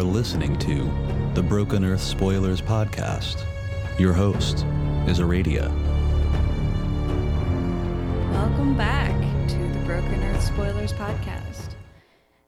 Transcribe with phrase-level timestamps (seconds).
[0.00, 0.90] are listening to
[1.34, 3.44] the Broken Earth Spoilers Podcast.
[3.98, 4.64] Your host
[5.06, 5.68] is Aradia.
[8.32, 9.12] Welcome back
[9.50, 11.74] to the Broken Earth Spoilers Podcast.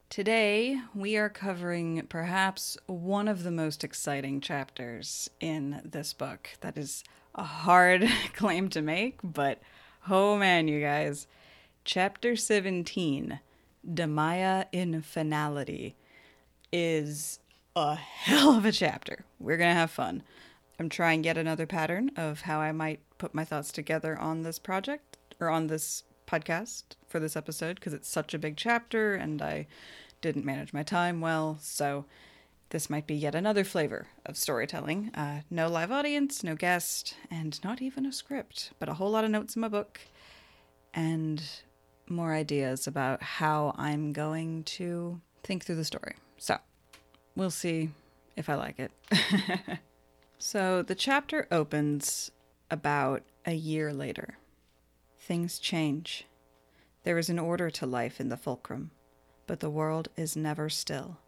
[0.09, 6.48] Today, we are covering perhaps one of the most exciting chapters in this book.
[6.62, 9.61] That is a hard claim to make, but
[10.09, 11.27] oh man, you guys.
[11.84, 13.41] Chapter 17,
[13.87, 15.97] Damaya in Finality,
[16.73, 17.39] is
[17.75, 19.25] a hell of a chapter.
[19.39, 20.23] We're going to have fun.
[20.79, 24.59] I'm trying yet another pattern of how I might put my thoughts together on this
[24.59, 29.41] project or on this podcast for this episode because it's such a big chapter and
[29.41, 29.67] I
[30.21, 31.59] didn't manage my time well.
[31.61, 32.07] So
[32.71, 35.11] this might be yet another flavor of storytelling.
[35.15, 39.25] Uh, no live audience, no guest, and not even a script, but a whole lot
[39.25, 40.01] of notes in my book
[40.95, 41.43] and
[42.09, 46.14] more ideas about how I'm going to think through the story.
[46.39, 46.59] So
[47.36, 47.91] we'll see
[48.36, 48.92] if I like it.
[50.38, 52.30] so the chapter opens
[52.70, 54.39] about a year later.
[55.19, 56.27] Things change.
[57.05, 58.91] There is an order to life in the fulcrum,
[59.47, 61.19] but the world is never still.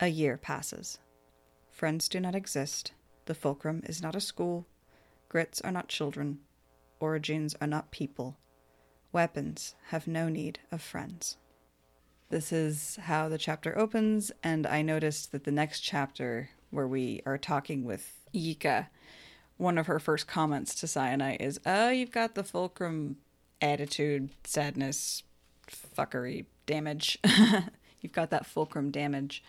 [0.00, 0.98] A year passes.
[1.70, 2.92] Friends do not exist.
[3.26, 4.66] The fulcrum is not a school.
[5.28, 6.40] Grits are not children.
[7.00, 8.38] Orogenes are not people.
[9.12, 11.36] Weapons have no need of friends.
[12.34, 17.22] This is how the chapter opens, and I noticed that the next chapter, where we
[17.24, 18.88] are talking with Ykka,
[19.56, 23.18] one of her first comments to Syenite is, Oh, you've got the fulcrum
[23.62, 25.22] attitude, sadness,
[25.68, 27.20] fuckery, damage.
[28.00, 29.44] you've got that fulcrum damage.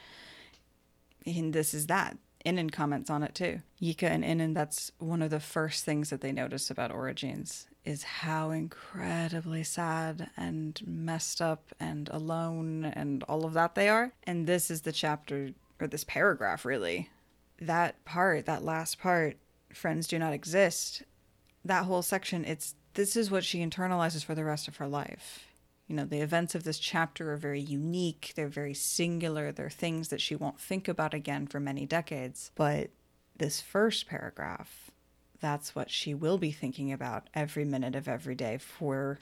[1.25, 2.19] And this is that.
[2.43, 3.63] Innon comments on it too.
[3.81, 8.03] Ykka and Innon, that's one of the first things that they notice about Orogenes is
[8.03, 14.11] how incredibly sad and messed up and alone and all of that they are.
[14.23, 17.09] And this is the chapter or this paragraph really.
[17.61, 19.37] That part, that last part,
[19.73, 21.03] friends do not exist.
[21.63, 25.45] That whole section, it's this is what she internalizes for the rest of her life.
[25.87, 30.07] You know, the events of this chapter are very unique, they're very singular, they're things
[30.09, 32.51] that she won't think about again for many decades.
[32.55, 32.89] But
[33.37, 34.84] this first paragraph,
[35.39, 39.19] that's what she will be thinking about every minute of every day for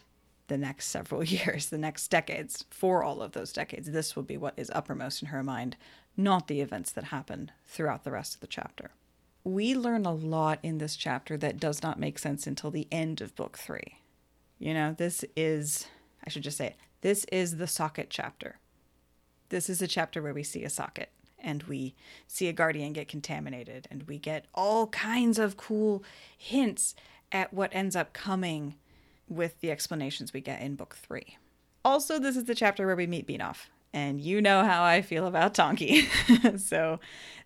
[0.47, 3.91] the next several years, the next decades, for all of those decades.
[3.91, 5.78] This will be what is uppermost in her mind,
[6.16, 8.91] not the events that happen throughout the rest of the chapter.
[9.44, 13.19] We learn a lot in this chapter that does not make sense until the end
[13.19, 14.00] of book three.
[14.57, 15.88] You know, this is
[16.25, 16.75] I should just say it.
[17.02, 18.59] This is the socket chapter.
[19.50, 21.09] This is a chapter where we see a socket
[21.43, 21.93] and we
[22.27, 26.03] see a guardian get contaminated and we get all kinds of cool
[26.37, 26.95] hints
[27.31, 28.75] at what ends up coming
[29.27, 31.37] with the explanations we get in book three.
[31.85, 33.67] Also, this is the chapter where we meet Binof.
[33.93, 36.59] And you know how I feel about Tonkee.
[36.59, 36.99] so,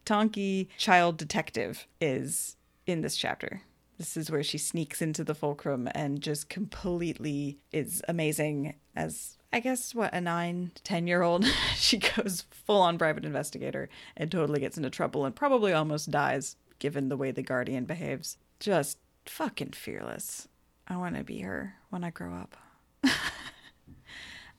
[0.05, 3.63] Tonkee, child detective, is in this chapter.
[3.97, 9.59] This is where she sneaks into the fulcrum and just completely is amazing as I
[9.59, 11.45] guess what a nine, ten year old.
[11.75, 16.57] she goes full on private investigator and totally gets into trouble and probably almost dies
[16.79, 18.37] given the way the guardian behaves.
[18.59, 20.47] Just fucking fearless.
[20.87, 22.55] I want to be her when I grow up.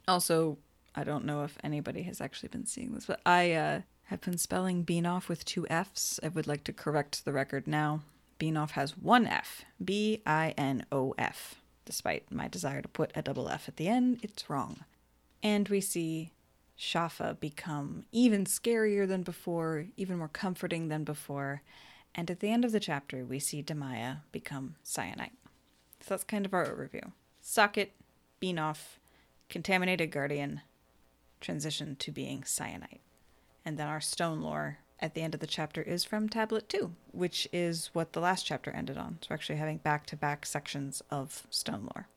[0.09, 0.59] also,
[0.95, 4.39] I don't know if anybody has actually been seeing this, but I uh, have been
[4.39, 6.21] spelling Binof with two F's.
[6.23, 8.01] I would like to correct the record now.
[8.39, 11.57] Binof has one F, B I N O F.
[11.89, 14.85] Despite my desire to put a double F at the end, it's wrong.
[15.43, 16.33] And we see
[16.79, 21.63] Schaffa become even scarier than before, even more comforting than before.
[22.15, 25.33] And at the end of the chapter, we see Damaya become Syenite.
[26.01, 27.13] So that's kind of our overview.
[27.41, 27.95] Socket,
[28.39, 28.99] Binof,
[29.49, 30.61] contaminated guardian,
[31.41, 33.01] transition to being Syenite.
[33.65, 36.93] And then our stone lore at the end of the chapter is from Tablet 2,
[37.13, 39.19] which is what the last chapter ended on.
[39.21, 42.09] So, we're actually, having back to back sections of Stone Lore.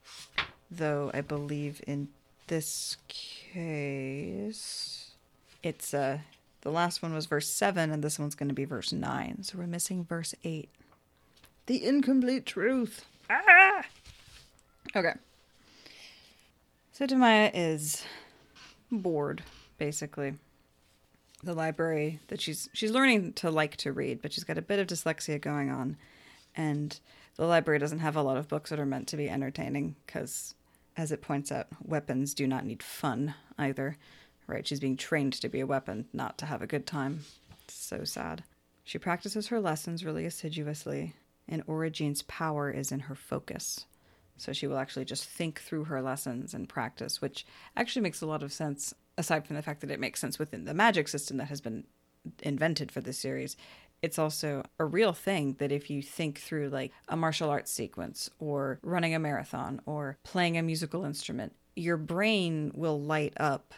[0.69, 2.09] Though I believe in
[2.47, 5.11] this case,
[5.63, 6.19] it's uh,
[6.61, 9.43] the last one was verse 7, and this one's going to be verse 9.
[9.43, 10.69] So, we're missing verse 8.
[11.67, 13.05] The incomplete truth.
[13.29, 13.85] Ah!
[14.95, 15.13] Okay.
[16.93, 18.03] So, Damaya is
[18.91, 19.43] bored,
[19.77, 20.33] basically
[21.43, 24.79] the library that she's she's learning to like to read, but she's got a bit
[24.79, 25.97] of dyslexia going on,
[26.55, 26.99] and
[27.35, 30.55] the library doesn't have a lot of books that are meant to be entertaining because,
[30.97, 33.97] as it points out, weapons do not need fun either.
[34.47, 34.67] Right?
[34.67, 37.21] She's being trained to be a weapon, not to have a good time.
[37.63, 38.43] It's so sad.
[38.83, 41.13] She practices her lessons really assiduously,
[41.47, 43.85] and orogene's power is in her focus.
[44.37, 47.45] So she will actually just think through her lessons and practice, which
[47.77, 50.65] actually makes a lot of sense aside from the fact that it makes sense within
[50.65, 51.85] the magic system that has been
[52.41, 53.55] invented for this series.
[54.01, 58.29] It's also a real thing that if you think through like a martial arts sequence
[58.39, 63.73] or running a marathon or playing a musical instrument, your brain will light up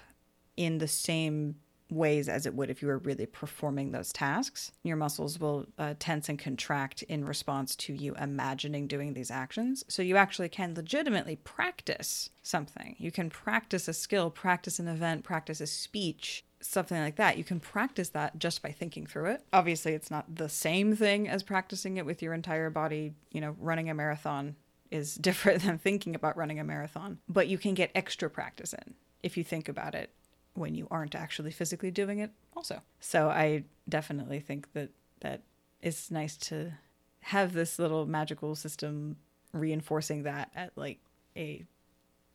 [0.56, 1.56] in the same
[1.94, 4.72] ways as it would if you were really performing those tasks.
[4.84, 9.84] Your muscles will uh, tense and contract in response to you imagining doing these actions.
[9.88, 12.96] So you actually can legitimately practice something.
[12.98, 16.46] You can practice a skill, practice an event, practice a speech.
[16.62, 17.38] Something like that.
[17.38, 19.44] You can practice that just by thinking through it.
[19.52, 23.14] Obviously, it's not the same thing as practicing it with your entire body.
[23.32, 24.56] You know, running a marathon
[24.90, 28.94] is different than thinking about running a marathon, but you can get extra practice in
[29.22, 30.10] if you think about it
[30.54, 32.82] when you aren't actually physically doing it also.
[33.00, 34.90] So I definitely think that
[35.22, 35.42] that
[35.82, 36.74] it's nice to
[37.22, 39.18] have this little magical system
[39.54, 41.00] reinforcing that at like
[41.36, 41.64] a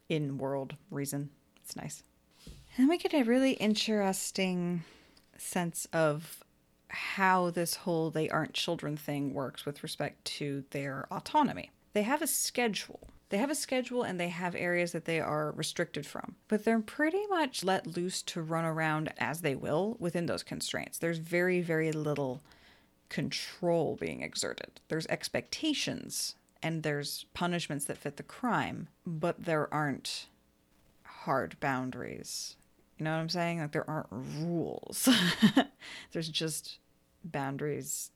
[0.09, 1.31] in-world reason.
[1.63, 2.03] It's nice.
[2.77, 4.85] And we get a really interesting
[5.37, 6.43] sense of
[6.89, 11.71] how this whole they aren't children thing works with respect to their autonomy.
[11.93, 15.53] They have a schedule they have a schedule and they have areas that they are
[15.53, 20.27] restricted from, but they're pretty much let loose to run around as they will within
[20.27, 20.99] those constraints.
[20.99, 22.41] There's very, very little
[23.09, 24.81] control being exerted.
[24.89, 30.27] There's expectations and there's punishments that fit the crime, but there aren't
[31.05, 32.57] hard boundaries.
[32.97, 33.61] You know what I'm saying?
[33.61, 35.09] Like there aren't rules.
[36.13, 36.79] there's just
[37.23, 38.11] boundaries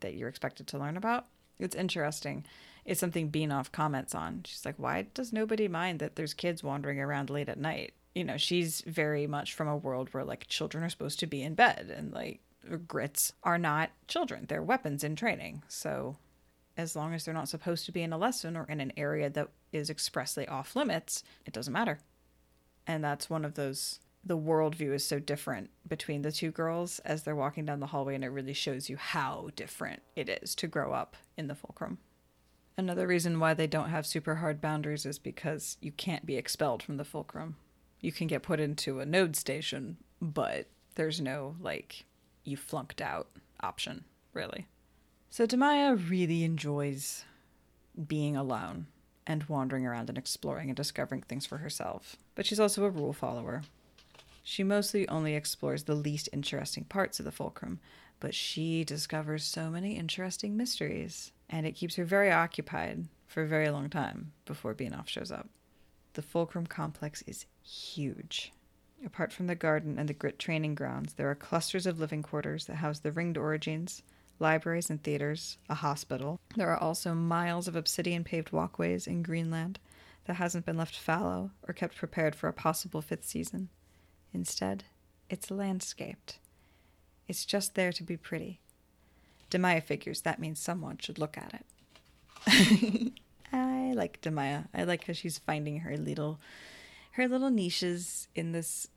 [0.00, 1.26] that you're expected to learn about.
[1.58, 2.44] It's interesting
[2.84, 4.42] is something Binof comments on.
[4.44, 7.94] She's like, why does nobody mind that there's kids wandering around late at night?
[8.14, 11.42] You know, she's very much from a world where like children are supposed to be
[11.42, 12.40] in bed and like
[12.86, 14.46] grits are not children.
[14.48, 15.62] They're weapons in training.
[15.68, 16.16] So
[16.76, 19.30] as long as they're not supposed to be in a lesson or in an area
[19.30, 22.00] that is expressly off limits, it doesn't matter.
[22.86, 27.22] And that's one of those the worldview is so different between the two girls as
[27.22, 30.68] they're walking down the hallway and it really shows you how different it is to
[30.68, 31.98] grow up in the fulcrum.
[32.76, 36.82] Another reason why they don't have super hard boundaries is because you can't be expelled
[36.82, 37.56] from the fulcrum.
[38.00, 42.04] You can get put into a node station, but there's no, like,
[42.44, 43.28] you flunked out
[43.60, 44.66] option, really.
[45.30, 47.24] So Damaya really enjoys
[48.06, 48.86] being alone
[49.26, 52.16] and wandering around and exploring and discovering things for herself.
[52.34, 53.62] But she's also a rule follower.
[54.42, 57.78] She mostly only explores the least interesting parts of the fulcrum,
[58.22, 63.48] but she discovers so many interesting mysteries and it keeps her very occupied for a
[63.48, 65.48] very long time before Binof shows up.
[66.12, 68.52] The Fulcrum complex is huge.
[69.04, 72.66] Apart from the garden and the grit training grounds, there are clusters of living quarters
[72.66, 74.02] that house the ringed orogenes,
[74.38, 76.38] libraries and theaters, a hospital.
[76.54, 79.80] There are also miles of obsidian paved walkways in Greenland
[80.26, 83.68] that hasn't been left fallow or kept prepared for a possible fifth season.
[84.32, 84.84] Instead,
[85.28, 86.38] it's landscaped.
[87.28, 88.60] It's just there to be pretty.
[89.50, 93.12] Damaya figures that means someone should look at it.
[93.52, 94.68] I like Damaya.
[94.74, 96.40] I like how she's finding her little
[97.12, 98.88] her little niches in this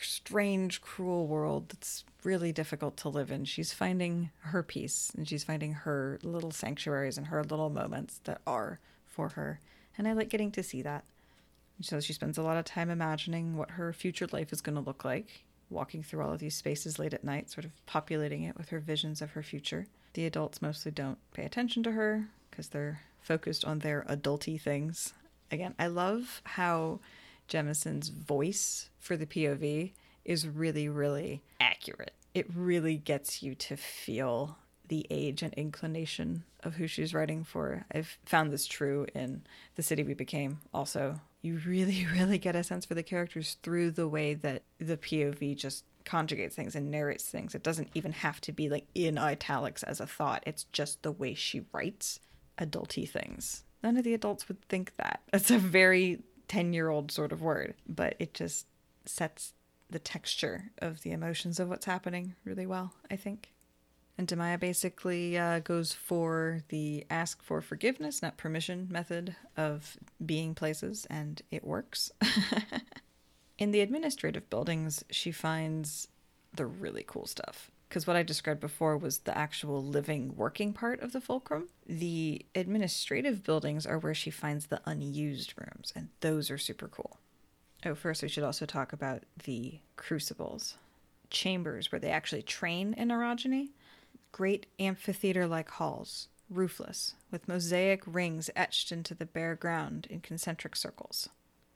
[0.00, 3.44] strange, cruel world that's really difficult to live in.
[3.44, 8.40] She's finding her peace and she's finding her little sanctuaries and her little moments that
[8.46, 9.60] are for her.
[9.98, 11.04] And I like getting to see that.
[11.82, 14.82] So she spends a lot of time imagining what her future life is going to
[14.82, 18.56] look like walking through all of these spaces late at night, sort of populating it
[18.56, 19.86] with her visions of her future.
[20.14, 25.14] The adults mostly don't pay attention to her because they're focused on their adulty things.
[25.50, 27.00] Again, I love how
[27.48, 29.92] Jemisin's voice for the POV
[30.24, 32.12] is really, really accurate.
[32.34, 34.58] It really gets you to feel
[34.88, 37.84] the age and inclination of who she's writing for.
[37.92, 39.42] I've found this true in
[39.76, 41.20] The City We Became also.
[41.42, 45.56] You really, really get a sense for the characters through the way that the POV
[45.56, 47.54] just conjugates things and narrates things.
[47.54, 50.42] It doesn't even have to be like in italics as a thought.
[50.46, 52.20] It's just the way she writes
[52.58, 53.64] adulty things.
[53.82, 55.20] None of the adults would think that.
[55.32, 58.66] It's a very 10 year old sort of word, but it just
[59.04, 59.54] sets
[59.88, 63.52] the texture of the emotions of what's happening really well, I think.
[64.20, 69.96] And Damaya basically uh, goes for the ask for forgiveness, not permission method of
[70.26, 72.12] being places, and it works.
[73.58, 76.08] In the administrative buildings, she finds
[76.52, 77.70] the really cool stuff.
[77.88, 81.70] Because what I described before was the actual living, working part of the fulcrum.
[81.86, 87.16] The administrative buildings are where she finds the unused rooms, and those are super cool.
[87.86, 90.74] Oh, first, we should also talk about the crucibles
[91.30, 93.70] chambers where they actually train in orogeny
[94.32, 100.76] great amphitheater like halls, roofless, with mosaic rings etched into the bare ground in concentric
[100.76, 101.28] circles.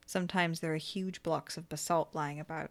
[0.06, 2.70] Sometimes there are huge blocks of basalt lying about.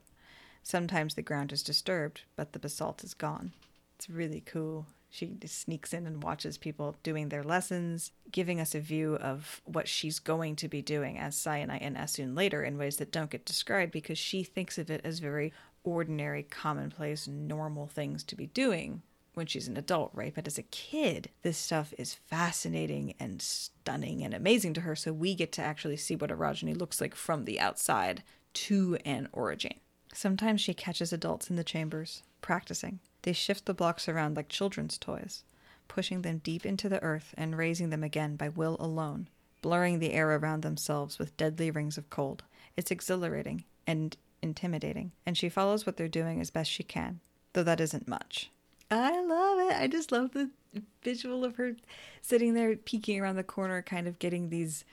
[0.61, 3.53] Sometimes the ground is disturbed, but the basalt is gone.
[3.95, 4.87] It's really cool.
[5.09, 9.87] She sneaks in and watches people doing their lessons, giving us a view of what
[9.87, 13.45] she's going to be doing as Syenite and Essun later in ways that don't get
[13.45, 19.03] described because she thinks of it as very ordinary, commonplace, normal things to be doing
[19.33, 20.33] when she's an adult, right?
[20.33, 24.95] But as a kid, this stuff is fascinating and stunning and amazing to her.
[24.95, 28.23] So we get to actually see what orogeny looks like from the outside
[28.53, 29.79] to an orogene.
[30.13, 32.99] Sometimes she catches adults in the chambers, practicing.
[33.23, 35.43] They shift the blocks around like children's toys,
[35.87, 39.29] pushing them deep into the earth and raising them again by will alone,
[39.61, 42.43] blurring the air around themselves with deadly rings of cold.
[42.77, 47.21] It's exhilarating and intimidating, and she follows what they're doing as best she can,
[47.53, 48.51] though that isn't much.
[48.93, 49.81] I love it.
[49.81, 50.49] I just love the
[51.03, 51.75] visual of her
[52.21, 54.85] sitting there peeking around the corner, kind of getting these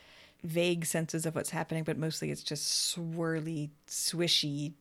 [0.42, 4.73] vague senses of what's happening, but mostly it's just swirly, swishy,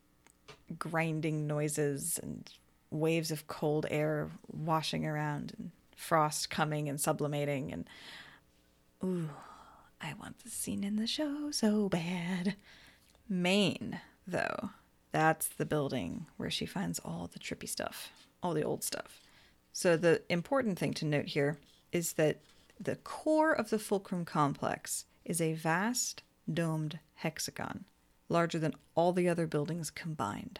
[0.77, 2.49] grinding noises and
[2.91, 7.71] waves of cold air washing around and frost coming and sublimating.
[7.71, 7.89] And
[9.03, 9.29] ooh
[10.01, 12.55] i want the scene in the show so bad.
[13.27, 14.71] Main though
[15.11, 19.21] that's the building where she finds all the trippy stuff all the old stuff
[19.71, 21.57] so the important thing to note here
[21.91, 22.39] is that
[22.79, 27.85] the core of the fulcrum complex is a vast domed hexagon
[28.27, 30.59] larger than all the other buildings combined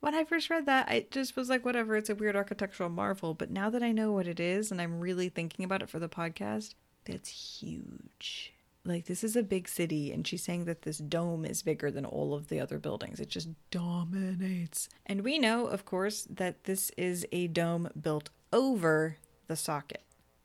[0.00, 3.34] when I first read that, I just was like, whatever, it's a weird architectural marvel.
[3.34, 5.98] But now that I know what it is and I'm really thinking about it for
[5.98, 6.74] the podcast,
[7.06, 8.52] it's huge.
[8.86, 12.04] Like, this is a big city, and she's saying that this dome is bigger than
[12.04, 13.18] all of the other buildings.
[13.18, 14.88] It just dominates.
[15.04, 19.16] And we know, of course, that this is a dome built over
[19.48, 20.02] the socket.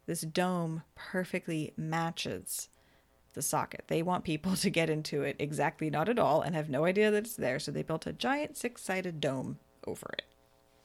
[0.07, 2.69] This dome perfectly matches
[3.33, 3.85] the socket.
[3.87, 7.11] They want people to get into it exactly not at all and have no idea
[7.11, 10.25] that it's there, so they built a giant six sided dome over it.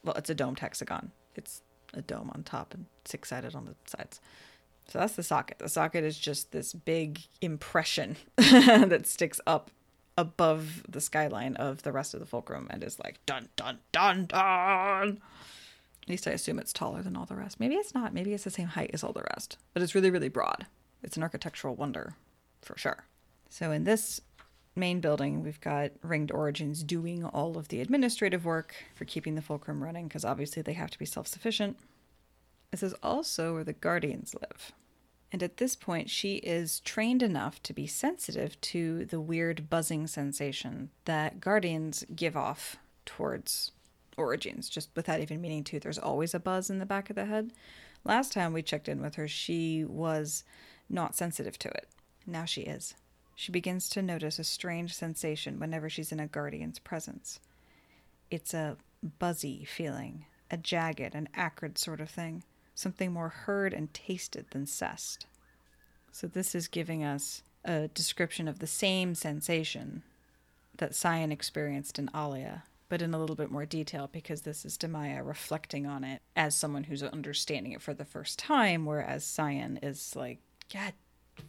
[0.04, 1.10] Well, it's a domed hexagon.
[1.34, 1.62] It's
[1.94, 4.20] a dome on top and six sided on the sides.
[4.88, 5.58] So that's the socket.
[5.58, 9.70] The socket is just this big impression that sticks up
[10.16, 14.26] above the skyline of the rest of the fulcrum and is like dun dun dun
[14.26, 15.20] dun.
[16.02, 17.58] At least I assume it's taller than all the rest.
[17.58, 18.14] Maybe it's not.
[18.14, 19.58] Maybe it's the same height as all the rest.
[19.74, 20.66] But it's really, really broad.
[21.02, 22.14] It's an architectural wonder
[22.62, 23.04] for sure.
[23.50, 24.20] So in this
[24.76, 29.42] main building, we've got Ringed Orogenes doing all of the administrative work for keeping the
[29.42, 31.76] fulcrum running, because obviously they have to be self sufficient.
[32.76, 34.72] This is also where the Guardians live.
[35.32, 40.06] And at this point, she is trained enough to be sensitive to the weird buzzing
[40.06, 43.72] sensation that Guardians give off towards
[44.18, 45.80] Orogenes, just without even meaning to.
[45.80, 47.50] There's always a buzz in the back of the head.
[48.04, 50.44] Last time we checked in with her, she was
[50.90, 51.88] not sensitive to it.
[52.26, 52.94] Now she is.
[53.34, 57.40] She begins to notice a strange sensation whenever she's in a guardian's presence.
[58.30, 58.76] It's a
[59.18, 62.42] buzzy feeling, a jagged and acrid sort of thing,
[62.76, 65.24] something more heard and tasted than sessed.
[66.12, 70.04] So, this is giving us a description of the same sensation
[70.76, 74.78] that Syen experienced in Allia, but in a little bit more detail because this is
[74.78, 79.78] Damaya reflecting on it as someone who's understanding it for the first time, whereas Syen
[79.82, 80.38] is like,
[80.72, 80.92] God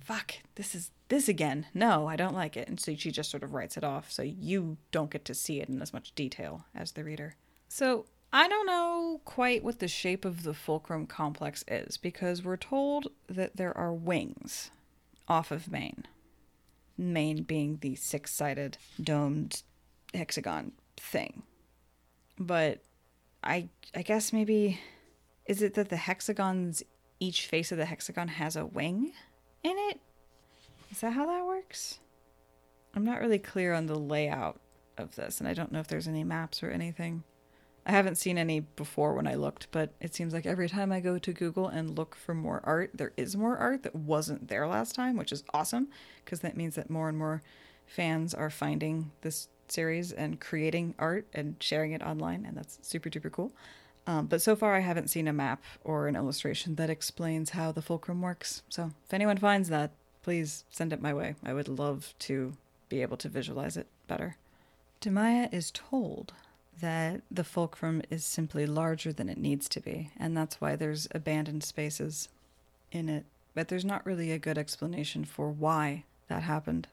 [0.01, 1.67] fuck, this is this again.
[1.73, 2.67] No, I don't like it.
[2.67, 5.61] And so she just sort of writes it off so you don't get to see
[5.61, 7.35] it in as much detail as the reader.
[7.69, 12.57] So I don't know quite what the shape of the fulcrum complex is because we're
[12.57, 14.71] told that there are wings
[15.27, 16.05] off of Main.
[16.97, 19.63] Main being the six sided domed
[20.13, 21.43] hexagon thing.
[22.39, 22.83] But
[23.43, 24.79] I I guess maybe
[25.45, 26.83] is it that the hexagons
[27.19, 29.13] each face of the hexagon has a wing?
[29.63, 29.99] in it?
[30.91, 31.99] Is that how that works?
[32.95, 34.59] I'm not really clear on the layout
[34.97, 37.23] of this, and I don't know if there's any maps or anything.
[37.87, 40.99] I haven't seen any before when I looked, but it seems like every time I
[40.99, 44.67] go to Google and look for more art, there is more art that wasn't there
[44.67, 45.87] last time, which is awesome
[46.25, 47.41] because that means that more and more
[47.85, 53.09] fans are finding this series and creating art and sharing it online, and that's super
[53.09, 53.53] duper cool.
[54.05, 57.71] Um, but so far, I haven't seen a map or an illustration that explains how
[57.71, 58.63] the fulcrum works.
[58.67, 59.91] So if anyone finds that,
[60.23, 61.35] please send it my way.
[61.41, 62.51] I would love to
[62.89, 64.35] be able to visualize it better.
[65.01, 66.33] Damaya is told
[66.81, 71.07] that the fulcrum is simply larger than it needs to be, and that's why there's
[71.11, 72.29] abandoned spaces
[72.91, 73.25] in it.
[73.55, 76.87] But there's not really a good explanation for why that happened.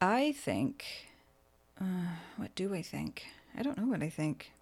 [0.00, 0.84] I think.
[1.80, 3.26] Uh, what do I think?
[3.56, 4.52] I don't know what I think.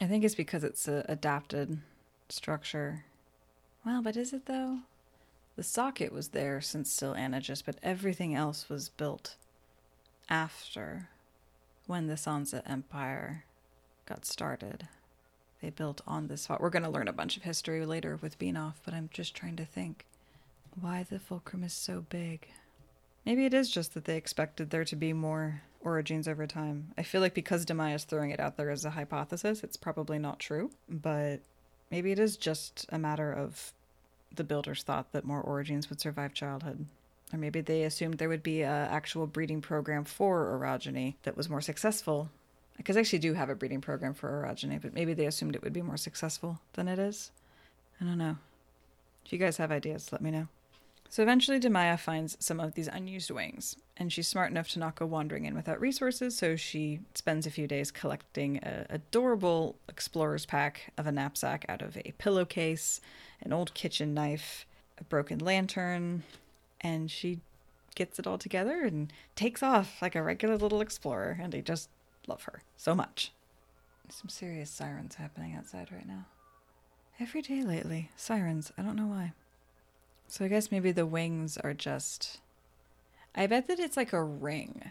[0.00, 1.78] I think it's because it's an adapted
[2.28, 3.04] structure.
[3.84, 4.80] Well, but is it though?
[5.56, 9.36] The socket was there since Syl Anagist, but everything else was built
[10.28, 11.08] after
[11.86, 13.44] when the Sanzed Empire
[14.06, 14.88] got started.
[15.60, 16.60] They built on this spot.
[16.60, 19.56] We're going to learn a bunch of history later with Binof, but I'm just trying
[19.56, 20.06] to think
[20.80, 22.48] why the fulcrum is so big.
[23.24, 26.92] Maybe it is just that they expected there to be more orogenes over time.
[26.96, 30.18] I feel like because Damaya is throwing it out there as a hypothesis, it's probably
[30.18, 31.40] not true, but
[31.90, 33.72] maybe it is just a matter of
[34.34, 36.86] the builders thought that more orogenes would survive childhood.
[37.32, 41.48] Or maybe they assumed there would be an actual breeding program for orogeny that was
[41.48, 42.30] more successful.
[42.76, 45.62] Because I actually do have a breeding program for orogeny, but maybe they assumed it
[45.62, 47.30] would be more successful than it is.
[48.00, 48.36] I don't know.
[49.24, 50.48] If you guys have ideas, let me know.
[51.08, 54.96] So eventually, Damaya finds some of these unused wings, and she's smart enough to not
[54.96, 60.46] go wandering in without resources, so she spends a few days collecting a adorable explorer's
[60.46, 63.00] pack of a knapsack out of a pillowcase,
[63.40, 64.66] an old kitchen knife,
[64.98, 66.24] a broken lantern,
[66.80, 67.40] and she
[67.94, 71.88] gets it all together and takes off like a regular little explorer, and I just
[72.26, 73.32] love her so much.
[74.08, 76.26] Some serious sirens happening outside right now.
[77.18, 78.72] Every day lately, sirens.
[78.78, 79.32] I don't know why.
[80.28, 82.38] So I guess maybe the wings are just.
[83.34, 84.90] I bet that it's like a ring,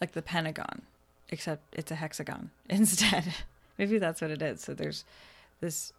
[0.00, 0.82] like the Pentagon,
[1.30, 3.34] except it's a hexagon instead.
[3.78, 4.60] maybe that's what it is.
[4.60, 5.04] So there's
[5.60, 5.92] this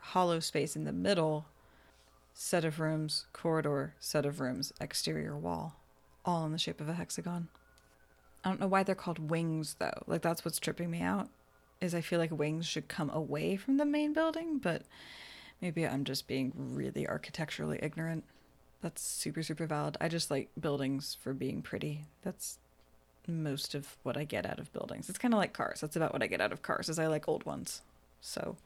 [0.00, 1.46] hollow space in the middle,
[2.32, 5.76] set of rooms, corridor, set of rooms, exterior wall,
[6.24, 7.48] all in the shape of a hexagon.
[8.44, 10.02] I don't know why they're called wings though.
[10.06, 11.28] Like that's what's tripping me out.
[11.80, 14.82] Is I feel like wings should come away from the main building, but
[15.60, 18.24] Maybe I'm just being really architecturally ignorant.
[18.80, 19.96] That's super, super valid.
[20.00, 22.06] I just like buildings for being pretty.
[22.22, 22.58] That's
[23.28, 25.10] most of what I get out of buildings.
[25.10, 25.82] It's kind of like cars.
[25.82, 27.82] That's about what I get out of cars, is I like old ones.
[28.22, 28.56] So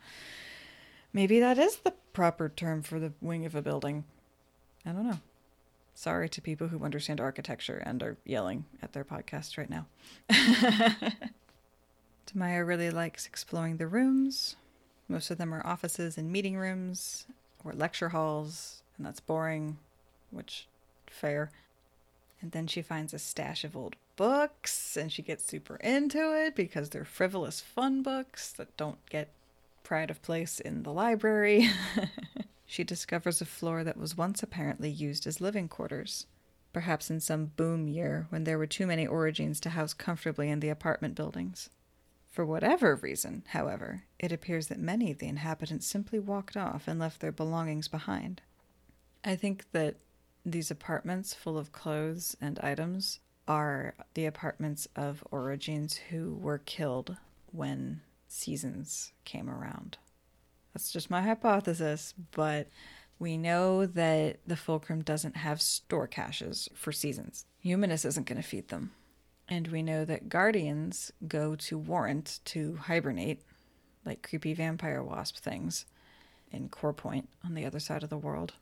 [1.13, 4.05] maybe that is the proper term for the wing of a building.
[4.87, 5.19] I don't know.
[5.95, 9.87] Sorry to people who understand architecture and are yelling at their podcast right now.
[12.27, 14.57] Damaya really likes exploring the rooms,
[15.09, 17.27] most of them are offices and meeting rooms
[17.65, 19.79] or lecture halls, and that's boring,
[20.31, 20.67] which
[21.07, 21.51] fair.
[22.41, 26.55] And then she finds a stash of old books and she gets super into it
[26.55, 29.31] because they're frivolous fun books that don't get
[29.83, 31.69] pride of place in the library.
[32.75, 36.27] she discovers a floor that was once apparently used as living quarters,
[36.73, 40.59] perhaps in some boom year when there were too many orogenes to house comfortably in
[40.59, 41.71] the apartment buildings.
[42.33, 46.99] For whatever reason, however, it appears that many of the inhabitants simply walked off and
[46.99, 48.43] left their belongings behind.
[49.25, 49.95] I think that
[50.45, 57.19] these apartments full of clothes and items are the apartments of orogenes who were killed
[57.53, 59.97] when seasons came around.
[60.75, 62.69] That's just my hypothesis, but
[63.19, 67.47] we know that the Fulcrum doesn't have store caches for seasons.
[67.65, 68.91] Yumenes isn't going to feed them.
[69.49, 73.43] And we know that guardians go to Warrant to hibernate,
[74.05, 75.87] like creepy vampire wasp things,
[76.51, 78.55] in Core Point on the other side of the world.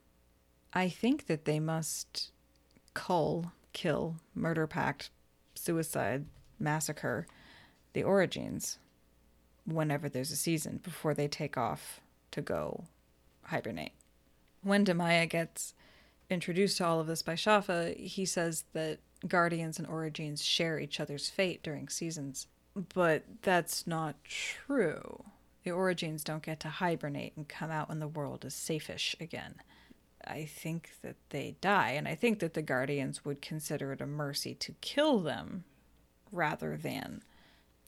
[0.75, 2.31] I think that they must
[2.94, 5.11] cull, kill, murder pact,
[5.55, 6.27] suicide,
[6.59, 7.27] massacre
[7.92, 8.79] the orogenes
[9.66, 12.01] whenever there's a season before they take off
[12.33, 12.85] to go
[13.45, 13.92] hibernate.
[14.62, 15.75] When Damaya gets
[16.31, 21.01] introduced to all of this by Schaffa, he says that Guardians and Orogenes share each
[21.01, 22.47] other's fate during seasons.
[22.95, 25.25] But that's not true.
[25.64, 29.57] The Orogenes don't get to hibernate and come out when the world is safeish again.
[30.27, 34.07] I think that they die, and I think that the Guardians would consider it a
[34.07, 35.64] mercy to kill them
[36.31, 37.23] rather than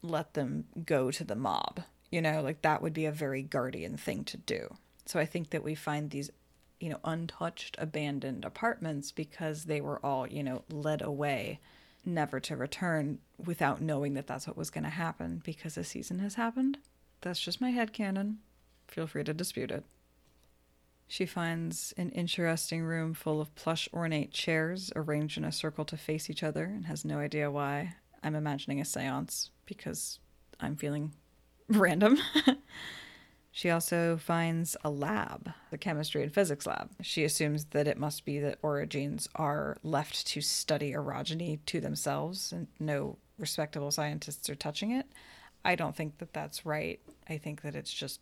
[0.03, 1.83] let them go to the mob.
[2.15, 4.77] You know, like that would be a very Guardian thing to do.
[5.05, 6.31] So I think that we find these
[6.79, 11.59] you know, untouched, abandoned apartments because they were all, you know, led away,
[12.05, 16.21] never to return without knowing that that's what was going to happen because a season
[16.21, 16.79] has happened.
[17.23, 18.39] That's just my head canon.
[18.87, 19.85] Feel free to dispute it.
[21.09, 25.97] She finds an interesting room full of plush ornate chairs arranged in a circle to
[25.97, 27.95] face each other and has no idea why.
[28.23, 30.21] I'm imagining a seance because
[30.61, 31.13] I'm feeling
[31.69, 32.19] random.
[33.57, 36.91] She also finds a lab, the chemistry and physics lab.
[37.01, 42.51] She assumes that it must be that orogenes are left to study orogeny to themselves
[42.51, 45.07] and no respectable scientists are touching it.
[45.65, 46.99] I don't think that that's right.
[47.29, 48.19] I think that it's just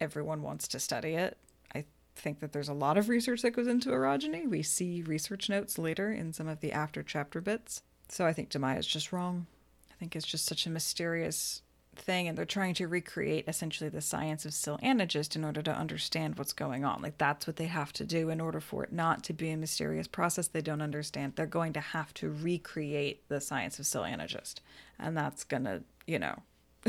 [0.00, 1.36] everyone wants to study it.
[1.74, 4.48] I think that there's a lot of research that goes into orogeny.
[4.48, 7.82] We see research notes later in some of the after chapter bits.
[8.08, 9.48] So I think Damaya is just wrong.
[9.90, 11.62] I think it's just such a mysterious
[12.00, 15.74] thing and they're trying to recreate essentially the science of Syl Anagist in order to
[15.74, 17.02] understand what's going on.
[17.02, 19.56] Like that's what they have to do in order for it not to be a
[19.56, 21.34] mysterious process they don't understand.
[21.36, 24.60] They're going to have to recreate the science of Syl Anagist.
[24.98, 26.42] And that's gonna, you know,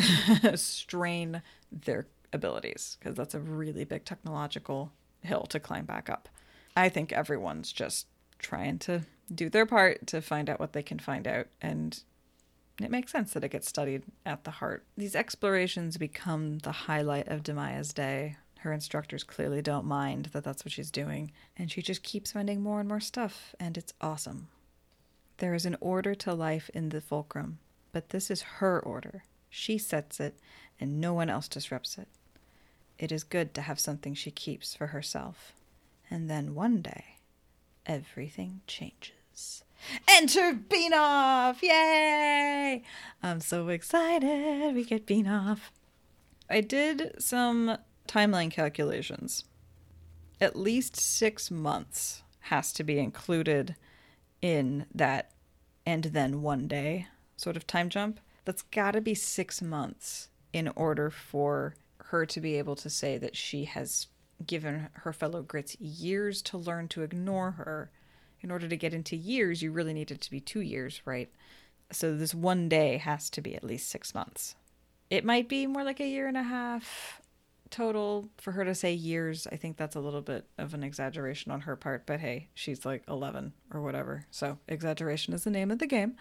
[0.56, 6.30] strain their abilities because that's a really big technological hill to climb back up.
[6.76, 8.08] I think everyone's just
[8.40, 9.02] trying to
[9.34, 12.02] do their part to find out what they can find out and
[12.80, 14.86] it makes sense that it gets studied at the heart.
[14.98, 18.38] These explorations become the highlight of Damaya's day.
[18.60, 22.62] Her instructors clearly don't mind that that's what she's doing, and she just keeps finding
[22.62, 24.48] more and more stuff, and it's awesome.
[25.38, 27.58] There is an order to life in the fulcrum,
[27.92, 29.24] but this is her order.
[29.50, 30.40] She sets it,
[30.80, 32.08] and no one else disrupts it.
[33.00, 35.54] It is good to have something she keeps for herself.
[36.10, 37.18] And then one day,
[37.88, 39.64] everything changes.
[40.08, 41.62] Enter Binof!
[41.62, 42.84] Yay!
[43.24, 45.60] I'm so excited we get Binof.
[46.50, 49.46] I did some timeline calculations.
[50.40, 53.76] At least six months has to be included
[54.42, 55.32] in that
[55.86, 58.20] and then one day sort of time jump.
[58.46, 63.18] That's got to be six months in order for her to be able to say
[63.18, 64.08] that she has
[64.46, 67.92] given her fellow grits years to learn to ignore her.
[68.42, 71.30] In order to get into years, you really need it to be two years, right?
[71.92, 74.56] So this one day has to be at least six months.
[75.10, 77.22] It might be more like a year and a half
[77.70, 79.48] total for her to say years.
[79.52, 82.86] I think that's a little bit of an exaggeration on her part, but hey, she's
[82.86, 84.26] like 11 or whatever.
[84.30, 86.16] So exaggeration is the name of the game.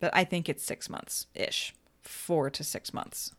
[0.00, 3.34] But I think it's six months ish, four to six months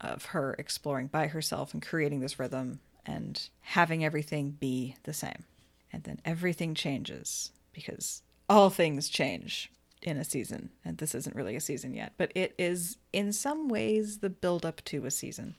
[0.00, 5.44] of her exploring by herself and creating this rhythm and having everything be the same.
[5.92, 9.70] And then everything changes because all things change
[10.02, 10.70] in a season.
[10.84, 14.64] And this isn't really a season yet, but it is in some ways the build
[14.64, 15.56] up to a season.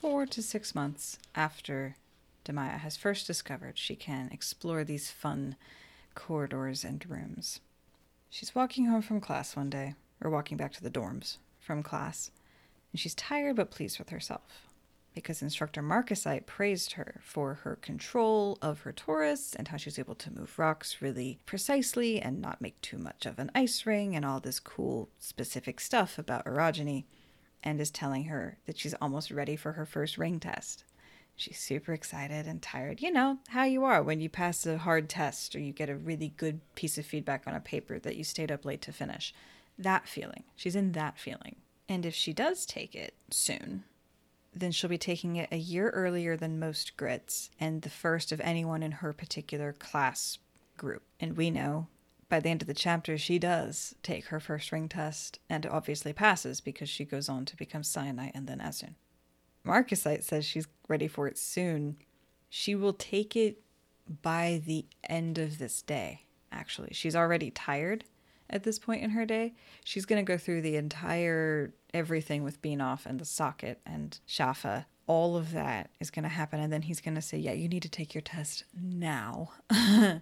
[0.00, 1.96] Four to six months after
[2.44, 5.56] Damaya has first discovered she can explore these fun
[6.14, 7.60] corridors and rooms.
[8.28, 12.30] She's walking home from class one day, or walking back to the dorms from class,
[12.92, 14.63] and she's tired but pleased with herself
[15.14, 19.98] because instructor Marcasite praised her for her control of her tourists and how she was
[19.98, 24.16] able to move rocks really precisely and not make too much of an ice ring
[24.16, 27.04] and all this cool specific stuff about orogeny,
[27.62, 30.84] and is telling her that she's almost ready for her first ring test.
[31.36, 33.00] She's super excited and tired.
[33.00, 35.96] You know how you are when you pass a hard test or you get a
[35.96, 39.34] really good piece of feedback on a paper that you stayed up late to finish.
[39.76, 40.44] That feeling.
[40.54, 41.56] She's in that feeling.
[41.88, 43.84] And if she does take it soon,
[44.54, 48.40] then she'll be taking it a year earlier than most grits and the first of
[48.40, 50.38] anyone in her particular class
[50.76, 51.02] group.
[51.20, 51.88] And we know
[52.28, 56.12] by the end of the chapter, she does take her first ring test and obviously
[56.12, 58.94] passes because she goes on to become Syenite and then Essun.
[59.66, 61.96] Marcasite says she's ready for it soon.
[62.48, 63.60] She will take it
[64.22, 66.90] by the end of this day, actually.
[66.92, 68.04] She's already tired
[68.50, 69.54] at this point in her day.
[69.84, 74.86] She's going to go through the entire everything with Binof and the socket and Schaffa.
[75.06, 76.60] All of that is going to happen.
[76.60, 79.50] And then he's going to say, Yeah, you need to take your test now.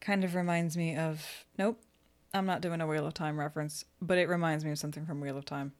[0.00, 1.80] kind of reminds me of, nope,
[2.34, 5.20] I'm not doing a Wheel of Time reference, but it reminds me of something from
[5.20, 5.72] Wheel of Time.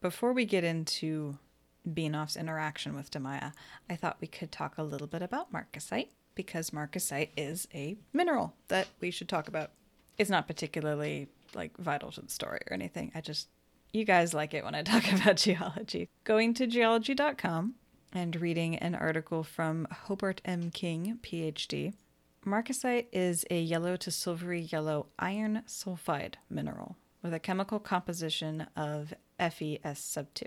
[0.00, 1.38] Before we get into
[1.86, 3.52] Binof's interaction with Damaya,
[3.90, 8.54] I thought we could talk a little bit about Marcasite because Marcasite is a mineral
[8.68, 9.72] that we should talk about.
[10.16, 13.10] It's not particularly like vital to the story or anything.
[13.14, 13.48] I just
[13.92, 16.08] you guys like it when I talk about geology.
[16.24, 17.74] Going to geology.com
[18.12, 20.70] and reading an article from Hobart M.
[20.70, 21.94] King, PhD.
[22.46, 29.12] Marcasite is a yellow to silvery yellow iron sulfide mineral with a chemical composition of
[29.38, 30.46] FeS sub 2.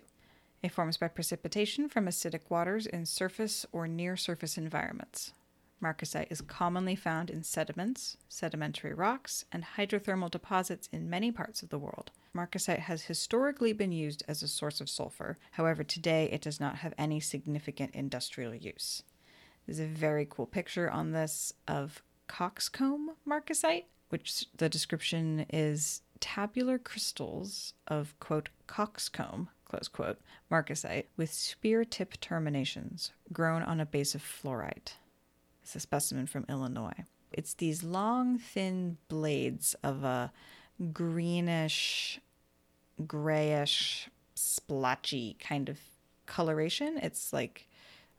[0.64, 5.34] It forms by precipitation from acidic waters in surface or near surface environments.
[5.82, 11.70] Marcasite is commonly found in sediments, sedimentary rocks, and hydrothermal deposits in many parts of
[11.70, 12.12] the world.
[12.36, 15.38] Marcasite has historically been used as a source of sulfur.
[15.52, 19.04] However, today it does not have any significant industrial use.
[19.66, 26.78] There's a very cool picture on this of coxcomb marcasite, which the description is tabular
[26.78, 30.20] crystals of quote coxcomb close quote
[30.52, 34.94] marcasite with spear tip terminations grown on a base of fluorite.
[35.62, 37.06] It's a specimen from Illinois.
[37.32, 40.32] It's these long, thin blades of a
[40.94, 42.20] greenish,
[43.06, 45.80] grayish, splotchy kind of
[46.26, 47.00] coloration.
[47.02, 47.68] It's like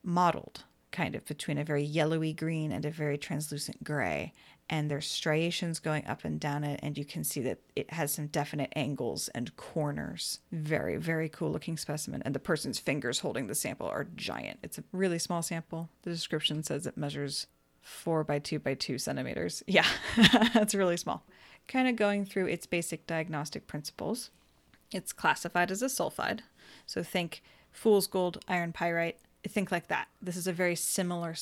[0.03, 4.33] mottled, kind of between a very yellowy green and a very translucent gray.
[4.72, 8.14] And there's striations going up and down it, and you can see that it has
[8.14, 10.38] some definite angles and corners.
[10.52, 12.22] Very, very cool looking specimen.
[12.24, 14.61] And the person's fingers holding the sample are giant.
[14.62, 15.90] It's a really small sample.
[16.02, 17.48] The description says it measures
[17.83, 19.64] four by two by two centimeters.
[19.70, 19.87] Yeah,
[20.54, 21.24] that's really small.
[21.66, 24.30] Kind of going through its basic diagnostic principles.
[24.92, 26.40] It's classified as a sulfide.
[26.87, 30.09] So think fool's gold, iron pyrite, think like that.
[30.22, 31.35] This is a very similar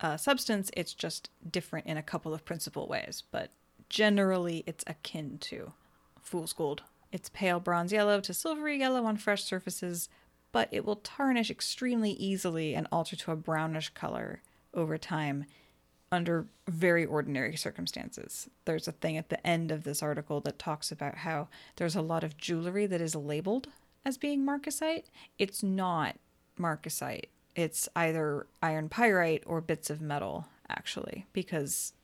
[0.00, 3.50] uh, substance, it's just different in a couple of principal ways, but
[3.88, 5.72] generally it's akin to
[6.20, 6.82] fool's gold.
[7.12, 10.08] It's pale bronze yellow to silvery yellow on fresh surfaces,
[10.52, 14.42] but it will tarnish extremely easily and alter to a brownish color
[14.74, 15.46] over time
[16.12, 18.48] under very ordinary circumstances.
[18.64, 22.02] There's a thing at the end of this article that talks about how there's a
[22.02, 23.68] lot of jewelry that is labeled
[24.04, 25.04] as being marcasite.
[25.38, 26.16] It's not
[26.58, 27.26] marcasite.
[27.56, 31.94] It's either iron pyrite or bits of metal, actually, because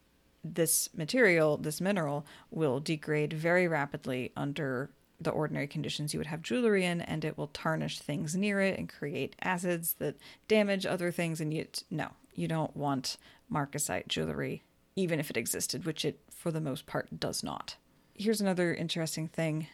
[0.42, 6.42] this material, this mineral, will degrade very rapidly under the ordinary conditions you would have
[6.42, 10.16] jewelry in, and it will tarnish things near it and create acids that
[10.48, 11.38] damage other things.
[11.38, 13.18] And yet, no, you don't want
[13.52, 14.62] marcasite jewelry,
[14.96, 17.76] even if it existed, which it, for the most part, does not.
[18.14, 19.68] Here's another interesting thing.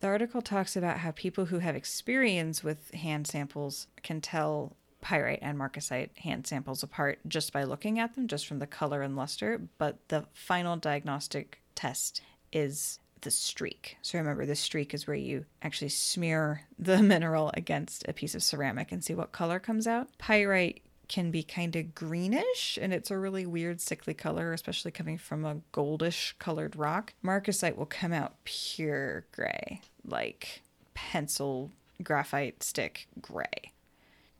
[0.00, 5.38] The article talks about how people who have experience with hand samples can tell pyrite
[5.42, 9.14] and marcasite hand samples apart just by looking at them, just from the color and
[9.14, 9.60] luster.
[9.78, 13.98] But the final diagnostic test is the streak.
[14.02, 18.42] So remember, the streak is where you actually smear the mineral against a piece of
[18.42, 20.08] ceramic and see what color comes out.
[20.18, 25.18] Pyrite can be kind of greenish and it's a really weird sickly color, especially coming
[25.18, 27.12] from a goldish colored rock.
[27.22, 30.62] Marcasite will come out pure gray, like
[30.94, 31.70] pencil
[32.02, 33.73] graphite stick gray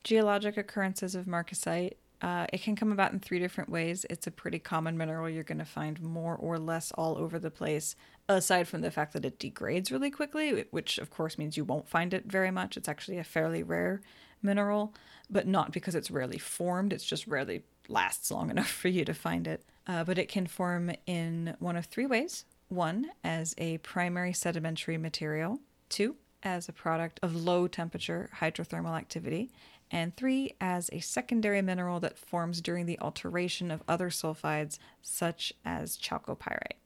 [0.05, 1.95] geologic occurrences of marcasite.
[2.23, 4.07] Uh, it can come about in three different ways.
[4.09, 7.51] It's a pretty common mineral you're going to find more or less all over the
[7.51, 7.97] place,
[8.29, 11.89] aside from the fact that it degrades really quickly, which of course means you won't
[11.89, 12.77] find it very much.
[12.77, 14.01] It's actually a fairly rare
[14.43, 14.95] mineral,
[15.29, 19.15] but not because it's rarely formed, it's just rarely lasts long enough for you to
[19.15, 19.65] find it.
[19.87, 24.97] Uh, but it can form in one of three ways one, as a primary sedimentary
[24.97, 29.51] material, two, as a product of low temperature hydrothermal activity,
[29.95, 35.53] and three, as a secondary mineral that forms during the alteration of other sulfides, such
[35.65, 36.81] as chalcopyrite.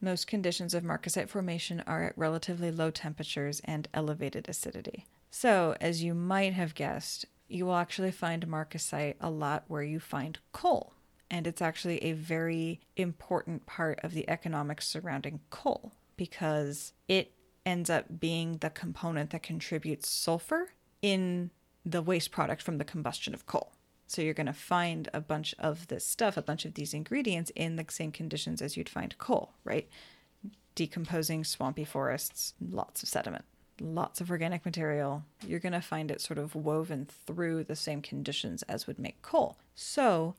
[0.00, 5.04] Most conditions of marcasite formation are at relatively low temperatures and elevated acidity.
[5.32, 9.98] So, as you might have guessed, you will actually find marcasite a lot where you
[9.98, 10.92] find coal.
[11.28, 17.32] And it's actually a very important part of the economics surrounding coal because it
[17.66, 20.68] ends up being the component that contributes sulfur
[21.02, 21.50] in
[21.84, 23.72] the waste product from the combustion of coal.
[24.06, 27.50] So you're going to find a bunch of this stuff, a bunch of these ingredients
[27.54, 29.88] in the same conditions as you'd find coal, right?
[30.74, 33.44] Decomposing swampy forests, lots of sediment,
[33.80, 35.24] lots of organic material.
[35.46, 39.22] You're going to find it sort of woven through the same conditions as would make
[39.22, 39.58] coal.
[39.74, 40.34] So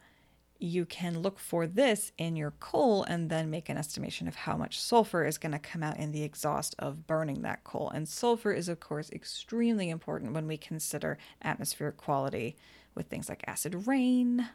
[0.59, 4.55] you can look for this in your coal and then make an estimation of how
[4.55, 7.89] much sulfur is going to come out in the exhaust of burning that coal.
[7.89, 12.55] And sulfur is, of course, extremely important when we consider atmospheric quality
[12.93, 14.49] with things like acid rain.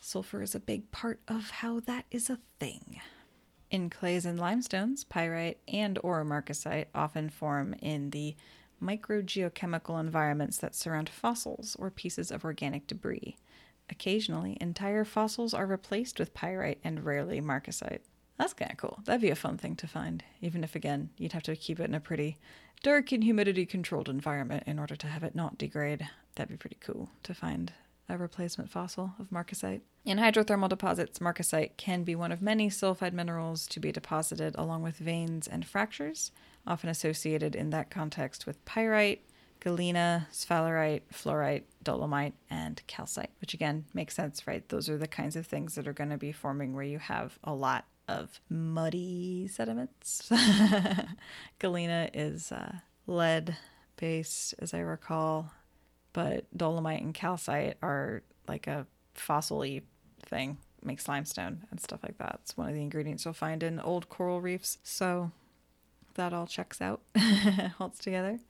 [0.00, 3.00] Sulfur is a big part of how that is a thing.
[3.70, 8.36] In clays and limestones, pyrite and or marcasite often form in the
[8.80, 13.36] microgeochemical environments that surround fossils or pieces of organic debris.
[13.90, 18.00] Occasionally, entire fossils are replaced with pyrite and rarely marcasite.
[18.38, 19.00] That's kind of cool.
[19.04, 21.88] That'd be a fun thing to find, even if, again, you'd have to keep it
[21.88, 22.38] in a pretty
[22.82, 26.08] dark and humidity controlled environment in order to have it not degrade.
[26.34, 27.72] That'd be pretty cool to find
[28.08, 29.80] a replacement fossil of marcasite.
[30.04, 34.82] In hydrothermal deposits, marcasite can be one of many sulfide minerals to be deposited along
[34.82, 36.30] with veins and fractures,
[36.66, 39.24] often associated in that context with pyrite,
[39.64, 44.68] galena, sphalerite, fluorite, dolomite, and calcite, which again makes sense, right?
[44.68, 47.38] Those are the kinds of things that are going to be forming where you have
[47.42, 50.30] a lot of muddy sediments.
[51.58, 53.56] galena is uh, lead
[53.96, 55.50] based, as I recall,
[56.12, 59.64] but dolomite and calcite are like a fossil
[60.26, 62.40] thing, makes limestone and stuff like that.
[62.42, 64.76] It's one of the ingredients you'll find in old coral reefs.
[64.82, 65.32] So
[66.16, 67.00] that all checks out,
[67.78, 68.40] holds together.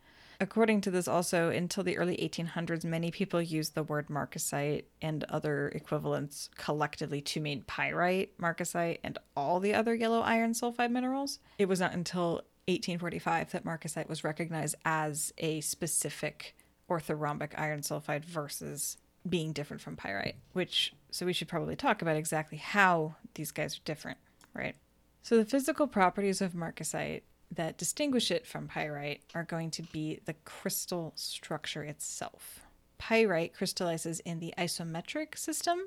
[0.40, 5.25] According to this, also, until the early 1800s, many people used the word marcasite and
[5.25, 11.38] other equivalents collectively to mean pyrite, marcasite, and all the other yellow iron sulfide minerals.
[11.59, 16.57] It was not until 1845 that marcasite was recognized as a specific
[16.88, 18.97] orthorhombic iron sulfide versus
[19.29, 23.77] being different from pyrite, which, so we should probably talk about exactly how these guys
[23.77, 24.18] are different,
[24.53, 24.77] right?
[25.23, 27.23] So, the physical properties of marcasite
[27.55, 32.61] that distinguish it from pyrite are going to be the crystal structure itself.
[32.99, 35.79] Pyrite crystallizes in the isometric system,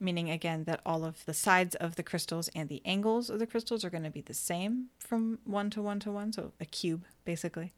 [0.00, 3.46] meaning again that all of the sides of the crystals and the angles of the
[3.46, 6.64] crystals are going to be the same from one to one to one, so a
[6.64, 7.72] cube basically.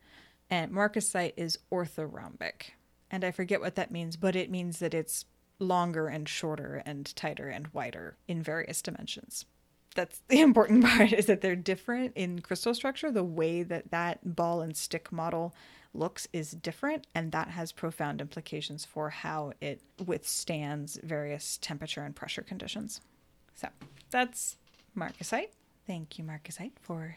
[0.48, 2.70] And marcasite is orthorhombic.
[3.10, 5.24] And I forget what that means, but it means that it's
[5.58, 9.46] longer and shorter and tighter and wider in various dimensions.
[9.96, 13.10] That's the important part is that they're different in crystal structure.
[13.10, 15.54] The way that that ball and stick model
[15.92, 22.14] looks is different, and that has profound implications for how it withstands various temperature and
[22.14, 23.00] pressure conditions.
[23.54, 23.68] So
[24.10, 24.56] that's
[24.96, 25.48] marcasite.
[25.86, 27.16] Thank you, marcasite, for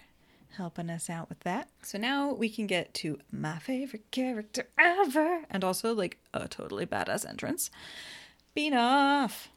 [0.56, 1.70] helping us out with that.
[1.84, 6.86] So now we can get to my favorite character ever, and also like a totally
[6.86, 7.70] badass entrance.
[8.56, 9.48] Binof.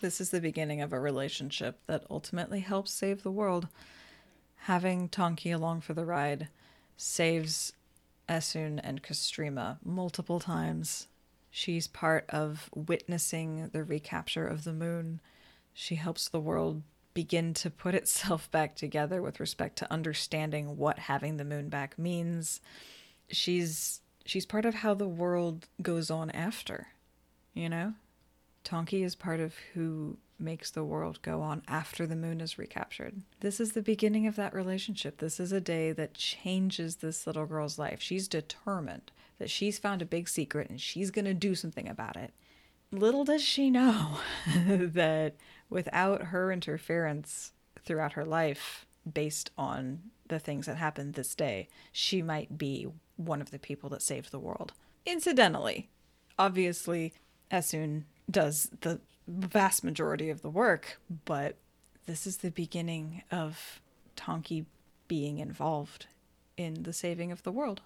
[0.00, 3.68] This is the beginning of a relationship that ultimately helps save the world.
[4.60, 6.48] Having Tonkee along for the ride
[6.96, 7.74] saves
[8.26, 11.06] Essun and Castrima multiple times.
[11.50, 15.20] She's part of witnessing the recapture of the moon.
[15.74, 16.82] She helps the world
[17.12, 21.98] begin to put itself back together with respect to understanding what having the moon back
[21.98, 22.62] means.
[23.28, 26.86] She's she's part of how the world goes on after,
[27.52, 27.92] you know?
[28.64, 33.22] Tonkee is part of who makes the world go on after the moon is recaptured.
[33.40, 35.18] This is the beginning of that relationship.
[35.18, 38.00] This is a day that changes this little girl's life.
[38.00, 42.16] She's determined that she's found a big secret and she's going to do something about
[42.16, 42.32] it.
[42.92, 44.18] Little does she know
[44.56, 45.36] that
[45.68, 47.52] without her interference
[47.84, 53.40] throughout her life, based on the things that happened this day, she might be one
[53.40, 54.72] of the people that saved the world.
[55.06, 55.88] Incidentally,
[56.38, 57.12] obviously,
[57.50, 61.56] Essun does the vast majority of the work, but
[62.06, 63.80] this is the beginning of
[64.16, 64.66] Tonkee
[65.08, 66.06] being involved
[66.56, 67.80] in the saving of the world.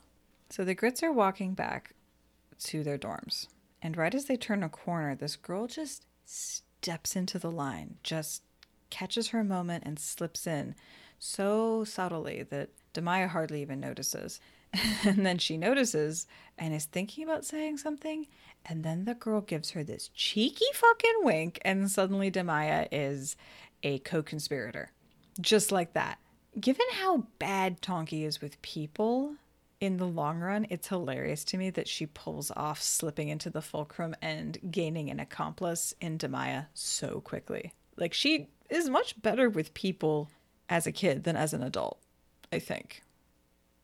[0.50, 1.94] So the Grits are walking back
[2.64, 3.46] to their dorms,
[3.82, 8.42] and right as they turn a corner, this girl just steps into the line, just
[8.90, 10.74] catches her moment and slips in
[11.18, 14.40] so subtly that Damaya hardly even notices.
[15.04, 16.26] and then she notices
[16.58, 18.26] and is thinking about saying something.
[18.66, 21.60] And then the girl gives her this cheeky fucking wink.
[21.64, 23.36] And suddenly Damaya is
[23.82, 24.90] a co conspirator.
[25.40, 26.18] Just like that.
[26.58, 29.34] Given how bad Tonkee is with people
[29.80, 33.60] in the long run, it's hilarious to me that she pulls off slipping into the
[33.60, 37.72] fulcrum and gaining an accomplice in Damaya so quickly.
[37.96, 40.30] Like, she is much better with people
[40.68, 41.98] as a kid than as an adult,
[42.52, 43.02] I think.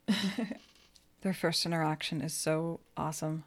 [1.23, 3.45] Their first interaction is so awesome.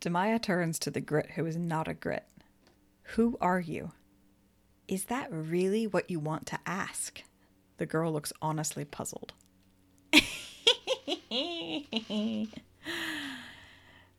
[0.00, 2.26] Damaya turns to the grit who is not a grit.
[3.14, 3.92] Who are you?
[4.88, 7.22] Is that really what you want to ask?
[7.78, 9.32] The girl looks honestly puzzled.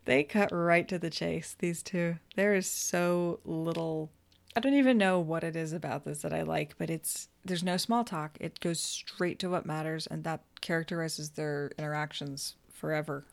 [0.06, 2.16] they cut right to the chase, these two.
[2.36, 4.10] There is so little
[4.56, 7.64] I don't even know what it is about this that I like, but it's there's
[7.64, 8.38] no small talk.
[8.40, 13.26] It goes straight to what matters and that characterizes their interactions forever.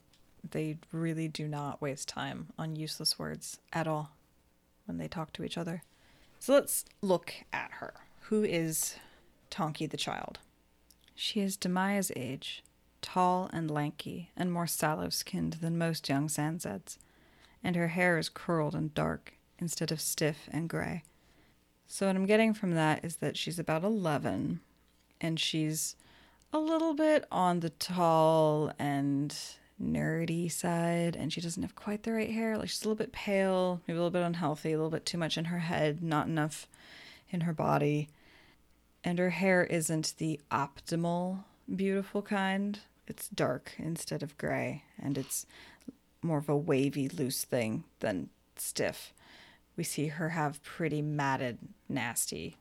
[0.48, 4.12] They really do not waste time on useless words at all
[4.86, 5.82] when they talk to each other.
[6.38, 7.92] So let's look at her.
[8.22, 8.96] Who is
[9.50, 10.38] Tonkee the child?
[11.14, 12.62] She is Damaya's age,
[13.02, 16.96] tall and lanky, and more sallow skinned than most young Sanzeds,
[17.62, 21.02] and her hair is curled and dark instead of stiff and gray.
[21.92, 24.60] So, what I'm getting from that is that she's about 11
[25.20, 25.96] and she's
[26.52, 29.36] a little bit on the tall and
[29.82, 32.56] nerdy side, and she doesn't have quite the right hair.
[32.56, 35.18] Like, she's a little bit pale, maybe a little bit unhealthy, a little bit too
[35.18, 36.68] much in her head, not enough
[37.28, 38.08] in her body.
[39.02, 41.42] And her hair isn't the optimal
[41.74, 42.78] beautiful kind.
[43.08, 45.44] It's dark instead of gray, and it's
[46.22, 49.12] more of a wavy, loose thing than stiff
[49.80, 51.56] we see her have pretty matted,
[51.88, 52.54] nasty,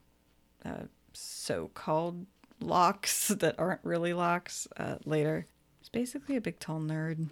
[0.64, 2.26] uh, so called
[2.62, 5.46] locks that aren't really locks uh, later.
[5.82, 7.28] She's basically a big, tall nerd.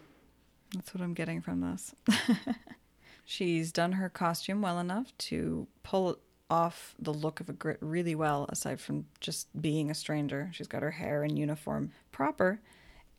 [0.76, 1.96] That's what I'm getting from this.
[3.24, 6.20] She's done her costume well enough to pull
[6.50, 10.50] off the look of a grit really well, aside from just being a stranger.
[10.52, 12.60] She's got her hair and uniform proper.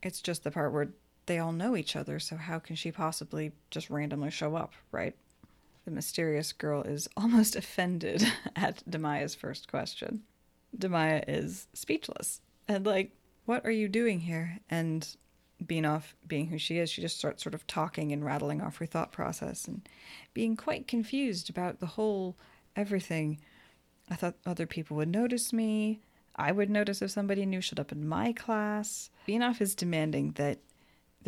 [0.02, 0.90] It's just the part where
[1.24, 5.16] they all know each other, so how can she possibly just randomly show up, right?
[5.88, 8.22] The mysterious girl is almost offended
[8.56, 10.22] at Damaya's first question.
[10.76, 13.12] Damaya is speechless and like,
[13.46, 14.58] what are you doing here?
[14.68, 15.08] And
[15.64, 18.84] Binof, being who she is, she just starts sort of talking and rattling off her
[18.84, 19.88] thought process and
[20.34, 22.36] being quite confused about the whole
[22.76, 23.40] everything.
[24.10, 26.02] I thought other people would notice me.
[26.36, 29.08] I would notice if somebody new showed up in my class.
[29.26, 30.58] Binof is demanding that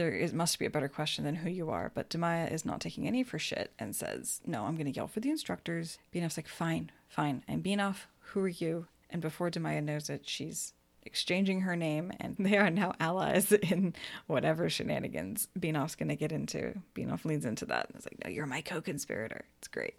[0.00, 1.92] there is, must be a better question than who you are.
[1.94, 5.20] But Damaya is not taking any for shit and says, No, I'm to yell for
[5.20, 5.98] the instructors.
[6.14, 7.44] Binof's like, Fine, fine.
[7.46, 8.06] I'm Binof.
[8.20, 8.86] Who are you?
[9.10, 10.72] And before Damaya knows it, she's
[11.02, 13.94] exchanging her name, and they are now allies in
[14.26, 16.80] whatever shenanigans Binof's to get into.
[16.94, 17.88] Binof leans into that.
[17.88, 19.44] And it's like, no, you're my co conspirator.
[19.58, 19.96] It's great.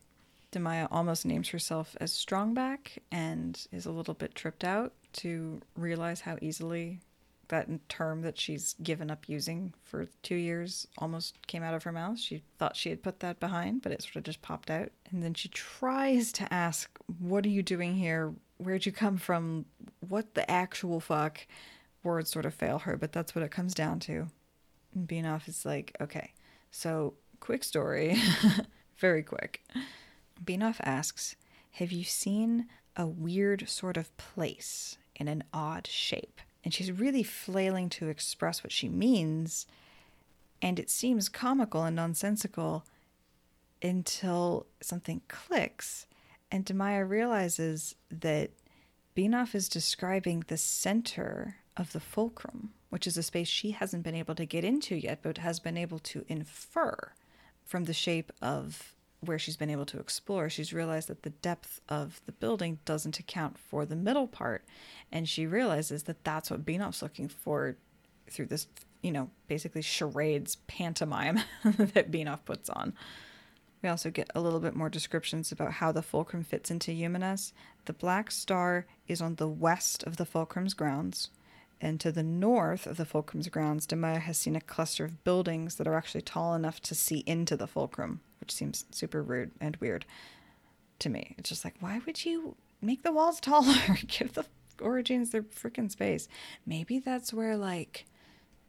[0.52, 6.22] Damaya almost names herself as Strongback and is a little bit tripped out to realize
[6.22, 7.00] how easily
[7.52, 11.92] that term that she's given up using for two years almost came out of her
[11.92, 12.18] mouth.
[12.18, 14.90] She thought she had put that behind, but it sort of just popped out.
[15.12, 16.90] And then she tries to ask,
[17.20, 18.34] What are you doing here?
[18.58, 19.66] Where'd you come from?
[20.00, 21.46] What the actual fuck?
[22.04, 24.28] Words sort of fail her, but that's what it comes down to.
[24.96, 26.32] And Binof is like, Okay,
[26.72, 28.18] so quick story,
[28.98, 29.62] very quick.
[30.44, 31.36] Binof asks,
[31.72, 36.40] Have you seen a weird sort of place in an odd shape?
[36.64, 39.66] And she's really flailing to express what she means.
[40.62, 42.86] And it seems comical and nonsensical
[43.82, 46.06] until something clicks,
[46.52, 48.52] and Damaya realizes that
[49.16, 54.16] Binof is describing the center of the fulcrum, which is a space she hasn't been
[54.16, 57.14] able to get into yet, but has been able to infer
[57.66, 61.80] from the shape of where she's been able to explore, she's realized that the depth
[61.88, 64.66] of the building doesn't account for the middle part.
[65.12, 67.78] And she realizes that that's what Binof's looking for
[68.30, 68.68] through this,
[69.02, 72.94] you know, basically charades pantomime that Binof puts on.
[73.82, 77.52] We also get a little bit more descriptions about how the fulcrum fits into Yumenes.
[77.86, 81.30] The black star is on the west of the fulcrum's grounds,
[81.82, 85.76] and to the north of the fulcrum's grounds, Damaya has seen a cluster of buildings
[85.76, 89.78] that are actually tall enough to see into the fulcrum which seems super rude and
[89.78, 90.04] weird
[91.00, 91.36] to me.
[91.38, 93.98] It's just like, why would you make the walls taller?
[94.08, 94.46] Give the
[94.80, 96.28] orogenes their freaking space.
[96.66, 98.06] Maybe that's where like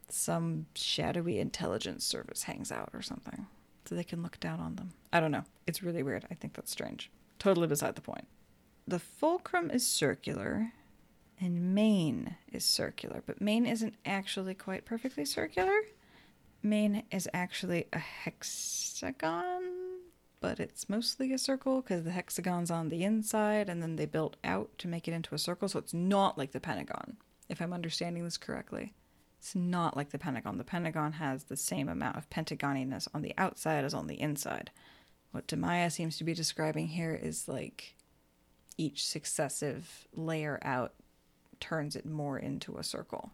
[0.07, 3.47] some shadowy intelligence service hangs out or something.
[3.85, 4.91] So they can look down on them.
[5.11, 5.43] I don't know.
[5.67, 6.25] It's really weird.
[6.31, 7.11] I think that's strange.
[7.39, 8.27] Totally beside the point.
[8.87, 10.71] The fulcrum is circular
[11.39, 15.79] and Main is circular, but Main isn't actually quite perfectly circular.
[16.61, 19.63] Main is actually a hexagon,
[20.39, 24.37] but it's mostly a circle because the hexagon's on the inside and then they built
[24.43, 25.67] out to make it into a circle.
[25.67, 27.17] So it's not like the Pentagon,
[27.49, 28.93] if I'm understanding this correctly.
[29.39, 30.57] It's not like the Pentagon.
[30.57, 34.71] The Pentagon has the same amount of pentagoniness on the outside as on the inside.
[35.31, 37.95] What Damaya seems to be describing here is like
[38.77, 40.93] each successive layer out
[41.59, 43.31] turns it more into a circle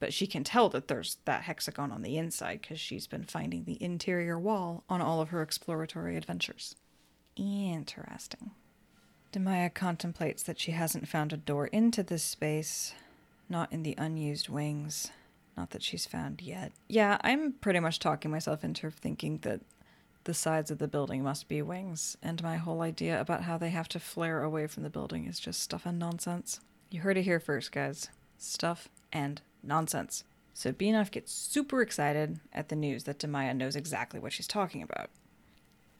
[0.00, 3.64] but she can tell that there's that hexagon on the inside because she's been finding
[3.64, 6.74] the interior wall on all of her exploratory adventures.
[7.36, 8.50] Interesting.
[9.32, 12.94] Damaya contemplates that she hasn't found a door into this space,
[13.48, 15.10] not in the unused wings.
[15.56, 16.72] Not that she's found yet.
[16.88, 19.60] Yeah, I'm pretty much talking myself into thinking that
[20.24, 23.70] the sides of the building must be wings, and my whole idea about how they
[23.70, 26.60] have to flare away from the building is just stuff and nonsense.
[26.90, 28.08] You heard it here first, guys.
[28.36, 30.24] Stuff and nonsense.
[30.52, 34.82] So Binof gets super excited at the news that Damaya knows exactly what she's talking
[34.82, 35.08] about.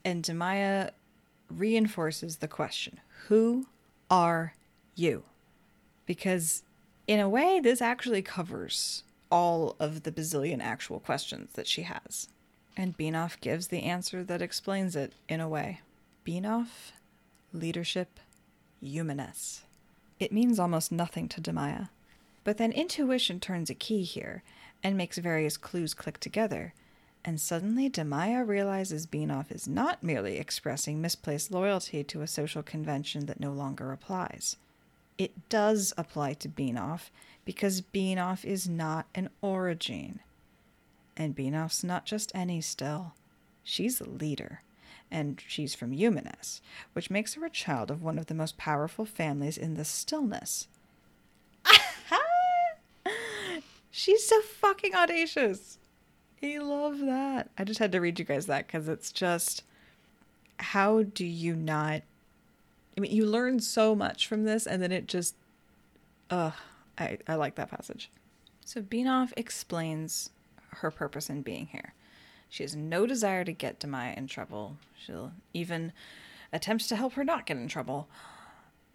[0.05, 0.91] And Damaya
[1.49, 3.67] reinforces the question Who
[4.11, 4.55] are
[4.97, 5.23] you?
[6.07, 6.65] Because
[7.07, 12.29] in a way, this actually covers all of the bazillion actual questions that she has.
[12.77, 15.83] And Binof gives the answer that explains it in a way.
[16.27, 16.93] Binof,
[17.53, 18.19] leadership,
[18.83, 19.61] Yumenes.
[20.21, 21.89] It means almost nothing to Damaya.
[22.45, 24.43] But then intuition turns a key here
[24.83, 26.75] and makes various clues click together.
[27.25, 33.27] And suddenly, Damaya realizes Binof is not merely expressing misplaced loyalty to a social convention
[33.27, 34.57] that no longer applies.
[35.19, 37.11] It does apply to Binof
[37.45, 40.21] because Binof is not an orogene.
[41.17, 43.13] And Binof's not just any still.
[43.63, 44.63] She's a leader,
[45.11, 46.61] and she's from Yumenes,
[46.93, 50.69] which makes her a child of one of the most powerful families in the stillness.
[53.91, 55.79] She's so fucking audacious.
[56.43, 57.51] I love that.
[57.59, 59.65] I just had to read you guys that because it's just
[60.59, 62.03] how do you not?
[62.97, 65.35] I mean, you learn so much from this, and then it just,
[66.29, 66.53] ugh,
[66.99, 68.11] I, I like that passage.
[68.65, 70.31] So Binof explains
[70.77, 71.95] her purpose in being here.
[72.51, 74.77] She has no desire to get Damaya in trouble.
[74.99, 75.93] She'll even
[76.53, 78.09] attempt to help her not get in trouble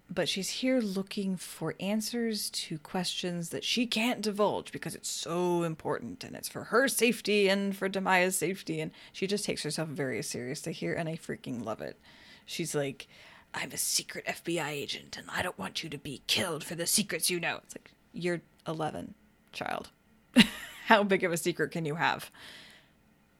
[0.09, 5.63] but she's here looking for answers to questions that she can't divulge because it's so
[5.63, 8.81] important and it's for her safety and for Damaya's safety.
[8.81, 11.99] And she just takes herself very seriously here, and I freaking love it.
[12.45, 13.07] She's like,
[13.53, 16.85] I'm a secret FBI agent and I don't want you to be killed for the
[16.85, 17.61] secrets you know.
[17.63, 19.15] It's like, you're 11,
[19.53, 19.89] child.
[20.85, 22.29] How big of a secret can you have?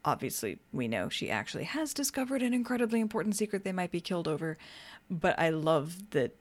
[0.06, 4.28] Obviously, we know she actually has discovered an incredibly important secret they might be killed
[4.28, 4.56] over,
[5.10, 6.36] but I love that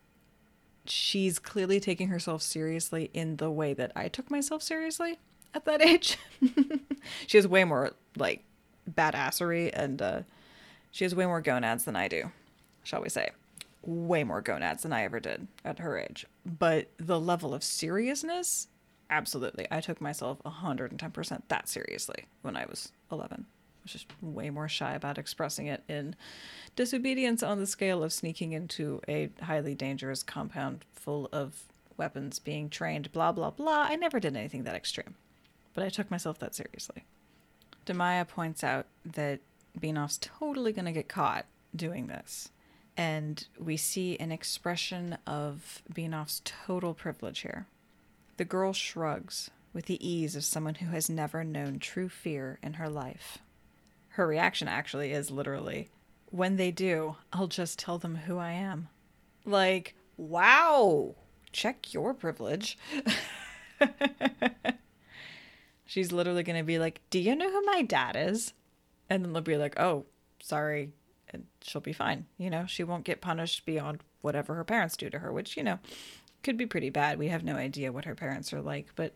[0.85, 5.19] she's clearly taking herself seriously in the way that I took myself seriously
[5.55, 6.19] at that age.
[7.27, 8.45] she has way more like
[8.91, 10.21] badassery and uh,
[10.91, 12.31] she has way more gonads than I do,
[12.83, 13.31] shall we say.
[13.83, 16.27] Way more gonads than I ever did at her age.
[16.45, 18.69] But the level of seriousness,
[19.09, 19.67] absolutely.
[19.71, 23.47] I took myself 110% that seriously when I was 11.
[23.85, 26.17] Was just way more shy about expressing it in
[26.75, 31.65] disobedience on the scale of sneaking into a highly dangerous compound full of
[31.97, 33.87] weapons being trained, blah, blah, blah.
[33.89, 35.15] I never did anything that extreme
[35.75, 37.05] but I took myself that seriously.
[37.85, 39.41] Damaya points out that
[39.79, 41.45] Binof's totally going to get caught
[41.77, 42.49] doing this.
[42.97, 47.67] And we see an expression of Binof's total privilege here.
[48.37, 52.75] The girl shrugs with the ease of someone who has never known true fear in
[52.75, 53.39] her life.
[54.15, 55.91] Her reaction actually is literally,
[56.31, 58.89] when they do, I'll just tell them who I am.
[59.45, 61.17] Like, wow,
[61.51, 62.79] check your privilege.
[65.85, 68.53] She's literally going to be like, Do you know who my dad is?
[69.11, 70.07] And then they'll be like, Oh,
[70.41, 70.93] sorry.
[71.31, 72.27] And she'll be fine.
[72.39, 75.65] You know, she won't get punished beyond whatever her parents do to her, which, you
[75.65, 75.81] know,
[76.45, 77.19] could be pretty bad.
[77.19, 78.91] We have no idea what her parents are like.
[78.95, 79.13] But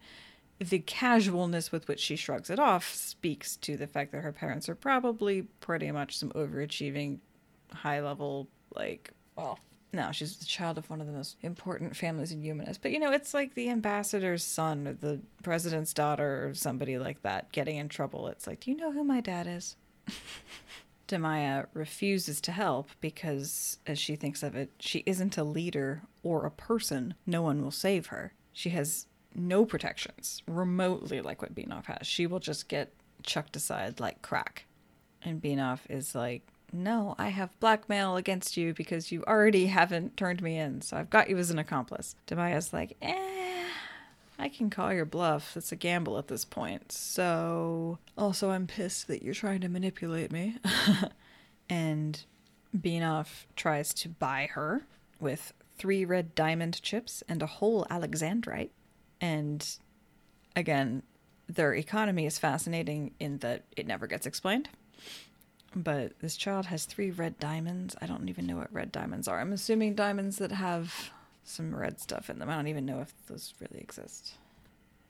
[0.61, 4.68] the casualness with which she shrugs it off speaks to the fact that her parents
[4.68, 7.18] are probably pretty much some overachieving,
[7.72, 9.59] high level, like, well,
[9.92, 12.82] no, she's the child of one of the most important families in humanist.
[12.82, 17.22] But you know, it's like the ambassador's son or the president's daughter or somebody like
[17.22, 18.28] that getting in trouble.
[18.28, 19.76] It's like, do you know who my dad is?
[21.09, 26.44] Damaya refuses to help because, as she thinks of it, she isn't a leader or
[26.44, 27.14] a person.
[27.26, 28.34] No one will save her.
[28.52, 32.07] She has no protections, remotely like what Binof has.
[32.07, 34.64] She will just get chucked aside like crack.
[35.22, 40.43] And Binof is like, no, I have blackmail against you because you already haven't turned
[40.43, 42.14] me in, so I've got you as an accomplice.
[42.26, 43.64] Damaya's like, eh,
[44.39, 45.57] I can call your bluff.
[45.57, 46.93] It's a gamble at this point.
[46.93, 50.57] So, also, I'm pissed that you're trying to manipulate me.
[51.70, 52.22] and
[52.76, 54.83] Binof tries to buy her
[55.18, 58.70] with three red diamond chips and a whole alexandrite.
[59.20, 59.66] And
[60.54, 61.02] again,
[61.48, 64.68] their economy is fascinating in that it never gets explained.
[65.74, 67.94] But this child has three red diamonds.
[68.00, 69.40] I don't even know what red diamonds are.
[69.40, 71.10] I'm assuming diamonds that have
[71.44, 72.48] some red stuff in them.
[72.48, 74.34] I don't even know if those really exist.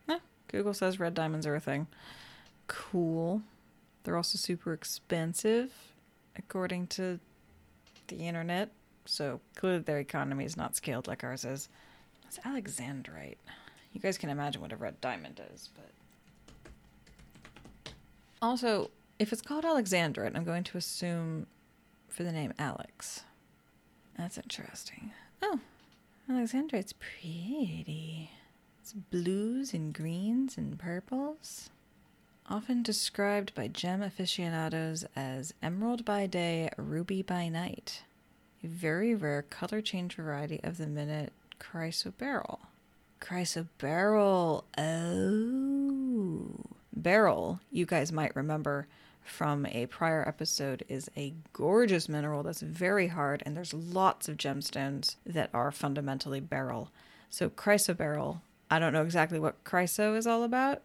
[0.09, 1.87] Eh, Google says red diamonds are a thing.
[2.67, 3.43] Cool.
[4.05, 5.73] They're also super expensive,
[6.37, 7.19] according to
[8.09, 8.71] the internet.
[9.05, 11.69] So clearly their economy is not scaled like ours is.
[12.27, 13.37] It's Alexandrite.
[13.93, 17.93] You guys can imagine what a red diamond is, but.
[18.41, 21.47] Also, if it's called Alexandrite, I'm going to assume
[22.09, 23.25] for the name Alex.
[24.17, 25.13] That's interesting.
[25.43, 25.61] Oh,
[26.31, 28.31] Alexandrite's pretty.
[28.81, 31.71] It's blues and greens and purples.
[32.51, 38.03] Often described by gem aficionados as emerald by day, ruby by night.
[38.65, 42.59] A very rare color change variety of the minute chrysoberyl.
[43.21, 44.65] Chrysoberyl.
[44.77, 46.51] Oh.
[46.95, 48.89] Beryl, you guys might remember,
[49.23, 54.37] from a prior episode is a gorgeous mineral that's very hard, and there's lots of
[54.37, 56.91] gemstones that are fundamentally beryl.
[57.31, 58.41] So, chrysoberyl,
[58.71, 60.83] I don't know exactly what chryso is all about,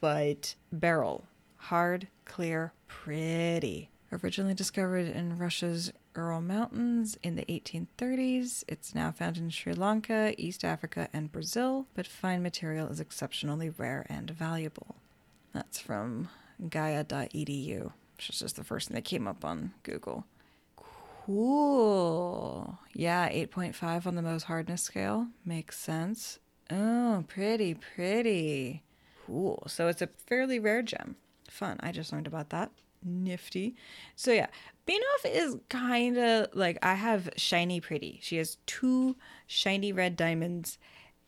[0.00, 1.24] but beryl,
[1.56, 3.90] hard, clear, pretty.
[4.12, 10.34] Originally discovered in Russia's Ural Mountains in the 1830s, it's now found in Sri Lanka,
[10.38, 14.96] East Africa, and Brazil, but fine material is exceptionally rare and valuable.
[15.52, 16.28] That's from
[16.68, 20.24] gia.edu, which is just the first thing that came up on Google.
[21.26, 22.78] Cool.
[22.92, 25.28] Yeah, 8.5 on the Mohs hardness scale.
[25.44, 26.38] Makes sense.
[26.70, 28.82] Oh, pretty, pretty.
[29.26, 29.62] Cool.
[29.66, 31.16] So it's a fairly rare gem.
[31.48, 31.78] Fun.
[31.80, 32.70] I just learned about that.
[33.04, 33.76] Nifty.
[34.16, 34.46] So yeah,
[34.86, 38.20] Binof is kind of like I have shiny pretty.
[38.22, 40.78] She has two shiny red diamonds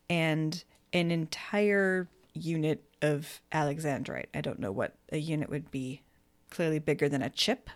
[0.09, 0.63] and
[0.93, 4.27] an entire unit of alexandrite.
[4.33, 6.01] I don't know what a unit would be.
[6.49, 7.69] Clearly bigger than a chip,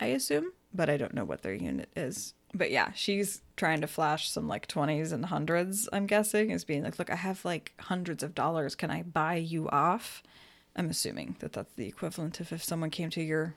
[0.00, 2.32] I assume, but I don't know what their unit is.
[2.54, 6.82] But yeah, she's trying to flash some like 20s and hundreds, I'm guessing, is being
[6.82, 8.74] like, look, I have like hundreds of dollars.
[8.74, 10.22] Can I buy you off?
[10.76, 13.54] I'm assuming that that's the equivalent of if someone came to your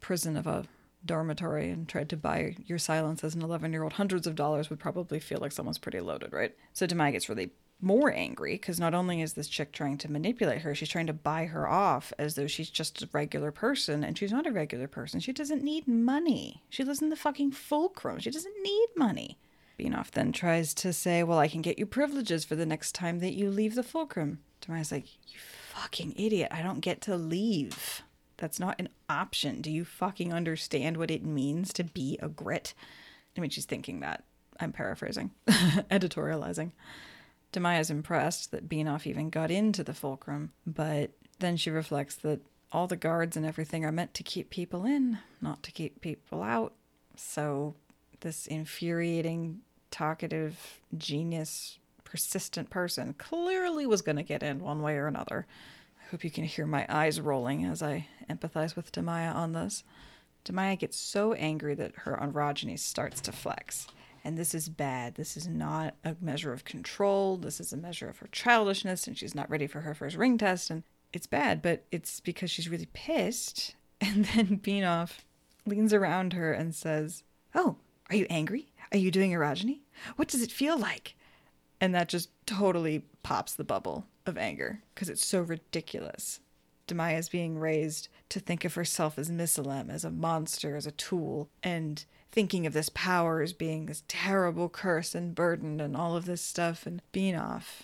[0.00, 0.66] prison of a
[1.04, 4.68] dormitory and tried to buy your silence as an 11 year old, hundreds of dollars
[4.68, 6.54] would probably feel like someone's pretty loaded, right?
[6.74, 7.50] So Demai gets really
[7.80, 11.12] more angry because not only is this chick trying to manipulate her, she's trying to
[11.14, 14.86] buy her off as though she's just a regular person, and she's not a regular
[14.86, 15.20] person.
[15.20, 16.62] She doesn't need money.
[16.68, 18.18] She lives in the fucking fulcrum.
[18.18, 19.38] She doesn't need money.
[19.78, 23.20] Binof then tries to say, Well, I can get you privileges for the next time
[23.20, 24.40] that you leave the fulcrum.
[24.60, 25.38] Damaya's like, You
[25.80, 26.48] fucking idiot.
[26.50, 28.02] I don't get to leave.
[28.36, 29.60] That's not an option.
[29.62, 32.74] Do you fucking understand what it means to be a grit?
[33.36, 34.24] I mean, she's thinking that.
[34.58, 36.72] I'm paraphrasing, editorializing.
[37.50, 42.86] Damaya's impressed that Binof even got into the fulcrum, but then she reflects that all
[42.86, 46.74] the guards and everything are meant to keep people in, not to keep people out.
[47.16, 47.74] So,
[48.20, 49.60] this infuriating,
[49.90, 51.78] talkative, genius,
[52.10, 55.46] persistent person clearly was going to get in one way or another.
[56.04, 59.84] I hope you can hear my eyes rolling as I empathize with Damaya on this.
[60.44, 63.86] Damaya gets so angry that her orogeny starts to flex.
[64.24, 65.14] And this is bad.
[65.14, 67.36] This is not a measure of control.
[67.36, 70.36] This is a measure of her childishness, and she's not ready for her first ring
[70.36, 70.68] test.
[70.68, 70.82] And
[71.12, 73.74] it's bad, but it's because she's really pissed.
[74.02, 75.10] And then Binof
[75.66, 77.22] leans around her and says,
[77.54, 77.76] Oh,
[78.08, 78.72] are you angry?
[78.92, 79.80] Are you doing orogeny?
[80.16, 81.16] What does it feel like?
[81.80, 86.40] And that just totally pops the bubble of anger because it's so ridiculous.
[86.86, 90.92] Damaya is being raised to think of herself as Misalem, as a monster, as a
[90.92, 96.16] tool, and thinking of this power as being this terrible curse and burden and all
[96.16, 96.86] of this stuff.
[96.86, 97.82] And Binof,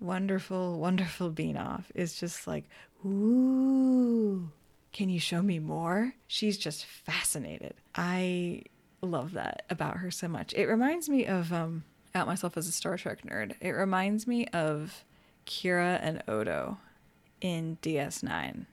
[0.00, 2.64] wonderful, wonderful Binof, is just like,
[3.04, 4.50] ooh,
[4.92, 6.14] can you show me more?
[6.26, 7.74] She's just fascinated.
[7.94, 8.62] I
[9.00, 10.52] love that about her so much.
[10.54, 11.84] It reminds me of um
[12.14, 13.54] out myself as a Star Trek nerd.
[13.60, 15.04] It reminds me of
[15.46, 16.78] Kira and Odo
[17.40, 18.66] in DS9.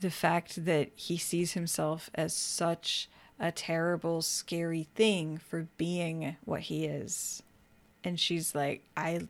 [0.00, 3.08] The fact that he sees himself as such
[3.38, 7.42] a terrible, scary thing for being what he is.
[8.04, 9.28] And she's like, I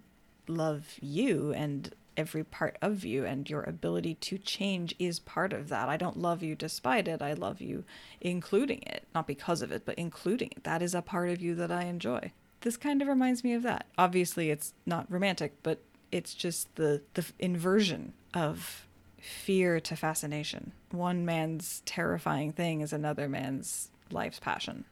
[0.48, 5.68] love you and every part of you, and your ability to change is part of
[5.68, 5.88] that.
[5.88, 7.22] I don't love you despite it.
[7.22, 7.84] I love you
[8.20, 10.64] including it, not because of it, but including it.
[10.64, 12.32] That is a part of you that I enjoy.
[12.62, 13.86] This kind of reminds me of that.
[13.98, 18.86] Obviously, it's not romantic, but it's just the, the inversion of
[19.20, 20.72] fear to fascination.
[20.90, 24.84] One man's terrifying thing is another man's life's passion.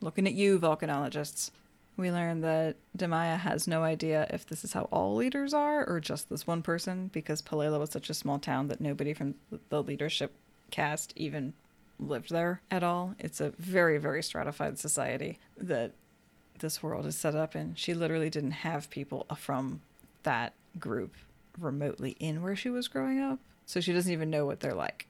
[0.00, 1.50] Looking at you, volcanologists.
[1.96, 6.00] We learn that Damaya has no idea if this is how all leaders are or
[6.00, 9.34] just this one person because Palela was such a small town that nobody from
[9.68, 10.32] the leadership
[10.70, 11.52] cast even
[11.98, 13.14] lived there at all.
[13.18, 15.92] It's a very, very stratified society that
[16.60, 17.74] this world is set up in.
[17.74, 19.80] She literally didn't have people from
[20.22, 21.14] that group
[21.58, 23.38] remotely in where she was growing up.
[23.66, 25.06] So she doesn't even know what they're like.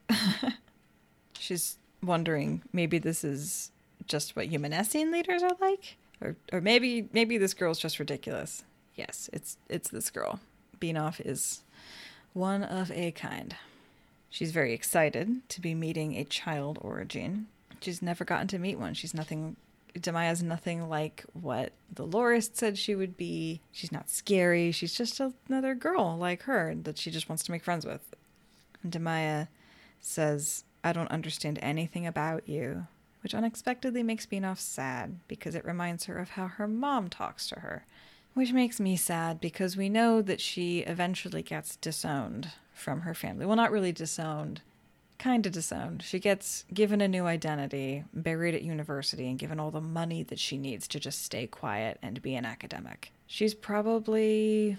[1.38, 3.70] She's wondering maybe this is
[4.06, 5.96] just what Humanessian leaders are like?
[6.20, 8.64] Or or maybe maybe this girl's just ridiculous.
[8.94, 10.40] Yes, it's it's this girl.
[10.78, 11.62] Binof is
[12.32, 13.56] one of a kind.
[14.28, 17.46] She's very excited to be meeting a child orogene.
[17.80, 18.94] She's never gotten to meet one.
[18.94, 19.56] She's nothing
[19.94, 23.60] Damaya's nothing like what the Lorist said she would be.
[23.72, 24.72] She's not scary.
[24.72, 28.14] She's just another girl like her that she just wants to make friends with.
[28.82, 29.48] And Damaya
[30.00, 32.86] says, I don't understand anything about you,
[33.22, 37.60] which unexpectedly makes Binof sad because it reminds her of how her mom talks to
[37.60, 37.84] her.
[38.32, 43.44] Which makes me sad because we know that she eventually gets disowned from her family.
[43.44, 44.62] Well, not really disowned,
[45.20, 46.02] kind of disowned.
[46.02, 50.38] She gets given a new identity, buried at university, and given all the money that
[50.38, 53.12] she needs to just stay quiet and be an academic.
[53.26, 54.76] She's probably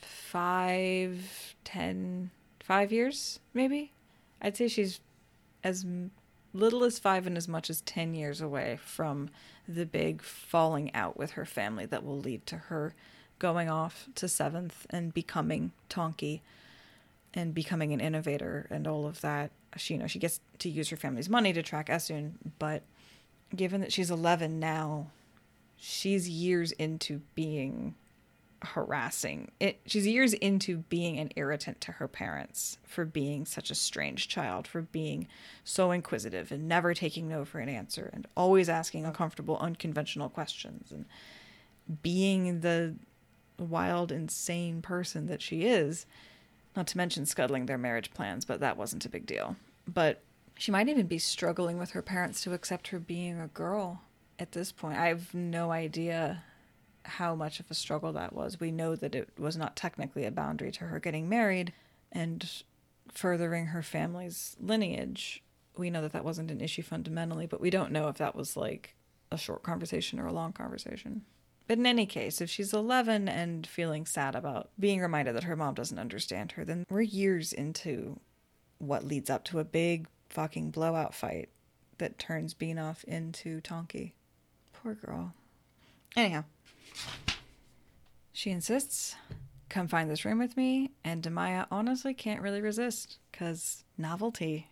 [0.00, 2.30] five, ten,
[2.62, 3.92] five years, maybe.
[4.40, 5.00] I'd say she's
[5.64, 5.84] as
[6.52, 9.30] little as five and as much as ten years away from
[9.66, 12.94] the big falling out with her family that will lead to her
[13.38, 16.42] going off to seventh and becoming Tonkee
[17.32, 19.50] and becoming an innovator and all of that.
[19.76, 22.82] She, you know, she gets to use her family's money to track Essun, but
[23.54, 25.08] given that she's 11 now,
[25.76, 27.94] she's years into being
[28.62, 29.50] harassing.
[29.58, 34.28] It, she's years into being an irritant to her parents for being such a strange
[34.28, 35.28] child, for being
[35.64, 40.92] so inquisitive and never taking no for an answer and always asking uncomfortable, unconventional questions
[40.92, 41.06] and
[42.02, 42.94] being the
[43.58, 46.06] wild, insane person that she is.
[46.76, 49.56] Not to mention scuttling their marriage plans, but that wasn't a big deal.
[49.86, 50.22] But
[50.56, 54.02] she might even be struggling with her parents to accept her being a girl
[54.38, 54.98] at this point.
[54.98, 56.44] I have no idea
[57.04, 58.60] how much of a struggle that was.
[58.60, 61.72] We know that it was not technically a boundary to her getting married
[62.12, 62.48] and
[63.08, 65.42] furthering her family's lineage.
[65.76, 68.56] We know that that wasn't an issue fundamentally, but we don't know if that was
[68.56, 68.94] like
[69.30, 71.22] a short conversation or a long conversation.
[71.66, 75.56] But in any case, if she's 11 and feeling sad about being reminded that her
[75.56, 78.18] mom doesn't understand her, then we're years into
[78.78, 81.48] what leads up to a big fucking blowout fight
[81.98, 84.12] that turns Binof into Tonkee.
[84.72, 85.34] Poor girl.
[86.16, 86.44] Anyhow,
[88.32, 89.16] She insists,
[89.68, 94.68] come find this room with me, and Damaya honestly can't really resist because novelty.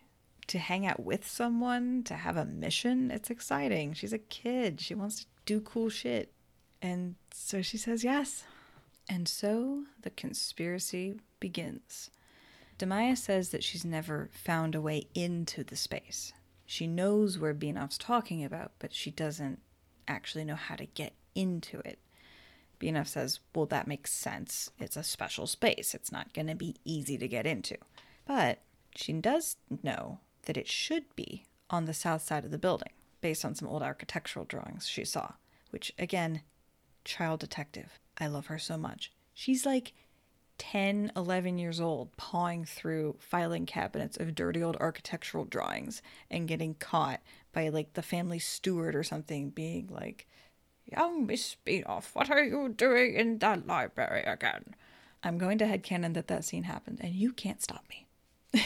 [0.47, 3.93] To hang out with someone, to have a mission, it's exciting.
[3.93, 4.81] She's a kid.
[4.81, 6.33] She wants to do cool shit.
[6.81, 8.43] And so she says yes.
[9.09, 12.09] And so the conspiracy begins.
[12.77, 16.31] Damaya says that she's never found a way into the space.
[16.65, 19.59] She knows where Binof's talking about, but she doesn't
[20.07, 21.99] actually know how to get into it.
[22.79, 24.71] Binof says, Well, that makes sense.
[24.79, 25.93] It's a special space.
[25.93, 27.75] It's not going to be easy to get into.
[28.25, 28.59] But
[28.95, 33.43] she does know that it should be on the south side of the building, based
[33.43, 35.33] on some old architectural drawings she saw,
[35.71, 36.41] which, again,
[37.03, 37.99] child detective.
[38.17, 39.11] I love her so much.
[39.33, 39.93] She's like
[40.57, 46.75] 10, 11 years old, pawing through filing cabinets of dirty old architectural drawings and getting
[46.75, 47.21] caught
[47.53, 50.27] by like the family steward or something, being like,
[50.85, 54.75] Young Miss Binof, what are you doing in that library again?
[55.23, 58.07] I'm going to headcanon that that scene happened, and you can't stop me.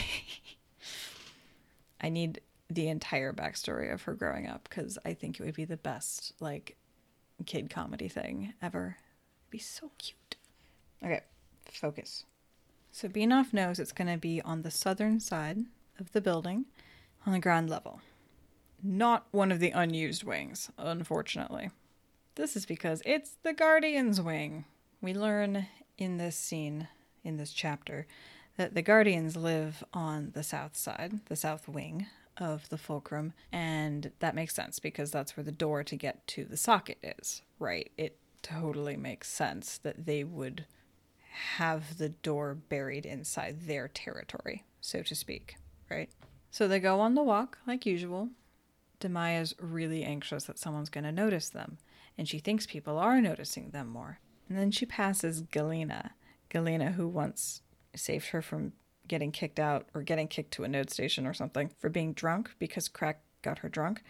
[2.00, 5.64] I need the entire backstory of her growing up because I think it would be
[5.64, 6.76] the best, like,
[7.42, 8.96] kid comedy thing ever.
[9.42, 10.36] It'd be so cute.
[11.02, 11.22] Okay,
[11.72, 12.24] focus.
[12.92, 15.58] So Binof knows it's going to be on the southern side
[15.98, 16.66] of the building
[17.26, 18.00] on the ground level.
[18.82, 21.70] Not one of the unused wings, unfortunately.
[22.36, 24.64] This is because it's the Guardian's wing.
[25.00, 25.66] We learn
[25.98, 26.88] in this scene,
[27.22, 28.06] in this chapter,
[28.56, 32.06] that the Guardians live on the south side, the south wing
[32.38, 36.44] of the fulcrum, and that makes sense because that's where the door to get to
[36.44, 37.90] the socket is, right?
[37.96, 40.66] It totally makes sense that they would
[41.56, 45.56] have the door buried inside their territory, so to speak,
[45.90, 46.10] right?
[46.50, 48.28] So they go on the walk like usual.
[49.00, 51.78] Damaya's really anxious that someone's going to notice them,
[52.16, 54.20] and she thinks people are noticing them more.
[54.48, 56.12] And then she passes Galena,
[56.48, 57.62] Galena, who once
[57.96, 58.72] saved her from
[59.08, 62.50] getting kicked out or getting kicked to a node station or something for being drunk
[62.58, 64.02] because crack got her drunk.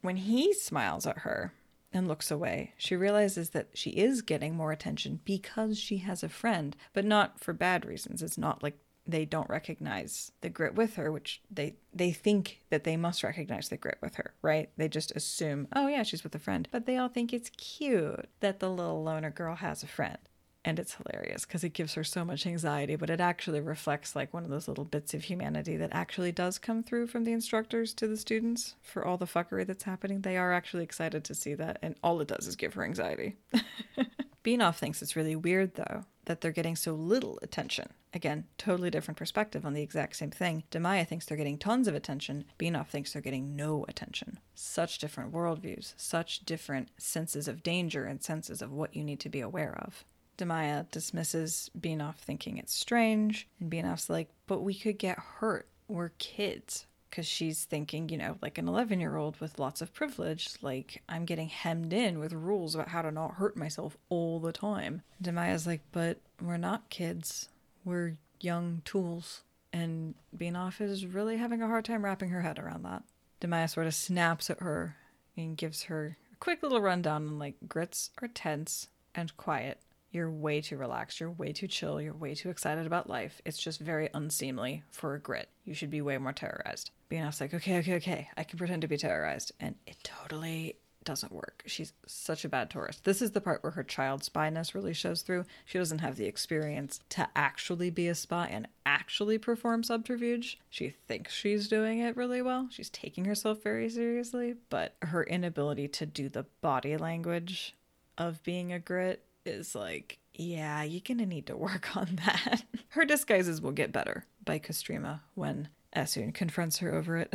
[0.00, 1.52] When he smiles at her
[1.92, 6.28] and looks away, she realizes that she is getting more attention because she has a
[6.28, 8.22] friend, but not for bad reasons.
[8.22, 12.84] It's not like they don't recognize the grit with her, which they they think that
[12.84, 14.70] they must recognize the grit with her, right?
[14.76, 18.28] They just assume, oh yeah, she's with a friend, but they all think it's cute
[18.40, 20.18] that the little loner girl has a friend
[20.64, 24.32] and it's hilarious because it gives her so much anxiety but it actually reflects like
[24.32, 27.92] one of those little bits of humanity that actually does come through from the instructors
[27.94, 30.20] to the students for all the fuckery that's happening.
[30.20, 33.36] They are actually excited to see that and all it does is give her anxiety.
[34.44, 37.92] Binof thinks it's really weird though that they're getting so little attention.
[38.14, 40.64] Again totally different perspective on the exact same thing.
[40.70, 42.44] Damaya thinks they're getting tons of attention.
[42.58, 44.38] Binof thinks they're getting no attention.
[44.54, 49.28] Such different worldviews such different senses of danger and senses of what you need to
[49.28, 50.04] be aware of
[50.42, 55.68] Damaya dismisses Binof thinking it's strange, and Binof's like, but we could get hurt.
[55.88, 56.86] We're kids.
[57.10, 61.02] Because she's thinking, you know, like an 11 year old with lots of privilege, like
[61.10, 65.02] I'm getting hemmed in with rules about how to not hurt myself all the time.
[65.22, 67.50] Damaya's like, but we're not kids.
[67.84, 69.42] We're young tools.
[69.74, 73.02] And Binof is really having a hard time wrapping her head around that.
[73.42, 74.96] Damaya sort of snaps at her
[75.36, 79.78] and gives her a quick little rundown on like grits are tense and quiet
[80.12, 81.18] you're way too relaxed.
[81.20, 82.00] You're way too chill.
[82.00, 83.40] You're way too excited about life.
[83.44, 85.48] It's just very unseemly for a grit.
[85.64, 86.90] You should be way more terrorized.
[87.10, 88.28] Binof's like, okay, okay, okay.
[88.36, 89.52] I can pretend to be terrorized.
[89.58, 91.62] And it totally doesn't work.
[91.66, 93.04] She's such a bad tourist.
[93.04, 95.46] This is the part where her child spyness really shows through.
[95.64, 100.60] She doesn't have the experience to actually be a spy and actually perform subterfuge.
[100.70, 102.68] She thinks she's doing it really well.
[102.70, 107.74] She's taking herself very seriously, but her inability to do the body language
[108.18, 112.64] of being a grit is like, yeah, you're gonna need to work on that.
[112.88, 117.34] her disguises will get better by Castrima when Essun confronts her over it.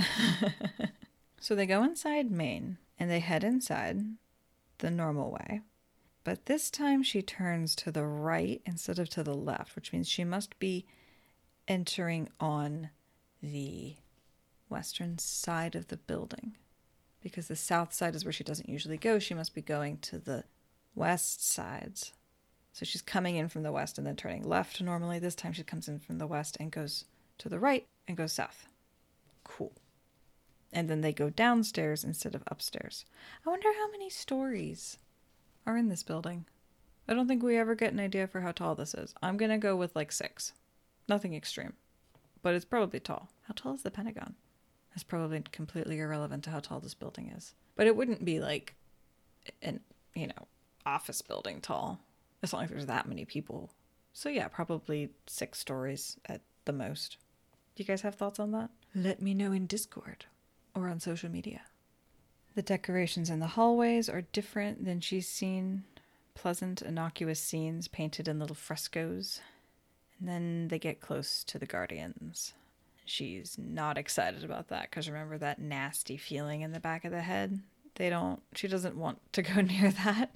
[1.39, 4.01] so they go inside Main and they head inside
[4.79, 5.61] the normal way.
[6.23, 10.09] But this time she turns to the right instead of to the left, which means
[10.09, 10.85] she must be
[11.67, 12.89] entering on
[13.41, 13.95] the
[14.67, 16.57] western side of the building.
[17.21, 20.17] Because the south side is where she doesn't usually go, she must be going to
[20.17, 20.43] the
[20.97, 22.13] west sides.
[22.73, 25.19] So she's coming in from the west and then turning left normally.
[25.19, 27.05] This time she comes in from the west and goes
[27.37, 28.67] to the right and goes south.
[29.43, 29.73] Cool.
[30.73, 33.05] And then they go downstairs instead of upstairs.
[33.45, 34.97] I wonder how many stories
[35.65, 36.45] are in this building.
[37.07, 39.15] I don't think we ever get an idea for how tall this is.
[39.21, 40.53] I'm going to go with like six.
[41.07, 41.73] Nothing extreme.
[42.41, 43.29] But it's probably tall.
[43.43, 44.35] How tall is the Pentagon?
[44.91, 47.53] That's probably completely irrelevant to how tall this building is.
[47.75, 48.75] But it wouldn't be like
[49.61, 49.79] an,
[50.13, 50.47] you know,
[50.87, 51.99] office building tall.
[52.43, 53.69] as long as there's that many people.
[54.13, 57.17] So yeah, probably six stories at the most.
[57.75, 58.69] Do you guys have thoughts on that?
[58.95, 60.25] Let me know in Discord
[60.75, 61.61] or on social media.
[62.55, 65.83] The decorations in the hallways are different than she's seen.
[66.33, 69.41] Pleasant, innocuous scenes painted in little frescoes.
[70.19, 72.53] And then they get close to the Guardians.
[73.05, 77.21] She's not excited about that because remember that nasty feeling in the back of the
[77.21, 77.59] head?
[77.95, 80.35] They don't, she doesn't want to go near that.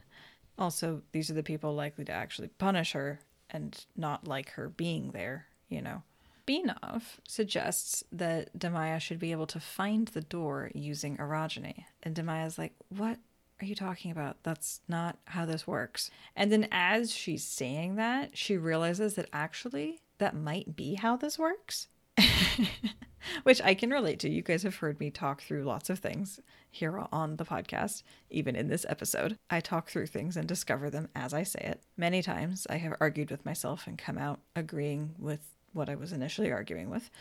[0.61, 5.11] Also, these are the people likely to actually punish her and not like her being
[5.11, 6.03] there, you know.
[6.47, 11.85] Binof suggests that Damaya should be able to find the door using orogeny.
[12.03, 13.17] And Damaya's like, What
[13.59, 14.37] are you talking about?
[14.43, 16.11] That's not how this works.
[16.35, 21.39] And then as she's saying that, she realizes that actually that might be how this
[21.39, 21.87] works.
[23.43, 24.29] Which I can relate to.
[24.29, 28.55] You guys have heard me talk through lots of things here on the podcast, even
[28.55, 29.37] in this episode.
[29.49, 31.81] I talk through things and discover them as I say it.
[31.97, 35.41] Many times I have argued with myself and come out agreeing with
[35.73, 37.09] what I was initially arguing with.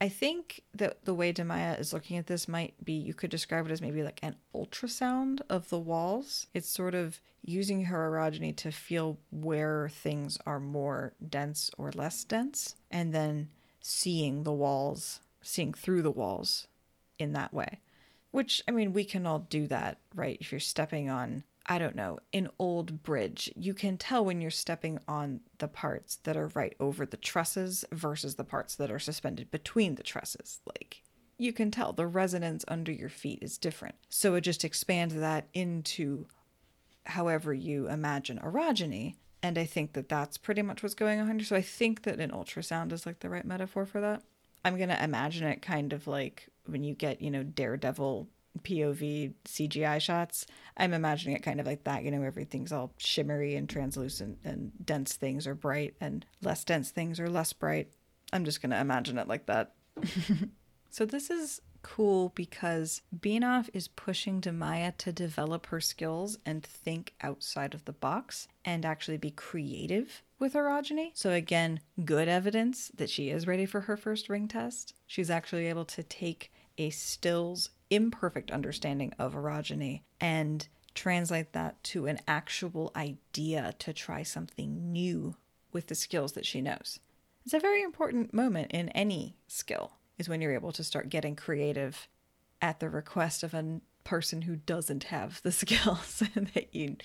[0.00, 3.64] I think that the way Damaya is looking at this might be you could describe
[3.66, 6.46] it as maybe like an ultrasound of the walls.
[6.52, 12.24] It's sort of using her orogeny to feel where things are more dense or less
[12.24, 13.48] dense, and then
[13.86, 16.66] seeing the walls, seeing through the walls
[17.18, 17.80] in that way.
[18.30, 20.38] Which, I mean, we can all do that, right?
[20.40, 24.50] If you're stepping on I don't know, an old bridge, you can tell when you're
[24.50, 28.98] stepping on the parts that are right over the trusses versus the parts that are
[28.98, 30.60] suspended between the trusses.
[30.66, 31.02] Like,
[31.38, 33.94] you can tell the resonance under your feet is different.
[34.10, 36.26] So it just expands that into
[37.06, 39.14] however you imagine orogeny.
[39.44, 41.44] And I think that that's pretty much what's going on here.
[41.44, 44.22] So I think that an ultrasound is like the right metaphor for that.
[44.64, 48.26] I'm going to imagine it kind of like when you get, you know, Daredevil
[48.62, 50.46] POV CGI shots.
[50.78, 52.04] I'm imagining it kind of like that.
[52.04, 56.90] You know, everything's all shimmery and translucent, and dense things are bright, and less dense
[56.90, 57.90] things are less bright.
[58.32, 59.74] I'm just going to imagine it like that.
[60.90, 67.14] so, this is cool because Binof is pushing Damaya to develop her skills and think
[67.20, 71.10] outside of the box and actually be creative with orogeny.
[71.14, 74.94] So, again, good evidence that she is ready for her first ring test.
[75.06, 82.06] She's actually able to take a stills imperfect understanding of orogeny and translate that to
[82.06, 85.36] an actual idea to try something new
[85.72, 86.98] with the skills that she knows.
[87.44, 91.36] It's a very important moment in any skill is when you're able to start getting
[91.36, 92.08] creative
[92.62, 96.22] at the request of a person who doesn't have the skills
[96.54, 96.96] that you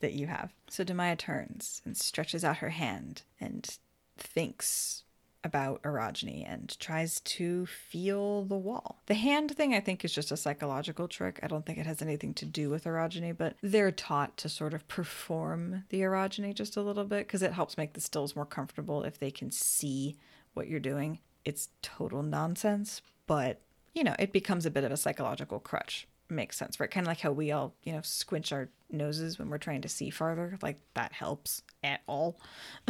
[0.00, 0.52] that you have.
[0.68, 3.68] So Damaya turns and stretches out her hand and
[4.16, 5.02] thinks
[5.44, 9.00] about orogeny and tries to feel the wall.
[9.06, 11.40] The hand thing, I think, is just a psychological trick.
[11.42, 14.74] I don't think it has anything to do with orogeny, but they're taught to sort
[14.74, 18.46] of perform the orogeny just a little bit because it helps make the stills more
[18.46, 20.16] comfortable if they can see
[20.54, 21.20] what you're doing.
[21.48, 23.62] It's total nonsense, but
[23.94, 26.06] you know, it becomes a bit of a psychological crutch.
[26.28, 26.90] Makes sense, right?
[26.90, 29.88] Kind of like how we all, you know, squinch our noses when we're trying to
[29.88, 30.58] see farther.
[30.60, 32.38] Like that helps at all.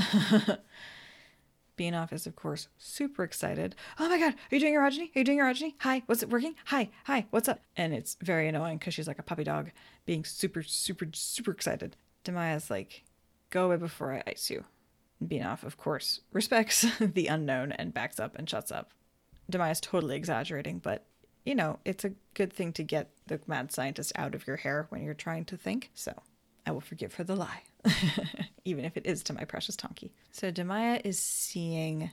[1.78, 3.76] Binof is, of course, super excited.
[4.00, 5.14] Oh my god, are you doing orogeny?
[5.14, 5.74] Are you doing orogeny?
[5.78, 6.56] Hi, what's it working?
[6.64, 7.60] Hi, hi, what's up?
[7.76, 9.70] And it's very annoying because she's like a puppy dog
[10.04, 11.94] being super, super, super excited.
[12.24, 13.04] Damaya's like,
[13.50, 14.64] go away before I ice you.
[15.24, 18.92] Binof, of course, respects the unknown and backs up and shuts up.
[19.50, 21.04] Damaya's totally exaggerating, but
[21.44, 24.86] you know, it's a good thing to get the mad scientist out of your hair
[24.90, 25.90] when you're trying to think.
[25.94, 26.12] So
[26.66, 27.62] I will forgive her the lie.
[28.68, 30.10] even if it is to my precious Tonkee.
[30.30, 32.10] So Damaya is seeing,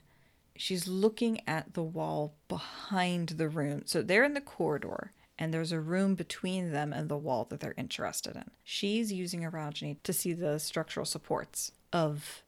[0.56, 3.82] she's looking at the wall behind the room.
[3.84, 7.60] So they're in the corridor, and there's a room between them and the wall that
[7.60, 8.50] they're interested in.
[8.64, 12.42] She's using orogeny to see the structural supports of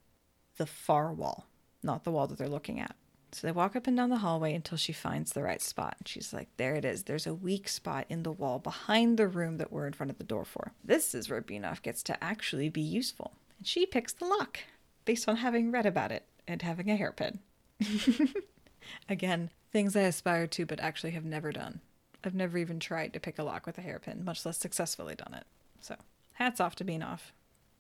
[0.59, 1.47] the far wall,
[1.83, 2.95] not the wall that they're looking at.
[3.33, 5.97] So they walk up and down the hallway until she finds the right spot.
[5.99, 7.03] And She's like, there it is.
[7.05, 10.19] There's a weak spot in the wall behind the room that we're in front of
[10.19, 10.73] the door for.
[10.83, 13.33] This is where Binof gets to actually be useful.
[13.59, 14.61] And she picks the lock
[15.05, 17.41] based on having read about it and having a hairpin.
[19.09, 21.81] Again, things I aspire to but actually have never done.
[22.25, 25.35] I've never even tried to pick a lock with a hairpin, much less successfully done
[25.35, 25.45] it.
[25.81, 25.97] So,
[26.35, 27.21] hats off to Binof.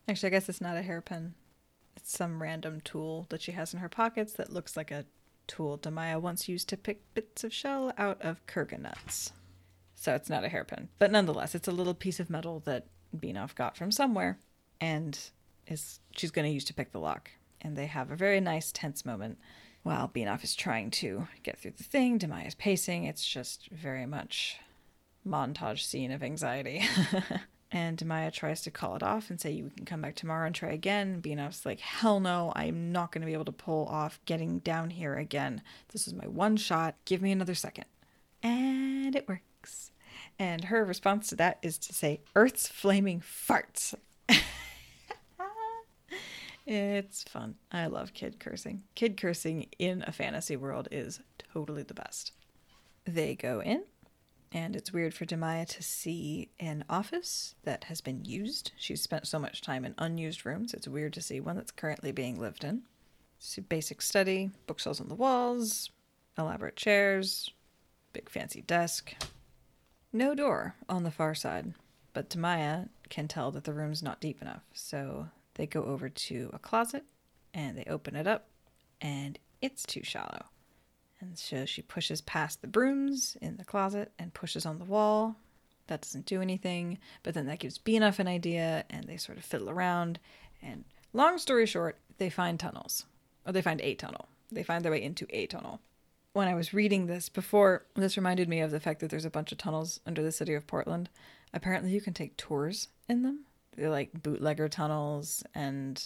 [0.06, 1.34] Actually, I guess it's not a hairpin.
[1.98, 5.04] It's some random tool that she has in her pockets that looks like a
[5.48, 9.32] tool Damaya once used to pick bits of shell out of kurgan nuts.
[9.96, 10.90] So it's not a hairpin.
[11.00, 12.86] But nonetheless, it's a little piece of metal that
[13.16, 14.38] Binof got from somewhere
[14.80, 15.18] and
[15.66, 17.32] is she's going to use to pick the lock.
[17.60, 19.36] And they have a very nice tense moment
[19.82, 22.20] while Binof is trying to get through the thing.
[22.20, 23.06] Damaya is pacing.
[23.06, 24.60] It's just very much
[25.26, 26.86] montage scene of anxiety.
[27.70, 30.54] And Damaya tries to call it off and say, You can come back tomorrow and
[30.54, 31.20] try again.
[31.20, 34.90] Binof's like, Hell no, I'm not going to be able to pull off getting down
[34.90, 35.62] here again.
[35.92, 36.94] This is my one shot.
[37.04, 37.84] Give me another second.
[38.42, 39.90] And it works.
[40.38, 43.94] And her response to that is to say, Earth's flaming farts.
[46.66, 47.56] it's fun.
[47.70, 48.84] I love kid cursing.
[48.94, 51.20] Kid cursing in a fantasy world is
[51.52, 52.32] totally the best.
[53.04, 53.82] They go in
[54.52, 58.72] and it's weird for Damaya to see an office that has been used.
[58.76, 60.72] She's spent so much time in unused rooms.
[60.72, 62.82] It's weird to see one that's currently being lived in.
[63.56, 65.90] A basic study, bookshelves on the walls,
[66.36, 67.50] elaborate chairs,
[68.12, 69.14] big fancy desk.
[70.12, 71.74] No door on the far side,
[72.14, 74.62] but Damaya can tell that the room's not deep enough.
[74.72, 77.04] So they go over to a closet
[77.54, 78.48] and they open it up,
[79.00, 80.46] and it's too shallow.
[81.20, 85.36] And so she pushes past the brooms in the closet and pushes on the wall.
[85.88, 89.44] That doesn't do anything, but then that gives Binof an idea, and they sort of
[89.44, 90.18] fiddle around.
[90.62, 93.06] And long story short, they find tunnels,
[93.46, 94.28] or they find a tunnel.
[94.52, 95.80] They find their way into a tunnel.
[96.34, 99.30] When I was reading this before, this reminded me of the fact that there's a
[99.30, 101.08] bunch of tunnels under the city of Portland.
[101.54, 103.44] Apparently, you can take tours in them.
[103.74, 106.02] They're like bootlegger tunnels and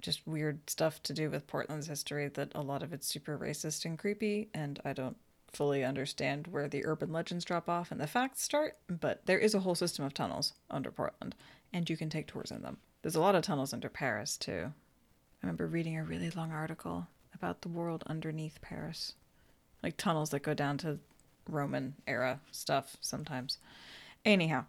[0.00, 3.84] just weird stuff to do with Portland's history that a lot of it's super racist
[3.84, 5.16] and creepy, and I don't
[5.52, 9.54] fully understand where the urban legends drop off and the facts start, but there is
[9.54, 11.34] a whole system of tunnels under Portland,
[11.72, 12.78] and you can take tours in them.
[13.02, 14.72] There's a lot of tunnels under Paris, too.
[14.72, 19.14] I remember reading a really long article about the world underneath Paris.
[19.82, 20.98] Like tunnels that go down to
[21.48, 23.58] Roman era stuff sometimes.
[24.24, 24.66] Anyhow,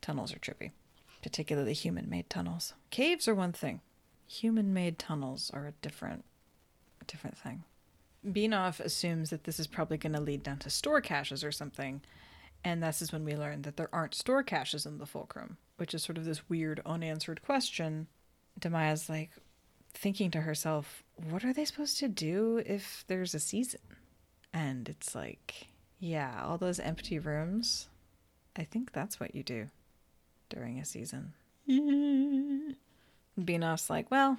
[0.00, 0.70] tunnels are trippy,
[1.22, 2.72] particularly human made tunnels.
[2.90, 3.80] Caves are one thing
[4.26, 6.24] human made tunnels are a different
[7.00, 7.64] a different thing.
[8.26, 12.00] Binof assumes that this is probably going to lead down to store caches or something,
[12.64, 15.94] and this is when we learn that there aren't store caches in the fulcrum, which
[15.94, 18.08] is sort of this weird unanswered question.
[18.58, 19.30] Damaya's like
[19.92, 23.80] thinking to herself, what are they supposed to do if there's a season?
[24.52, 25.68] And it's like,
[26.00, 27.88] yeah, all those empty rooms,
[28.56, 29.66] I think that's what you do
[30.48, 31.34] during a season.
[33.38, 34.38] Binof's like, well,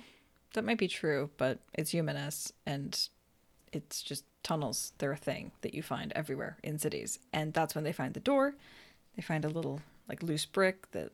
[0.53, 3.07] that might be true, but it's Yumenes and
[3.71, 4.93] it's just tunnels.
[4.97, 7.19] They're a thing that you find everywhere in cities.
[7.33, 8.55] And that's when they find the door.
[9.15, 11.11] They find a little like loose brick that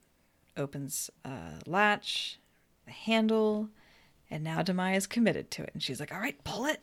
[0.55, 2.39] opens a latch,
[2.87, 3.69] a handle,
[4.29, 5.71] and now Damaya is committed to it.
[5.73, 6.81] And she's like, all right, pull it.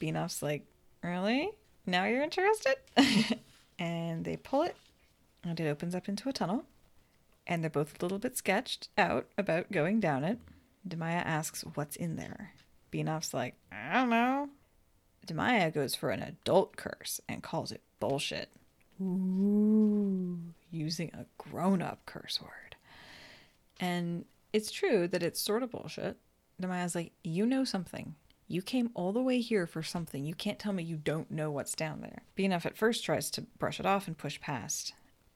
[0.00, 0.66] Binof's like,
[1.02, 1.50] really?
[1.86, 2.76] Now you're interested?
[3.78, 4.76] and they pull it,
[5.44, 6.64] and it opens up into a tunnel
[7.46, 10.38] and they're both a little bit sketched out about going down it.
[10.88, 12.52] Damaya asks what's in there.
[12.92, 14.48] Binof's like, I don't know.
[15.26, 18.50] Damaya goes for an adult curse and calls it bullshit.
[19.00, 20.38] Ooh,
[20.70, 22.76] using a grown up curse word.
[23.80, 26.16] And it's true that it's sort of bullshit.
[26.60, 28.14] Damaya's like, You know something.
[28.46, 30.24] You came all the way here for something.
[30.24, 32.22] You can't tell me you don't know what's down there.
[32.36, 34.94] Binof at first tries to brush it off and push past.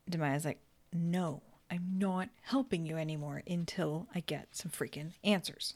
[0.09, 0.61] Damaya's like,
[0.93, 5.75] No, I'm not helping you anymore until I get some freaking answers.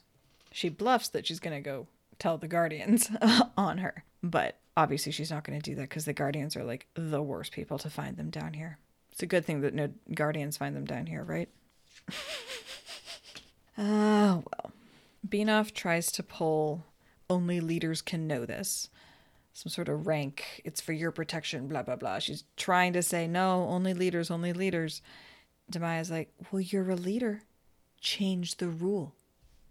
[0.51, 1.87] She bluffs that she's going to go
[2.19, 3.09] tell the Guardians
[3.57, 6.87] on her, but obviously she's not going to do that because the Guardians are like
[6.95, 8.77] the worst people to find them down here.
[9.11, 11.49] It's a good thing that no Guardians find them down here, right?
[13.77, 14.71] Ah, uh, well.
[15.27, 16.83] Binof tries to pull
[17.29, 18.89] only leaders can know this.
[19.53, 20.61] Some sort of rank.
[20.65, 22.19] It's for your protection, blah, blah, blah.
[22.19, 25.01] She's trying to say, no, only leaders, only leaders.
[25.69, 27.41] Damaya's like, well, you're a leader.
[27.99, 29.15] Change the rule,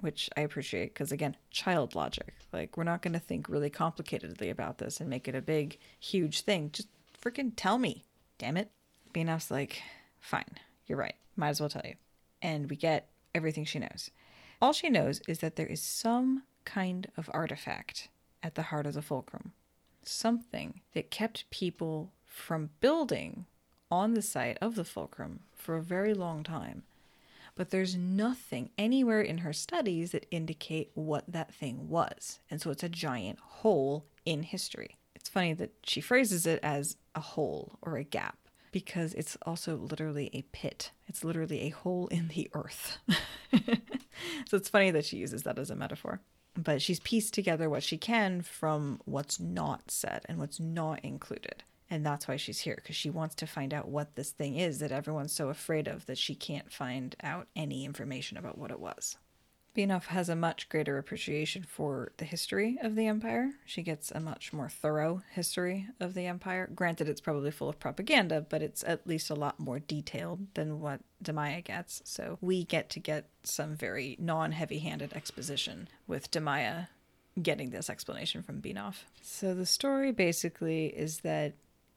[0.01, 2.34] which I appreciate because, again, child logic.
[2.53, 5.78] Like, we're not going to think really complicatedly about this and make it a big,
[6.01, 6.70] huge thing.
[6.72, 6.88] Just
[7.20, 8.05] freaking tell me,
[8.38, 8.70] damn it.
[9.14, 9.82] Binof's like,
[10.20, 11.16] fine, you're right.
[11.36, 11.95] Might as well tell you.
[12.40, 14.11] And we get everything she knows.
[14.61, 18.09] All she knows is that there is some kind of artifact
[18.43, 19.53] at the heart of the fulcrum,
[20.03, 23.47] something that kept people from building
[23.93, 26.82] on the site of the fulcrum for a very long time.
[27.55, 32.40] But there's nothing anywhere in her studies that indicate what that thing was.
[32.51, 34.97] And so it's a giant hole in history.
[35.14, 38.38] It's funny that she phrases it as a hole or a gap
[38.72, 40.90] because it's also literally a pit.
[41.07, 42.97] It's literally a hole in the earth.
[44.47, 46.20] so it's funny that she uses that as a metaphor.
[46.57, 51.64] But she's pieced together what she can from what's not said and what's not included.
[51.93, 54.78] And that's why she's here, because she wants to find out what this thing is
[54.78, 58.80] that everyone's so afraid of that she can't find out any information about what it
[58.80, 59.18] was.
[59.76, 63.51] Binof has a much greater appreciation for the history of the Empire.
[63.66, 66.70] She gets a much more thorough history of the Empire.
[66.74, 70.80] Granted, it's probably full of propaganda, but it's at least a lot more detailed than
[70.80, 72.01] what Damaya gets.
[72.07, 76.88] So we get to get some very non heavy handed exposition with Damaya
[77.43, 79.05] getting this explanation from Binof.
[79.20, 81.53] So the story basically is that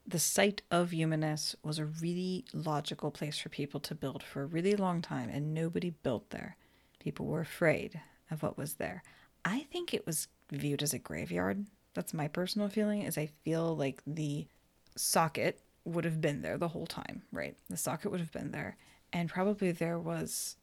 [0.08, 4.46] the site of Yumenes was a really logical place for people to build for a
[4.48, 6.58] really long time, and nobody built there.
[7.00, 9.04] People were afraid of what was there.
[9.44, 11.66] I think it was viewed as a graveyard.
[11.94, 13.02] That's my personal feeling.
[13.02, 14.46] Is I feel like the
[14.96, 17.56] socket would have been there the whole time, right?
[17.70, 18.78] The socket would have been there,
[19.12, 20.56] and probably there was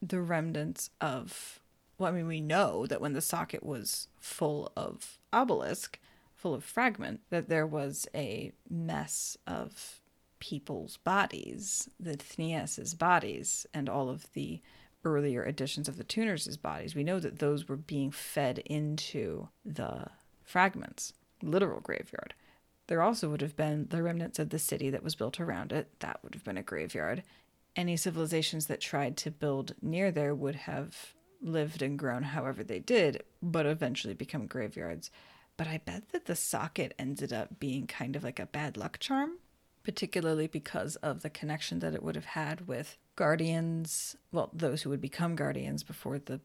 [0.00, 1.60] the remnants of.
[1.98, 5.98] Well, I mean, we know that when the socket was full of obelisk,
[6.38, 10.00] full of fragment, that there was a mess of
[10.40, 14.60] people's bodies, the Thnias's bodies, and all of the
[15.04, 16.94] earlier editions of the Tuners' bodies.
[16.94, 20.06] We know that those were being fed into the
[20.44, 21.12] fragments,
[21.42, 22.34] literal graveyard.
[22.86, 26.00] There also would have been the remnants of the city that was built around it.
[26.00, 27.22] That would have been a graveyard.
[27.76, 32.78] Any civilizations that tried to build near there would have lived and grown however they
[32.78, 35.10] did, but eventually become graveyards.
[35.58, 38.98] But I bet that the socket ended up being kind of like a bad luck
[38.98, 39.32] charm,
[39.82, 44.90] particularly because of the connection that it would have had with guardians, well, those who
[44.90, 46.40] would become guardians before the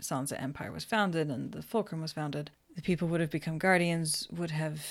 [0.00, 2.50] Sanzed Empire was founded and the Fulcrum was founded.
[2.74, 4.84] The people would have become guardians, would have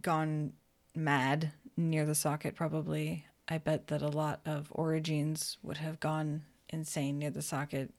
[0.00, 0.54] gone
[0.94, 3.26] mad near the socket, probably.
[3.48, 7.92] I bet that a lot of orogenes would have gone insane near the socket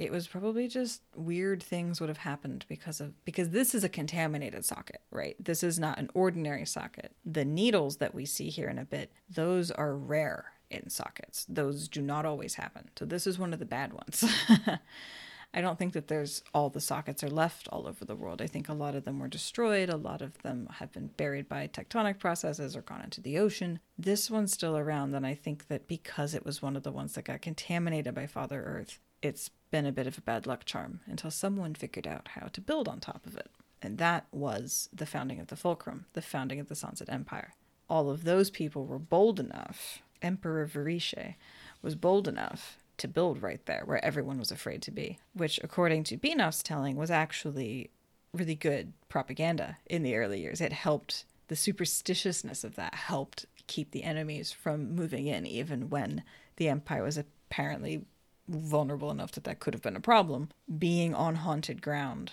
[0.00, 3.88] it was probably just weird things would have happened because of because this is a
[3.88, 5.36] contaminated socket, right?
[5.38, 7.12] This is not an ordinary socket.
[7.22, 11.44] The needles that we see here in a bit, those are rare in sockets.
[11.50, 12.88] Those do not always happen.
[12.98, 14.24] So this is one of the bad ones.
[15.52, 18.40] I don't think that there's all the sockets are left all over the world.
[18.40, 19.90] I think a lot of them were destroyed.
[19.90, 23.80] A lot of them have been buried by tectonic processes or gone into the ocean.
[23.98, 27.14] This one's still around, and I think that because it was one of the ones
[27.14, 31.00] that got contaminated by Father Earth, it's been a bit of a bad luck charm
[31.06, 33.50] until someone figured out how to build on top of it.
[33.82, 37.54] And that was the founding of the Fulcrum, the founding of the Sanzed Empire.
[37.88, 41.34] All of those people were bold enough, Emperor Viserion
[41.82, 46.04] was bold enough to build right there where everyone was afraid to be, which, according
[46.04, 47.90] to Binof's telling, was actually
[48.32, 50.60] really good propaganda in the early years.
[50.60, 56.22] It helped, the superstitiousness of that helped keep the enemies from moving in, even when
[56.56, 58.04] the Empire was apparently
[58.48, 62.32] vulnerable enough that that could have been a problem, being on haunted ground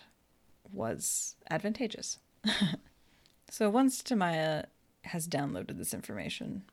[0.71, 2.19] was advantageous.
[3.49, 4.65] so once Damaya
[5.03, 6.63] has downloaded this information,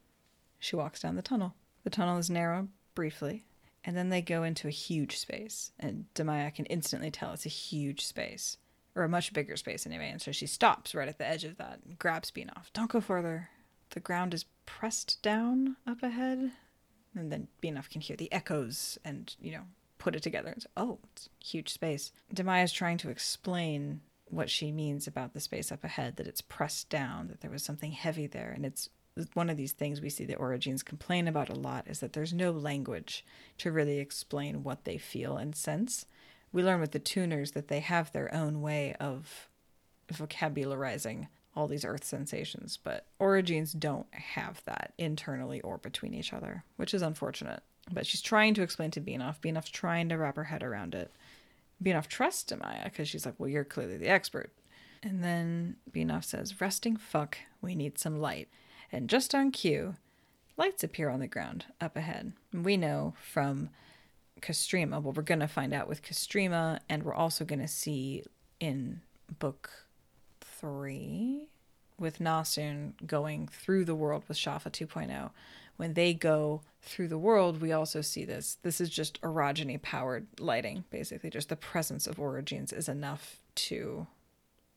[0.59, 1.55] she walks down the tunnel.
[1.85, 3.45] The tunnel is narrow, briefly,
[3.85, 7.51] and then they go into a huge space, and Damaya can instantly tell it's a
[7.51, 8.57] huge space,
[8.95, 11.59] or a much bigger space anyway, and so she stops right at the edge of
[11.59, 12.73] that and grabs Binof.
[12.73, 13.51] Don't go further.
[13.91, 16.53] The ground is pressed down up ahead
[17.15, 19.63] and then Binof can hear the echoes and you know
[19.99, 20.53] put it together.
[20.57, 22.13] It's, oh, it's huge space.
[22.35, 26.41] Damaya is trying to explain what she means about the space up ahead, that it's
[26.41, 28.91] pressed down, that there was something heavy there, and it's
[29.35, 32.35] one of these things we see the orogenes complain about a lot is that there's
[32.35, 33.25] no language
[33.59, 36.05] to really explain what they feel and sense.
[36.53, 39.49] We learn with the tuners that they have their own way of
[40.13, 46.65] vocabularizing all these earth sensations, but orogenes don't have that internally or between each other,
[46.77, 47.63] which is unfortunate.
[47.93, 49.41] But she's trying to explain to Binof.
[49.41, 51.13] Binof's trying to wrap her head around it.
[51.83, 54.53] Binof trusts Damaya because she's like, well, you're clearly the expert.
[55.03, 58.49] And then Binof says, resting fuck, we need some light.
[58.91, 59.97] And just on cue,
[60.57, 62.33] lights appear on the ground up ahead.
[62.53, 63.69] We know from
[64.41, 68.25] Castrima, well, we're going to find out with Castrima, and we're also going to see
[68.61, 69.01] in
[69.39, 69.71] book
[70.65, 71.49] three
[71.99, 75.31] with Nassun going through the world with Schaffa 2.0.
[75.77, 78.57] When they go through the world, we also see this.
[78.63, 81.29] This is just orogeny powered lighting, basically.
[81.29, 84.07] Just the presence of orogenes is enough to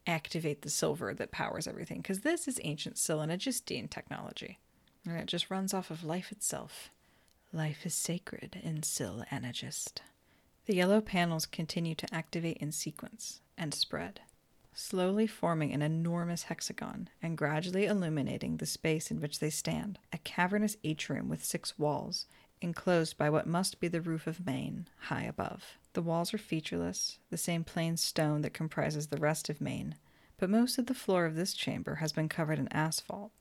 [0.05, 2.01] activate the silver that powers everything.
[2.01, 4.59] Because this is ancient Syl Anagistine technology.
[5.05, 6.89] And it just runs off of life itself.
[7.53, 10.01] Life is sacred in Syl Anagist.
[10.65, 14.19] The yellow panels continue to activate in sequence and spread
[14.80, 20.20] slowly forming an enormous hexagon and gradually illuminating the space in which they stand, a
[20.20, 22.28] cavernous atrium with six walls,
[22.62, 25.78] enclosed by what must be the roof of Main, high above.
[25.94, 29.95] The walls are featureless, the same plain stone that comprises the rest of Main,
[30.38, 33.32] but most of the floor of this chamber has been covered in asphalt,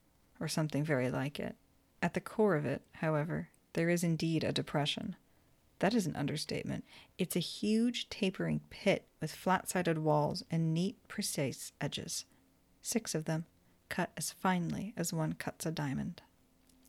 [0.41, 1.57] or something very like it.
[2.01, 5.17] At the core of it, however, there is indeed a depression.
[5.81, 6.85] That is an understatement.
[7.19, 12.25] It's a huge tapering pit with flat sided walls and neat, precise edges.
[12.81, 13.45] Six of them,
[13.89, 16.23] cut as finely as one cuts a diamond.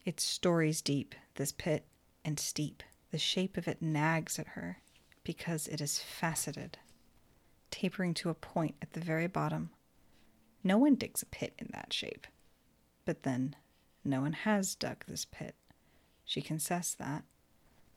[0.05, 1.85] It's stories deep, this pit,
[2.23, 2.81] and steep.
[3.11, 4.77] The shape of it nags at her
[5.23, 6.77] because it is faceted,
[7.72, 9.72] tapering to a point at the very bottom.
[10.64, 12.27] No one digs a pit in that shape.
[13.05, 13.55] But then,
[14.03, 15.55] no one has dug this pit.
[16.26, 17.23] She confessed that.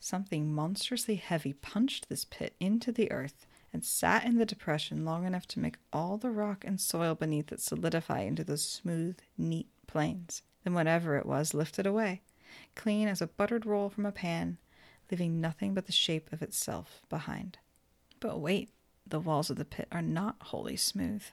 [0.03, 5.27] Something monstrously heavy punched this pit into the earth and sat in the depression long
[5.27, 9.69] enough to make all the rock and soil beneath it solidify into those smooth, neat
[9.87, 10.41] plains.
[10.65, 12.23] Then whatever it was lifted away,
[12.75, 14.57] clean as a buttered roll from a pan,
[15.11, 17.59] leaving nothing but the shape of itself behind.
[18.21, 18.71] But wait,
[19.07, 21.25] the walls of the pit are not wholly smooth.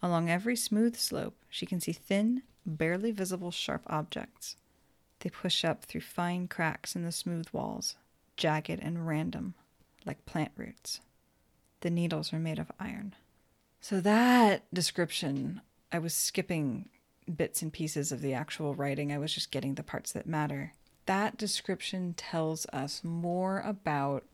[0.00, 4.54] Along every smooth slope, she can see thin, barely visible sharp objects
[5.20, 7.96] they push up through fine cracks in the smooth walls,
[8.36, 9.54] jagged and random,
[10.06, 11.00] like plant roots.
[11.80, 13.14] The needles are made of iron.
[13.80, 15.60] So, that description,
[15.92, 16.88] I was skipping
[17.36, 20.72] bits and pieces of the actual writing, I was just getting the parts that matter.
[21.06, 24.24] That description tells us more about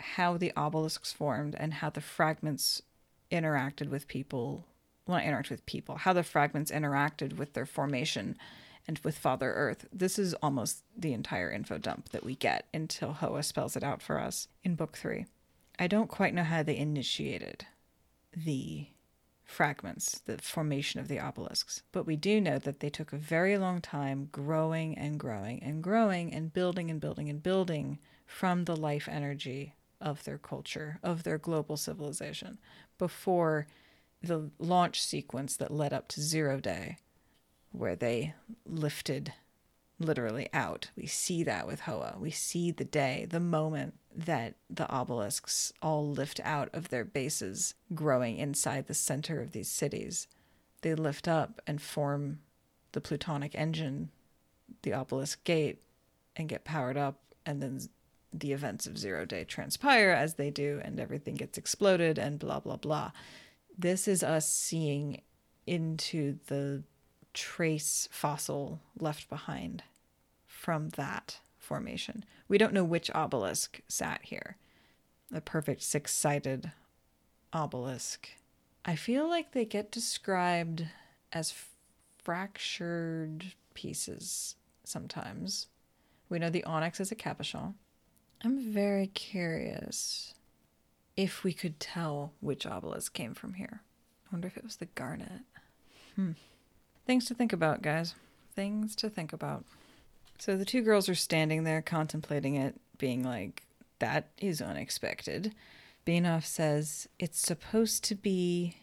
[0.00, 2.82] how the obelisks formed and how the fragments
[3.30, 4.66] interacted with people.
[5.06, 8.36] Well, not interact with people, how the fragments interacted with their formation
[8.86, 9.86] and with Father Earth.
[9.92, 14.02] This is almost the entire info dump that we get until Hoa spells it out
[14.02, 15.26] for us in book three.
[15.78, 17.66] I don't quite know how they initiated
[18.36, 18.88] the
[19.44, 23.58] fragments, the formation of the obelisks, but we do know that they took a very
[23.58, 28.76] long time growing and growing and growing and building and building and building from the
[28.76, 32.58] life energy of their culture, of their global civilization,
[32.98, 33.66] before
[34.22, 36.98] the launch sequence that led up to Zero Day
[37.74, 38.34] where they
[38.64, 39.32] lifted
[39.98, 40.90] literally out.
[40.96, 42.16] We see that with Hoa.
[42.18, 47.74] We see the day, the moment that the obelisks all lift out of their bases,
[47.94, 50.28] growing inside the center of these cities.
[50.82, 52.40] They lift up and form
[52.92, 54.10] the plutonic engine,
[54.82, 55.82] the obelisk gate,
[56.36, 57.80] and get powered up, and then
[58.32, 62.60] the events of Zero Day transpire as they do, and everything gets exploded, and blah,
[62.60, 63.10] blah, blah.
[63.76, 65.22] This is us seeing
[65.66, 66.82] into the
[67.34, 69.82] trace fossil left behind
[70.46, 72.24] from that formation.
[72.48, 74.56] We don't know which obelisk sat here.
[75.30, 76.72] The perfect six sided
[77.52, 78.28] obelisk.
[78.84, 80.86] I feel like they get described
[81.32, 81.54] as
[82.22, 85.66] fractured pieces sometimes.
[86.28, 87.74] We know the onyx is a cabochon.
[88.44, 90.34] I'm very curious
[91.16, 93.82] if we could tell which obelisk came from here.
[94.26, 95.42] I wonder if it was the garnet.
[96.16, 96.32] Hmm.
[97.06, 98.14] Things to think about, guys.
[98.54, 99.64] Things to think about.
[100.38, 103.62] So the two girls are standing there contemplating it, being like,
[103.98, 105.54] that is unexpected.
[106.06, 108.76] Binof says, it's supposed to be.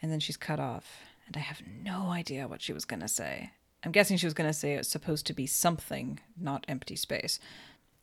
[0.00, 1.00] And then she's cut off.
[1.26, 3.50] And I have no idea what she was going to say.
[3.84, 7.38] I'm guessing she was going to say it's supposed to be something, not empty space.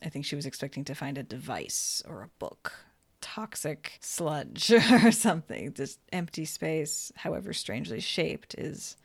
[0.03, 2.73] I think she was expecting to find a device or a book,
[3.19, 4.71] toxic sludge
[5.03, 5.71] or something.
[5.71, 8.95] This empty space, however strangely shaped, is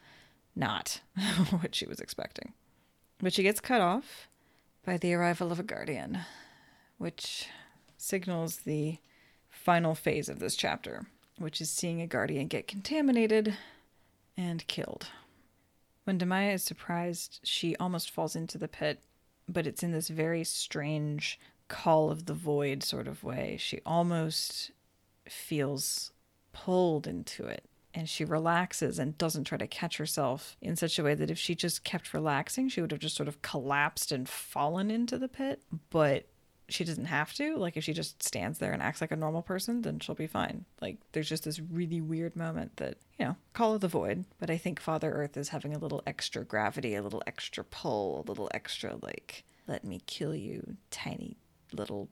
[0.56, 1.00] not
[1.60, 2.54] what she was expecting.
[3.20, 4.28] But she gets cut off
[4.84, 6.20] by the arrival of a guardian,
[6.98, 7.48] which
[7.96, 8.98] signals the
[9.48, 11.06] final phase of this chapter,
[11.38, 13.56] which is seeing a guardian get contaminated
[14.36, 15.08] and killed.
[16.04, 19.02] When Damaya is surprised, she almost falls into the pit,
[19.48, 23.56] but it's in this very strange call of the void sort of way.
[23.58, 24.70] She almost
[25.28, 26.12] feels
[26.52, 27.64] pulled into it
[27.96, 31.38] and she relaxes and doesn't try to catch herself in such a way that if
[31.38, 35.28] she just kept relaxing, she would have just sort of collapsed and fallen into the
[35.28, 35.62] pit.
[35.88, 36.26] But
[36.68, 37.56] she doesn't have to.
[37.56, 40.26] Like, if she just stands there and acts like a normal person, then she'll be
[40.26, 40.66] fine.
[40.82, 44.26] Like, there's just this really weird moment that, you know, call of the void.
[44.38, 48.20] But I think Father Earth is having a little extra gravity, a little extra pull,
[48.20, 51.38] a little extra, like, let me kill you, tiny
[51.72, 52.10] little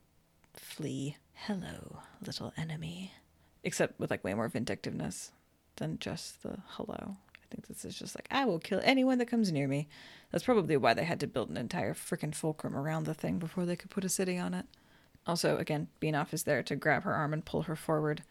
[0.55, 1.17] flea.
[1.33, 3.13] Hello, little enemy.
[3.63, 5.31] Except with, like, way more vindictiveness
[5.77, 7.17] than just the hello.
[7.17, 9.87] I think this is just like, I will kill anyone that comes near me.
[10.31, 13.65] That's probably why they had to build an entire freaking fulcrum around the thing before
[13.65, 14.65] they could put a city on it.
[15.27, 18.23] Also, again, Binof is there to grab her arm and pull her forward,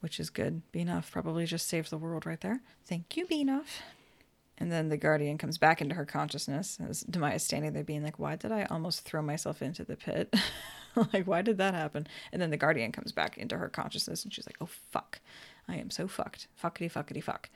[0.00, 0.62] which is good.
[0.72, 2.60] Binof probably just saved the world right there.
[2.84, 3.80] Thank you, Binof.
[4.58, 8.02] And then the Guardian comes back into her consciousness as Damaya is standing there being
[8.02, 10.34] like, Why did I almost throw myself into the pit?
[11.12, 12.06] like, why did that happen?
[12.32, 15.20] And then the Guardian comes back into her consciousness and she's like, Oh, fuck.
[15.68, 16.48] I am so fucked.
[16.62, 17.50] Fuckity fuckity fuck.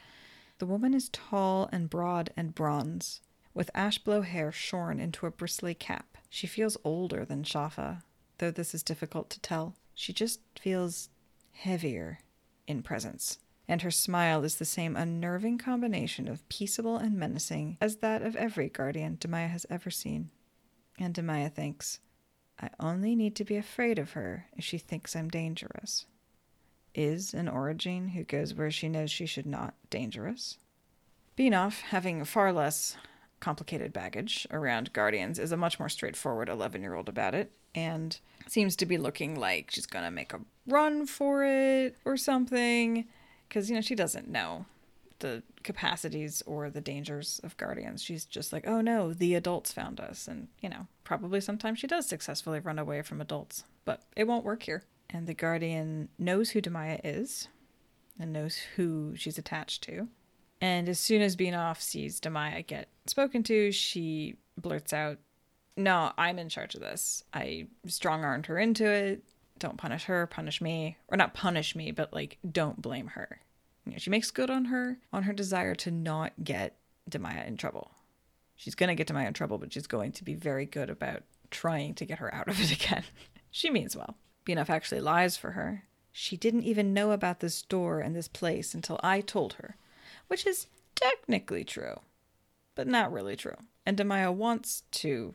[0.59, 3.20] The woman is tall and broad and bronze,
[3.55, 6.19] with ash blow hair shorn into a bristly cap.
[6.28, 8.03] She feels older than Schaffa.
[8.39, 9.74] though this is difficult to tell.
[9.95, 11.11] She just feels
[11.53, 12.20] heavier
[12.66, 13.39] in presence,
[13.69, 18.37] and her smile is the same unnerving combination of peaceable and menacing as that of
[18.37, 20.31] every guardian Damaya has ever seen.
[20.99, 22.01] And Damaya thinks,
[22.61, 26.07] I only need to be afraid of her if she thinks I'm dangerous.
[26.94, 30.58] Is an Orogene who goes where she knows she should not dangerous?
[31.36, 32.96] Binof, having far less
[33.38, 38.18] complicated baggage around Guardians, is a much more straightforward 11 year old about it and
[38.46, 43.06] seems to be looking like she's going to make a run for it or something.
[43.48, 44.66] Because, you know, she doesn't know
[45.20, 48.02] the capacities or the dangers of Guardians.
[48.02, 50.26] She's just like, oh no, the adults found us.
[50.26, 54.44] And, you know, probably sometimes she does successfully run away from adults, but it won't
[54.44, 54.82] work here.
[55.12, 57.49] And the Guardian knows who Damaya is
[58.19, 60.09] and knows who she's attached to.
[60.61, 65.19] And as soon as Binof sees Damaya get spoken to, she blurts out,
[65.77, 67.24] No, I'm in charge of this.
[67.32, 69.23] I strong armed her into it.
[69.59, 70.97] Don't punish her, punish me.
[71.09, 73.41] Or not punish me, but like, don't blame her.
[73.87, 76.77] You know, she makes good on her, on her desire to not get
[77.11, 77.91] Damaya in trouble.
[78.57, 81.23] She's going to get Damaya in trouble, but she's going to be very good about
[81.51, 83.05] trying to get her out of it again.
[83.51, 84.16] she means well.
[84.46, 85.84] Binof actually lies for her.
[86.12, 89.76] She didn't even know about this door and this place until I told her
[90.30, 91.98] which is technically true,
[92.76, 93.56] but not really true.
[93.84, 95.34] And Damaya wants to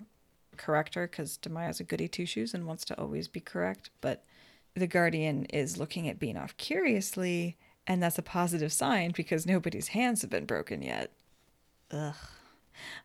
[0.55, 3.89] correct her because Damaya's a goody two shoes and wants to always be correct.
[3.99, 4.23] But
[4.73, 10.21] the Guardian is looking at Binof curiously, and that's a positive sign because nobody's hands
[10.21, 11.11] have been broken yet.
[11.91, 12.15] Ugh.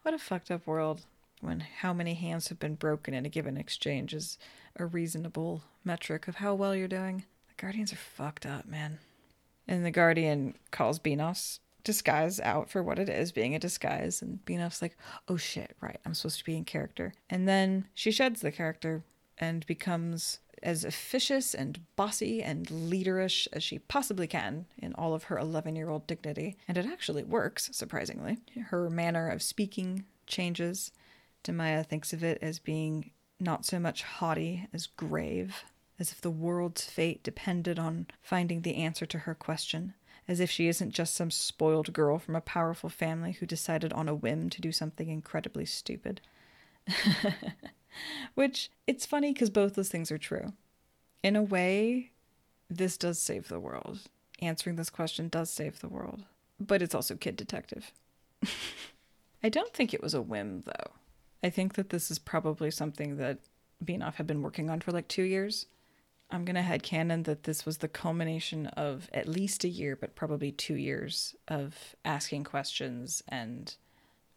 [0.02, 1.06] What a fucked up world
[1.40, 4.38] when how many hands have been broken in a given exchange is
[4.76, 7.24] a reasonable metric of how well you're doing.
[7.48, 8.98] The Guardians are fucked up, man.
[9.66, 14.44] And the Guardian calls Binof's disguise out for what it is, being a disguise, and
[14.44, 14.96] Binof's like,
[15.28, 17.14] oh shit, right, I'm supposed to be in character.
[17.28, 19.02] And then she sheds the character
[19.38, 25.24] and becomes as officious and bossy and leaderish as she possibly can in all of
[25.24, 26.56] her 11 year old dignity.
[26.68, 28.38] And it actually works, surprisingly.
[28.66, 30.92] Her manner of speaking changes.
[31.44, 35.64] Damaya thinks of it as being not so much haughty as grave,
[35.98, 39.94] as if the world's fate depended on finding the answer to her question
[40.30, 44.08] as if she isn't just some spoiled girl from a powerful family who decided on
[44.08, 46.20] a whim to do something incredibly stupid.
[48.34, 50.52] Which, it's funny because both those things are true.
[51.24, 52.12] In a way,
[52.68, 54.02] this does save the world.
[54.40, 56.22] Answering this question does save the world.
[56.60, 57.90] But it's also Kid Detective.
[59.42, 60.92] I don't think it was a whim, though.
[61.42, 63.38] I think that this is probably something that
[63.84, 65.66] Binof had been working on for like two years.
[66.30, 70.14] I'm going to headcanon that this was the culmination of at least a year, but
[70.14, 73.74] probably two years of asking questions and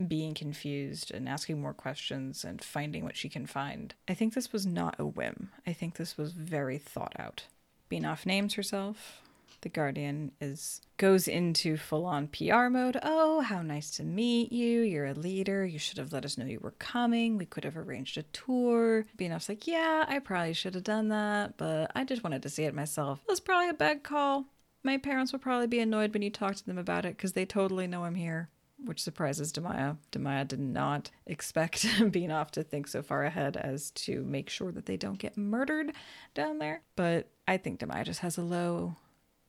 [0.07, 3.93] being confused and asking more questions and finding what she can find.
[4.07, 5.51] I think this was not a whim.
[5.67, 7.45] I think this was very thought out.
[7.91, 9.21] Binof names herself,
[9.63, 12.99] the Guardian is goes into full on PR mode.
[13.01, 14.81] Oh, how nice to meet you.
[14.81, 15.65] You're a leader.
[15.65, 17.37] You should have let us know you were coming.
[17.37, 19.05] We could have arranged a tour.
[19.17, 22.63] Binof's like, yeah, I probably should have done that, but I just wanted to see
[22.63, 23.21] it myself.
[23.25, 24.45] It was probably a bad call.
[24.83, 27.45] My parents will probably be annoyed when you talk to them about it because they
[27.45, 28.49] totally know I'm here
[28.85, 29.97] which surprises Damaya.
[30.11, 34.85] Damaya did not expect Binof to think so far ahead as to make sure that
[34.85, 35.93] they don't get murdered
[36.33, 36.81] down there.
[36.95, 38.95] But I think Damaya just has a low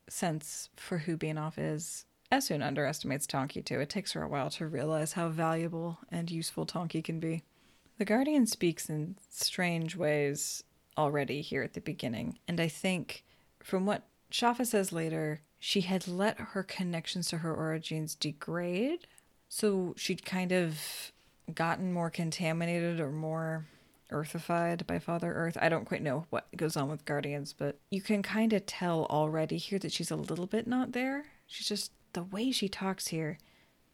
[0.09, 2.05] sense for who Binof is.
[2.33, 3.81] Essun underestimates Tonkee too.
[3.81, 7.45] It takes her a while to realize how valuable and useful Tonkee can be.
[7.99, 10.65] The Guardian speaks in strange ways
[10.99, 13.25] already here at the beginning, and I think
[13.63, 19.07] from what Schaffa says later, she had let her connections to her origins degrade.
[19.49, 21.13] So she'd kind of
[21.55, 23.67] gotten more contaminated or more
[24.15, 25.59] earthified by Father Earth.
[25.61, 29.07] I don't quite know what goes on with Guardians, but you can kind of tell
[29.11, 31.25] already here that she's a little bit not there.
[31.47, 33.39] She's just the way she talks here.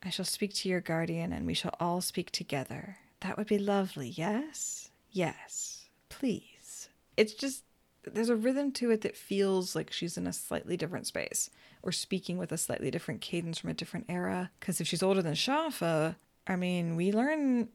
[0.03, 2.99] I shall speak to your guardian and we shall all speak together.
[3.21, 4.91] That would be lovely, yes?
[5.11, 5.89] Yes.
[6.09, 6.89] Please.
[7.17, 7.65] It's just
[8.03, 11.51] there's a rhythm to it that feels like she's in a slightly different space
[11.83, 14.51] or speaking with a slightly different cadence from a different era.
[14.59, 16.17] Because if she's older than Schaffa,
[16.47, 17.69] I mean, we learn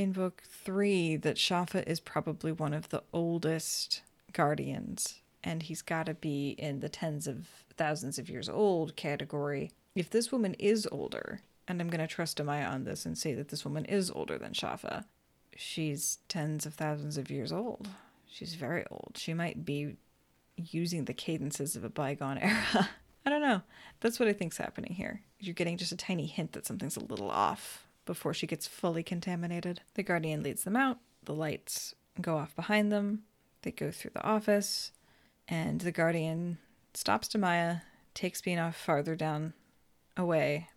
[0.00, 4.00] in book three that Schaffa is probably one of the oldest
[4.32, 7.46] guardians, and he's got to be in the tens of
[7.76, 9.72] thousands of years old category.
[9.94, 13.34] If this woman is older, and I'm going to trust Amaya on this and say
[13.34, 15.04] that this woman is older than Schaffa,
[15.54, 17.86] she's tens of thousands of years old.
[18.26, 19.16] She's very old.
[19.16, 19.96] She might be
[20.56, 22.88] using the cadences of a bygone era.
[23.26, 23.60] I don't know.
[24.00, 25.20] That's what I think's happening here.
[25.38, 29.02] You're getting just a tiny hint that something's a little off before she gets fully
[29.02, 29.80] contaminated.
[29.94, 30.98] The Guardian leads them out.
[31.24, 33.22] The lights go off behind them.
[33.62, 34.92] They go through the office,
[35.48, 36.58] and the Guardian
[36.94, 37.82] stops Damaya,
[38.14, 39.52] takes Binof farther down
[40.16, 40.68] away.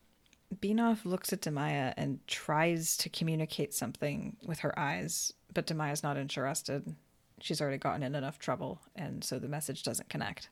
[0.53, 6.17] Binof looks at Damaya and tries to communicate something with her eyes, but Damaya's not
[6.17, 6.95] interested.
[7.39, 10.49] She's already gotten in enough trouble, and so the message doesn't connect.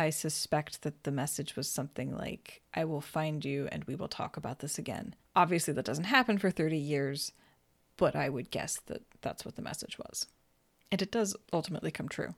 [0.00, 4.08] I suspect that the message was something like, I will find you and we will
[4.08, 5.14] talk about this again.
[5.36, 7.32] Obviously, that doesn't happen for 30 years,
[7.98, 10.26] but I would guess that that's what the message was.
[10.90, 12.34] And it does ultimately come true.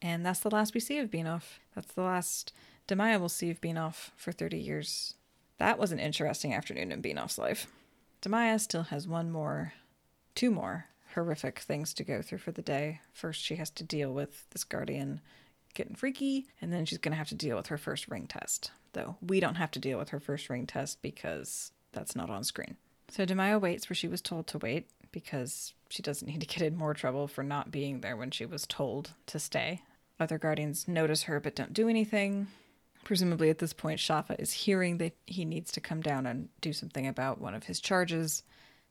[0.00, 1.58] And that's the last we see of Binof.
[1.74, 2.54] That's the last
[2.88, 5.12] Damaya will see of Binof for 30 years.
[5.58, 7.66] That was an interesting afternoon in Binof's life.
[8.22, 9.74] Damaya still has one more,
[10.34, 13.00] two more horrific things to go through for the day.
[13.12, 15.20] First, she has to deal with this guardian
[15.74, 18.70] getting freaky, and then she's going to have to deal with her first ring test.
[18.92, 22.44] Though we don't have to deal with her first ring test because that's not on
[22.44, 22.76] screen.
[23.08, 26.62] So Damaya waits where she was told to wait because she doesn't need to get
[26.62, 29.82] in more trouble for not being there when she was told to stay.
[30.18, 32.48] Other guardians notice her but don't do anything.
[33.04, 36.72] Presumably at this point, Schaffa is hearing that he needs to come down and do
[36.72, 38.42] something about one of his charges.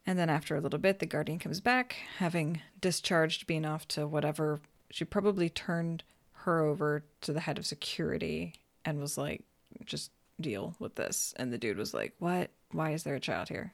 [0.06, 4.60] And then after a little bit, the guardian comes back, having discharged Binof to whatever.
[4.90, 6.04] She probably turned
[6.42, 8.54] her over to the head of security
[8.84, 9.44] and was like,
[9.86, 11.34] just deal with this.
[11.38, 12.50] And the dude was like, what?
[12.72, 13.74] Why is there a child here?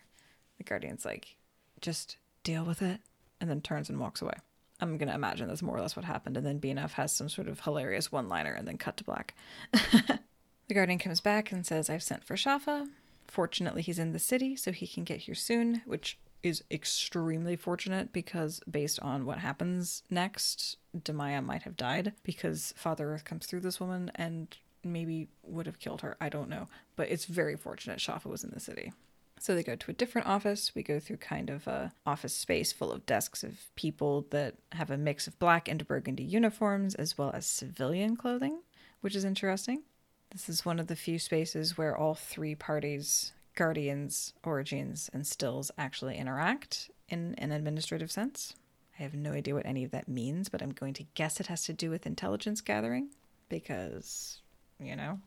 [0.57, 1.35] The guardian's like,
[1.81, 2.99] just deal with it.
[3.39, 4.33] And then turns and walks away.
[4.79, 6.37] I'm going to imagine that's more or less what happened.
[6.37, 9.33] And then Binof has some sort of hilarious one liner and then cut to black.
[9.71, 12.87] the guardian comes back and says, I've sent for Schaffa.
[13.27, 18.13] Fortunately, he's in the city, so he can get here soon, which is extremely fortunate
[18.13, 23.61] because based on what happens next, Damaya might have died because Father Earth comes through
[23.61, 26.15] this woman and maybe would have killed her.
[26.21, 26.67] I don't know.
[26.95, 28.93] But it's very fortunate Schaffa was in the city.
[29.39, 30.71] So they go to a different office.
[30.73, 34.89] We go through kind of a office space full of desks of people that have
[34.89, 38.61] a mix of black and burgundy uniforms as well as civilian clothing,
[39.01, 39.83] which is interesting.
[40.31, 45.71] This is one of the few spaces where all three parties, Guardians, Orogenes, and Stills,
[45.79, 48.53] actually interact in an administrative sense.
[48.97, 51.47] I have no idea what any of that means, but I'm going to guess it
[51.47, 53.09] has to do with intelligence gathering
[53.49, 54.41] because,
[54.79, 55.19] you know,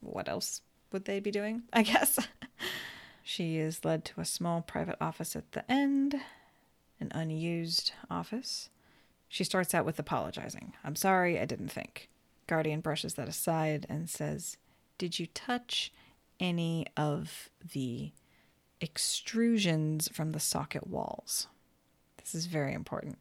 [0.00, 1.62] what else would they be doing?
[1.72, 2.18] I guess.
[3.22, 6.20] She is led to a small private office at the end,
[6.98, 8.68] an unused office.
[9.28, 10.74] She starts out with apologizing.
[10.82, 12.08] I'm sorry, I didn't think.
[12.48, 14.56] Guardian brushes that aside and says,
[14.98, 15.92] Did you touch
[16.40, 18.12] any of the
[18.80, 21.46] extrusions from the socket walls?
[22.18, 23.18] This is very important.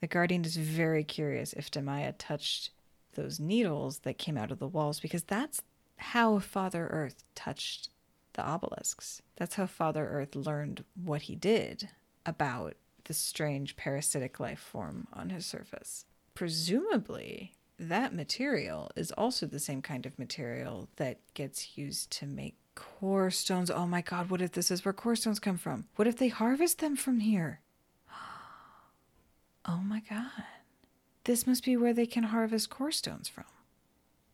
[0.00, 2.70] The Guardian is very curious if Damaya touched
[3.14, 5.62] those needles that came out of the walls because that's
[5.96, 7.88] how Father Earth touched
[8.32, 9.22] the obelisks.
[9.36, 11.88] That's how Father Earth learned what he did
[12.24, 12.74] about
[13.04, 16.06] the strange parasitic life form on his surface.
[16.34, 17.52] Presumably,
[17.88, 23.30] that material is also the same kind of material that gets used to make core
[23.30, 23.70] stones.
[23.70, 25.86] Oh my god, what if this is where core stones come from?
[25.96, 27.60] What if they harvest them from here?
[29.64, 30.44] Oh my god.
[31.22, 33.44] This must be where they can harvest core stones from.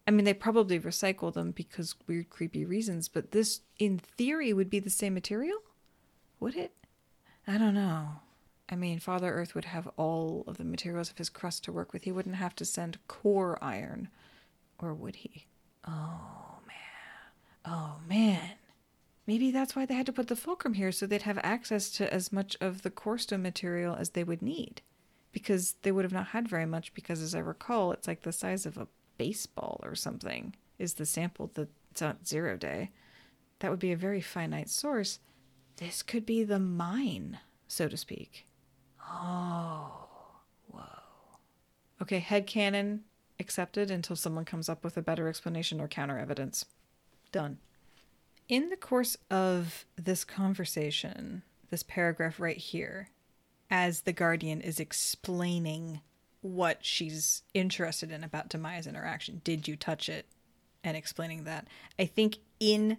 [0.07, 4.71] I mean, they probably recycle them because weird, creepy reasons, but this, in theory, would
[4.71, 5.59] be the same material?
[6.41, 6.73] Would it?
[7.47, 8.09] I don't know.
[8.71, 11.93] I mean, Father Earth would have all of the materials of his crust to work
[11.93, 12.05] with.
[12.05, 14.09] He wouldn't have to send core iron.
[14.79, 15.47] Or would he?
[15.87, 17.65] Oh, man.
[17.65, 18.53] Oh, man.
[19.27, 22.13] Maybe that's why they had to put the fulcrum here, so they'd have access to
[22.13, 24.83] as much of the core stone material as they would need.
[25.33, 28.33] Because they would have not had very much, because as I recall, it's like the
[28.33, 28.89] size of a
[29.19, 32.91] baseball or something is the sample that's on zero day.
[33.59, 35.21] That would be a very finite source.
[35.77, 38.48] This could be the mine, so to speak.
[39.11, 40.07] Oh,
[40.69, 40.83] whoa.
[42.03, 43.05] Okay, head canon
[43.41, 46.65] accepted until someone comes up with a better explanation or counter evidence.
[47.33, 47.59] Done.
[48.49, 53.11] In the course of this conversation, this paragraph right here,
[53.71, 56.01] as the Guardian is explaining
[56.41, 59.41] what she's interested in about Damaya's interaction.
[59.45, 60.27] Did you touch it?
[60.85, 61.67] And explaining that.
[61.99, 62.99] I think in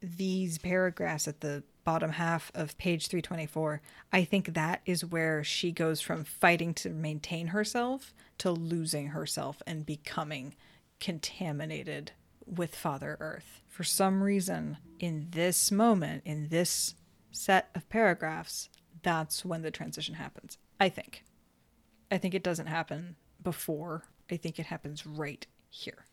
[0.00, 3.80] these paragraphs at the bottom half of page 324,
[4.12, 9.62] I think that is where she goes from fighting to maintain herself to losing herself
[9.66, 10.54] and becoming
[11.00, 12.12] contaminated
[12.46, 13.60] with Father Earth.
[13.68, 16.94] For some reason, in this moment, in this
[17.30, 18.68] set of paragraphs,
[19.02, 20.58] that's when the transition happens.
[20.80, 21.24] I think.
[22.10, 24.04] I think it doesn't happen before.
[24.30, 26.06] I think it happens right here.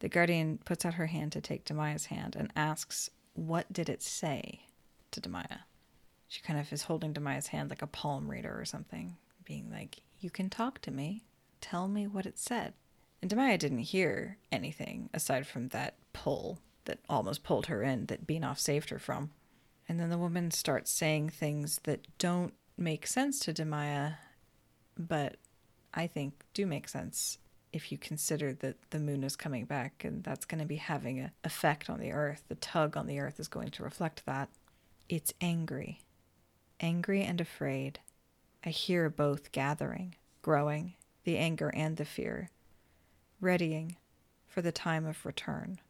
[0.00, 4.02] The guardian puts out her hand to take Damaya's hand and asks, What did it
[4.02, 4.60] say
[5.12, 5.60] to Damaya?
[6.28, 9.98] She kind of is holding Damaya's hand like a palm reader or something, being like,
[10.20, 11.24] You can talk to me.
[11.60, 12.74] tell me what it said.
[13.20, 18.26] And Damaya didn't hear anything aside from that pull that almost pulled her in that
[18.26, 19.30] Binof saved her from.
[19.88, 24.16] And then the woman starts saying things that don't make sense to Damaya,
[24.96, 25.36] but
[25.92, 27.38] I think do make sense
[27.72, 31.18] if you consider that the moon is coming back and that's going to be having
[31.18, 32.42] an effect on the earth.
[32.48, 34.48] The tug on the earth is going to reflect that.
[35.12, 36.02] It's angry,
[36.78, 37.98] angry and afraid.
[38.64, 42.50] I hear both gathering, growing, the anger and the fear,
[43.40, 43.96] readying
[44.46, 45.80] for the time of return.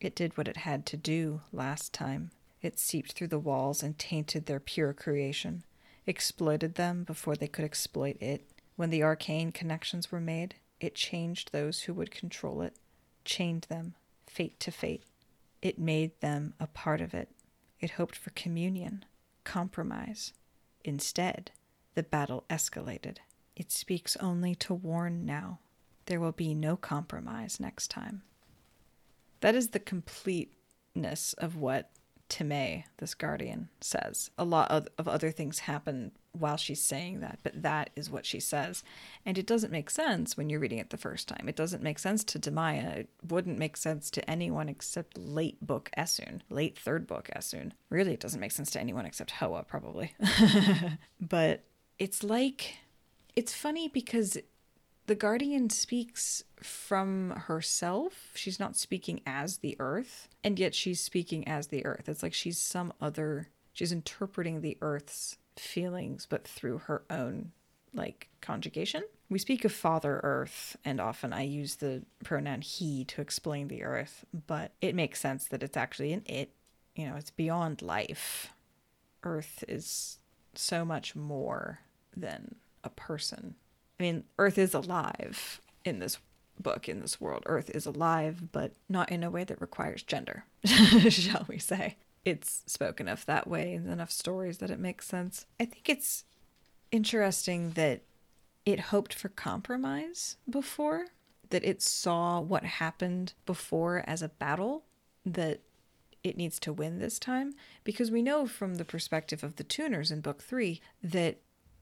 [0.00, 2.32] It did what it had to do last time.
[2.60, 5.62] It seeped through the walls and tainted their pure creation,
[6.04, 8.50] exploited them before they could exploit it.
[8.74, 12.74] When the arcane connections were made, it changed those who would control it,
[13.24, 13.94] chained them,
[14.26, 15.04] fate to fate.
[15.62, 17.28] It made them a part of it.
[17.86, 19.04] It hoped for communion,
[19.44, 20.32] compromise.
[20.84, 21.52] Instead,
[21.94, 23.18] the battle escalated.
[23.54, 25.60] It speaks only to warn now.
[26.06, 28.22] There will be no compromise next time.
[29.38, 31.92] That is the completeness of what
[32.28, 34.32] Timay, this guardian, says.
[34.36, 38.40] A lot of other things happen while she's saying that, but that is what she
[38.40, 38.82] says.
[39.24, 41.48] And it doesn't make sense when you're reading it the first time.
[41.48, 42.98] It doesn't make sense to Damaya.
[42.98, 47.72] It wouldn't make sense to anyone except late book Essun, late third book Essun.
[47.90, 50.14] Really, it doesn't make sense to anyone except Hoa, probably.
[51.20, 51.64] but
[51.98, 52.76] it's like
[53.34, 54.38] it's funny because
[55.06, 58.32] the guardian speaks from herself.
[58.34, 62.08] She's not speaking as the earth, and yet she's speaking as the earth.
[62.08, 67.52] It's like she's some other she's interpreting the earth's feelings but through her own
[67.94, 69.02] like conjugation.
[69.28, 73.82] We speak of Father Earth, and often I use the pronoun he to explain the
[73.82, 76.52] earth, but it makes sense that it's actually an it.
[76.94, 78.52] You know, it's beyond life.
[79.24, 80.18] Earth is
[80.54, 81.80] so much more
[82.16, 82.54] than
[82.84, 83.56] a person.
[83.98, 86.18] I mean, Earth is alive in this
[86.60, 87.42] book, in this world.
[87.46, 91.96] Earth is alive, but not in a way that requires gender, shall we say.
[92.26, 95.46] It's spoken of that way in enough stories that it makes sense.
[95.60, 96.24] I think it's
[96.90, 98.02] interesting that
[98.64, 101.06] it hoped for compromise before,
[101.50, 104.82] that it saw what happened before as a battle,
[105.24, 105.60] that
[106.24, 107.54] it needs to win this time,
[107.84, 111.38] because we know from the perspective of the tuners in book three that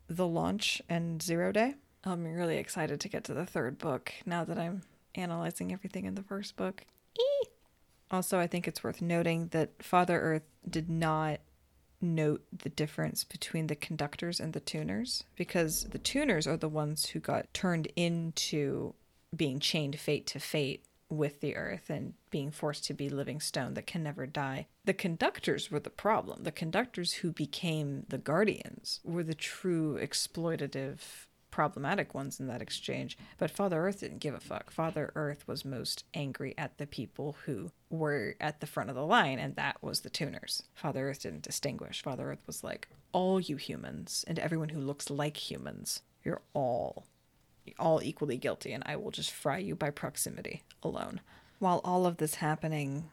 [0.09, 1.77] the launch and zero day.
[2.05, 4.83] I'm really excited to get to the third book now that I'm
[5.15, 6.85] analyzing everything in the first book.
[7.19, 7.49] Eee!
[8.15, 11.41] Also, I think it's worth noting that Father Earth did not
[12.01, 17.07] note the difference between the conductors and the tuners because the tuners are the ones
[17.07, 18.95] who got turned into
[19.35, 23.75] being chained fate to fate with the earth and being forced to be living stone
[23.75, 24.69] that can never die.
[24.85, 26.45] The conductors were the problem.
[26.45, 33.17] The conductors who became the guardians were the true exploitative problematic ones in that exchange.
[33.39, 34.73] But Father Earth didn't give a fuck.
[34.73, 39.07] Father Earth was most angry at the people who were at the front of the
[39.07, 40.65] line, and that was the tuners.
[40.75, 42.03] Father Earth didn't distinguish.
[42.03, 47.07] Father Earth was like, all you humans and everyone who looks like humans, you're all
[47.79, 51.21] all equally guilty, and I will just fry you by proximity alone.
[51.61, 53.09] While all of this happening,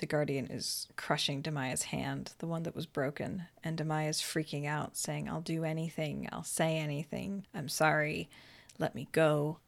[0.00, 4.96] the Guardian is crushing Damaya's hand, the one that was broken, and Damaya's freaking out,
[4.96, 8.28] saying, I'll do anything, I'll say anything, I'm sorry,
[8.78, 9.58] let me go.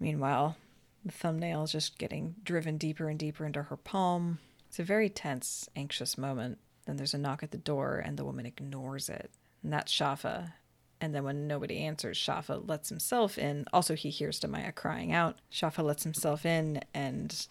[0.00, 0.56] Meanwhile,
[1.04, 4.38] the thumbnail is just getting driven deeper and deeper into her palm.
[4.66, 6.58] It's a very tense, anxious moment.
[6.86, 9.30] Then there's a knock at the door, and the woman ignores it.
[9.62, 10.54] And that's Schaffa,
[11.02, 13.66] and then when nobody answers, Schaffa lets himself in.
[13.74, 15.38] Also, he hears Damaya crying out.
[15.52, 17.46] Schaffa lets himself in, and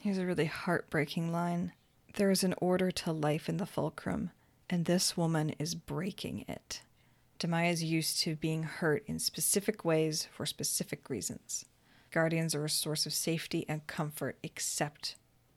[0.00, 1.72] here's a really heartbreaking line
[2.16, 4.30] There is an order to life in the fulcrum,
[4.70, 6.82] and this woman is breaking it.
[7.40, 11.64] Damaya is used to being hurt in specific ways for specific reasons.
[12.12, 15.16] Guardians are a source of safety and comfort, except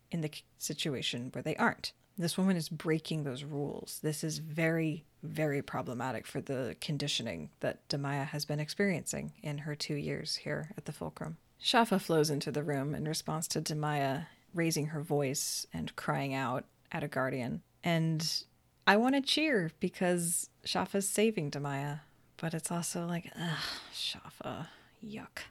[0.09, 1.93] in the situation where they aren't.
[2.17, 3.99] This woman is breaking those rules.
[4.01, 9.75] This is very, very problematic for the conditioning that Damaya has been experiencing in her
[9.75, 11.37] two years here at the Fulcrum.
[11.61, 16.65] Schaffa flows into the room in response to Damaya raising her voice and crying out
[16.91, 17.61] at a guardian.
[17.83, 18.43] And
[18.85, 22.01] I want to cheer because Schaffa's saving Damaya,
[22.37, 23.57] but it's also like, ugh,
[23.93, 24.67] Schaffa,
[25.05, 25.43] yuck.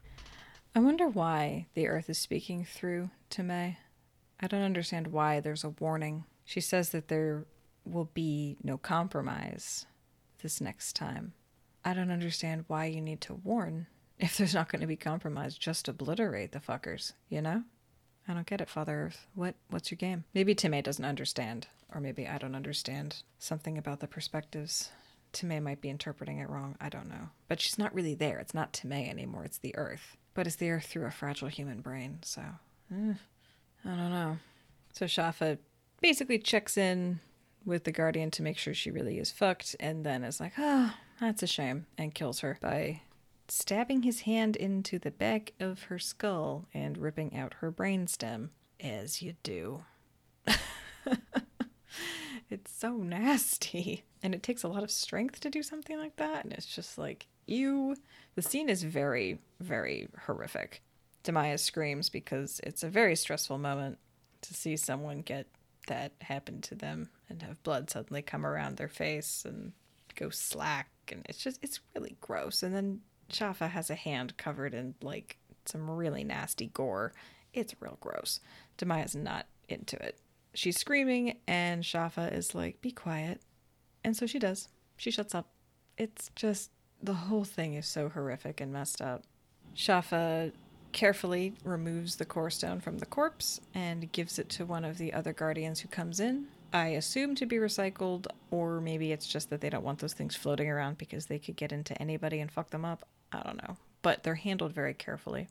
[0.75, 3.77] I wonder why the earth is speaking through Timay.
[4.41, 7.45] I don't understand why there's a warning she says that there
[7.85, 9.85] will be no compromise
[10.43, 11.35] this next time.
[11.85, 15.59] I don't understand why you need to warn if there's not going to be compromise.
[15.59, 17.65] Just obliterate the fuckers, you know?
[18.29, 19.27] I don't get it, Father Earth.
[19.35, 20.25] What what's your game?
[20.35, 24.91] Maybe Timay doesn't understand, or maybe I don't understand something about the perspectives.
[25.33, 26.77] Timay might be interpreting it wrong.
[26.81, 27.29] I don't know.
[27.49, 28.39] But she's not really there.
[28.39, 29.45] It's not Timay anymore.
[29.45, 30.17] It's the Earth.
[30.35, 32.19] but it's the Earth through a fragile human brain.
[32.23, 32.43] So,
[32.93, 33.15] eh,
[33.85, 34.39] I don't know.
[34.93, 35.59] So Schaffa
[36.01, 37.21] basically checks in
[37.65, 40.95] with the Guardian to make sure she really is fucked, and then is like, oh,
[41.21, 43.01] that's a shame, and kills her by
[43.51, 48.51] stabbing his hand into the back of her skull and ripping out her brainstem,
[48.81, 49.85] as you do.
[52.51, 54.05] it's so nasty.
[54.23, 56.45] And it takes a lot of strength to do something like that.
[56.45, 57.97] And it's just like, you.
[58.35, 60.83] The scene is very, very horrific.
[61.25, 63.99] Damaya screams because it's a very stressful moment
[64.43, 65.47] to see someone get
[65.87, 69.73] that happen to them and have blood suddenly come around their face and
[70.15, 70.89] go slack.
[71.11, 72.63] And it's just, it's really gross.
[72.63, 73.01] And then
[73.31, 77.13] Schaffa has a hand covered in like some really nasty gore.
[77.53, 78.41] It's real gross.
[78.77, 80.19] Damaya's not into it.
[80.55, 83.43] She's screaming, and Schaffa is like, be quiet.
[84.05, 84.69] And so she does.
[84.97, 85.49] She shuts up.
[85.99, 86.71] It's just,
[87.03, 89.25] the whole thing is so horrific and messed up.
[89.75, 90.53] Schaffa
[90.93, 95.13] carefully removes the core stone from the corpse and gives it to one of the
[95.13, 96.47] other guardians who comes in.
[96.73, 100.37] I assume to be recycled, or maybe it's just that they don't want those things
[100.37, 103.07] floating around because they could get into anybody and fuck them up.
[103.33, 103.77] I don't know.
[104.03, 105.49] But they're handled very carefully.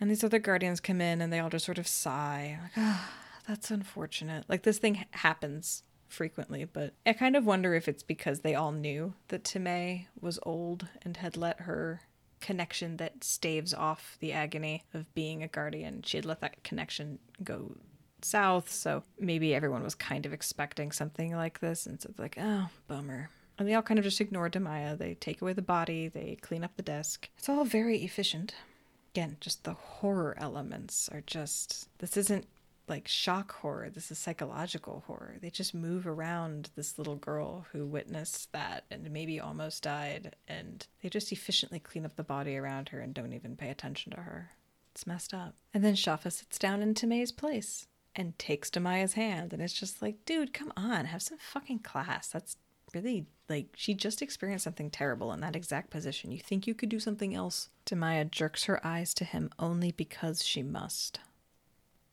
[0.00, 3.08] And these other guardians come in and they all just sort of sigh, like, oh,
[3.46, 4.44] that's unfortunate.
[4.48, 8.72] Like this thing happens frequently, but I kind of wonder if it's because they all
[8.72, 12.02] knew that Temei was old and had let her
[12.40, 16.02] connection that staves off the agony of being a guardian.
[16.02, 17.76] She had let that connection go
[18.22, 22.36] south, so maybe everyone was kind of expecting something like this, and so it's like,
[22.40, 23.30] oh, bummer.
[23.58, 24.98] And they all kind of just ignore Damaya.
[24.98, 27.28] They take away the body, they clean up the desk.
[27.38, 28.54] It's all very efficient.
[29.12, 31.88] Again, just the horror elements are just.
[31.98, 32.46] This isn't
[32.88, 33.88] like shock horror.
[33.88, 35.36] This is psychological horror.
[35.40, 40.86] They just move around this little girl who witnessed that and maybe almost died, and
[41.02, 44.20] they just efficiently clean up the body around her and don't even pay attention to
[44.20, 44.50] her.
[44.92, 45.54] It's messed up.
[45.72, 50.00] And then Schaffa sits down in Temei's place and takes Damaya's hand, and it's just
[50.02, 52.28] like, dude, come on, have some fucking class.
[52.28, 52.56] That's
[52.94, 56.32] really like she just experienced something terrible in that exact position.
[56.32, 57.68] You think you could do something else?
[57.86, 61.20] Damaya jerks her eyes to him only because she must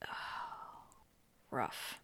[0.07, 0.83] Oh,
[1.49, 1.99] rough.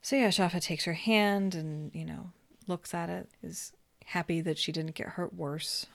[0.00, 2.30] So yeah, Schaffa takes her hand and, you know,
[2.66, 3.72] looks at it, is
[4.06, 5.86] happy that she didn't get hurt worse.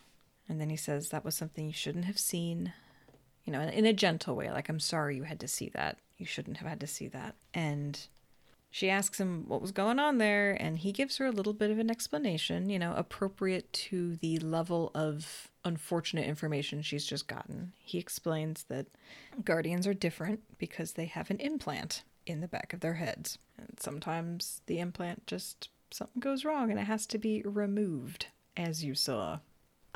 [0.48, 2.74] And then he says that was something you shouldn't have seen,
[3.44, 5.98] you know, in a gentle way, like, I'm sorry you had to see that.
[6.18, 7.36] You shouldn't have had to see that.
[7.54, 8.00] And
[8.78, 11.72] she asks him what was going on there, and he gives her a little bit
[11.72, 17.74] of an explanation, you know, appropriate to the level of unfortunate information she's just gotten.
[17.80, 18.86] He explains that
[19.44, 23.40] guardians are different because they have an implant in the back of their heads.
[23.58, 28.84] And sometimes the implant just something goes wrong and it has to be removed, as
[28.84, 29.40] you saw.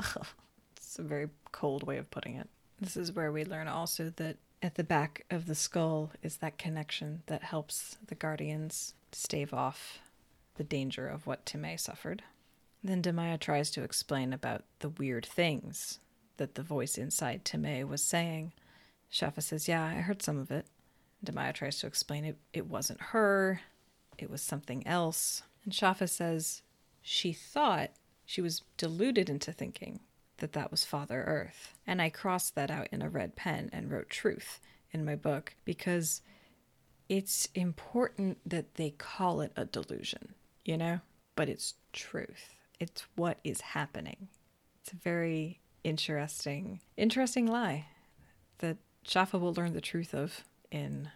[0.76, 2.48] it's a very cold way of putting it.
[2.80, 6.56] This is where we learn also that at the back of the skull is that
[6.56, 9.98] connection that helps the guardians stave off
[10.54, 12.22] the danger of what Temei suffered.
[12.82, 15.98] Then Damaya tries to explain about the weird things
[16.36, 18.52] that the voice inside Temei was saying.
[19.12, 20.66] Schaffa says, Yeah, I heard some of it.
[21.24, 22.36] Damaya tries to explain it.
[22.52, 23.60] It wasn't her,
[24.18, 25.42] it was something else.
[25.64, 26.62] And Schaffa says
[27.00, 27.90] she thought
[28.24, 30.00] she was deluded into thinking
[30.42, 31.78] that that was Father Earth.
[31.86, 34.60] And I crossed that out in a red pen and wrote truth
[34.90, 36.20] in my book because
[37.08, 41.00] it's important that they call it a delusion, you know?
[41.36, 42.56] But it's truth.
[42.80, 44.28] It's what is happening.
[44.82, 47.86] It's a very interesting, interesting lie
[48.58, 50.42] that Schaffa will learn the truth of
[50.72, 51.08] in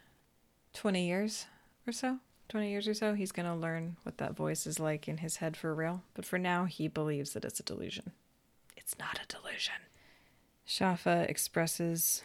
[0.72, 1.46] 20 years
[1.84, 2.18] or so.
[2.48, 5.36] 20 years or so, he's going to learn what that voice is like in his
[5.36, 6.04] head for real.
[6.14, 8.12] But for now, he believes that it's a delusion.
[8.86, 9.74] It's not a delusion.
[10.64, 12.22] Schaffa expresses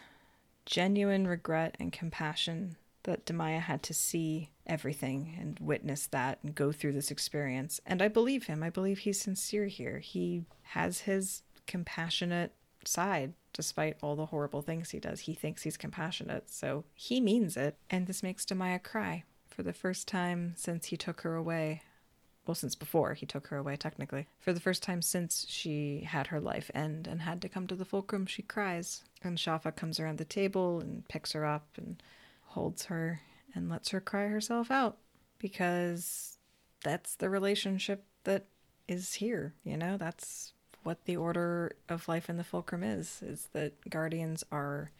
[0.63, 6.71] genuine regret and compassion that Damaya had to see everything and witness that and go
[6.71, 7.81] through this experience.
[7.83, 8.61] And I believe him.
[8.61, 9.97] I believe he's sincere here.
[9.97, 12.53] He has his compassionate
[12.85, 15.21] side despite all the horrible things he does.
[15.21, 17.75] He thinks he's compassionate, so he means it.
[17.89, 21.81] And this makes Damaya cry for the first time since he took her away.
[22.45, 24.27] Well, since before he took her away, technically.
[24.39, 27.75] For the first time since she had her life end and had to come to
[27.75, 29.03] the fulcrum, she cries.
[29.23, 32.01] And Schaffa comes around the table and picks her up and
[32.41, 33.21] holds her
[33.53, 34.97] and lets her cry herself out
[35.37, 36.37] because
[36.83, 38.45] that's the relationship that
[38.87, 39.97] is here, you know?
[39.97, 40.53] That's
[40.83, 44.91] what the order of life in the fulcrum is is that guardians are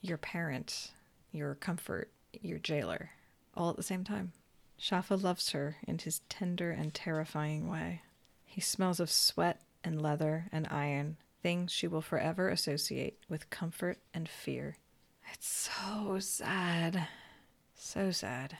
[0.00, 0.92] your parent,
[1.32, 2.10] your comfort,
[2.40, 3.10] your jailer,
[3.56, 4.32] all at the same time.
[4.80, 8.02] Schaffa loves her in his tender and terrifying way.
[8.44, 13.98] He smells of sweat and leather and iron, things she will forever associate with comfort
[14.12, 14.76] and fear.
[15.32, 17.08] It's so sad.
[17.74, 18.56] So sad.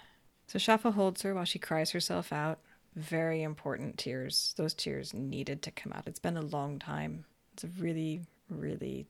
[0.47, 2.61] So Schaffa holds her while she cries herself out.
[2.95, 4.55] Very important tears.
[4.57, 6.07] Those tears needed to come out.
[6.07, 7.25] It's been a long time.
[7.53, 9.07] It's a really, really,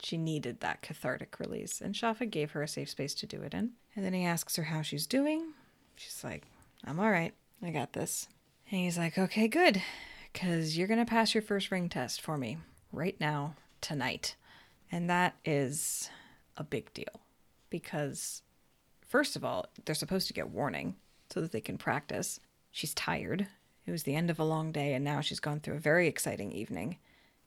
[0.00, 1.80] she needed that cathartic release.
[1.80, 3.72] And Schaffa gave her a safe space to do it in.
[3.94, 5.52] And then he asks her how she's doing.
[5.96, 6.44] She's like,
[6.84, 7.34] I'm all right.
[7.62, 8.28] I got this.
[8.70, 9.82] And he's like, okay, good.
[10.32, 12.58] Because you're going to pass your first ring test for me
[12.92, 14.36] right now, tonight.
[14.92, 16.10] And that is
[16.56, 17.20] a big deal
[17.70, 18.42] because,
[19.06, 20.96] first of all, they're supposed to get warning
[21.30, 22.38] so that they can practice.
[22.70, 23.46] She's tired.
[23.86, 26.08] It was the end of a long day, and now she's gone through a very
[26.08, 26.98] exciting evening.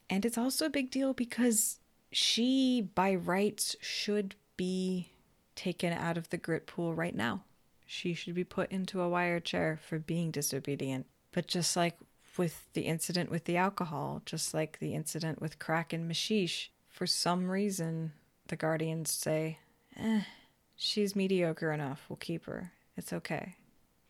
[0.08, 1.78] And it's also a big deal because
[2.10, 5.10] she, by rights, should be
[5.54, 7.44] taken out of the grit pool right now.
[7.92, 11.06] She should be put into a wire chair for being disobedient.
[11.32, 11.98] But just like
[12.36, 17.08] with the incident with the alcohol, just like the incident with crack and Maxixe, for
[17.08, 18.12] some reason,
[18.46, 19.58] the Guardians say,
[19.98, 20.20] eh,
[20.76, 22.06] she's mediocre enough.
[22.08, 22.70] We'll keep her.
[22.96, 23.56] It's okay.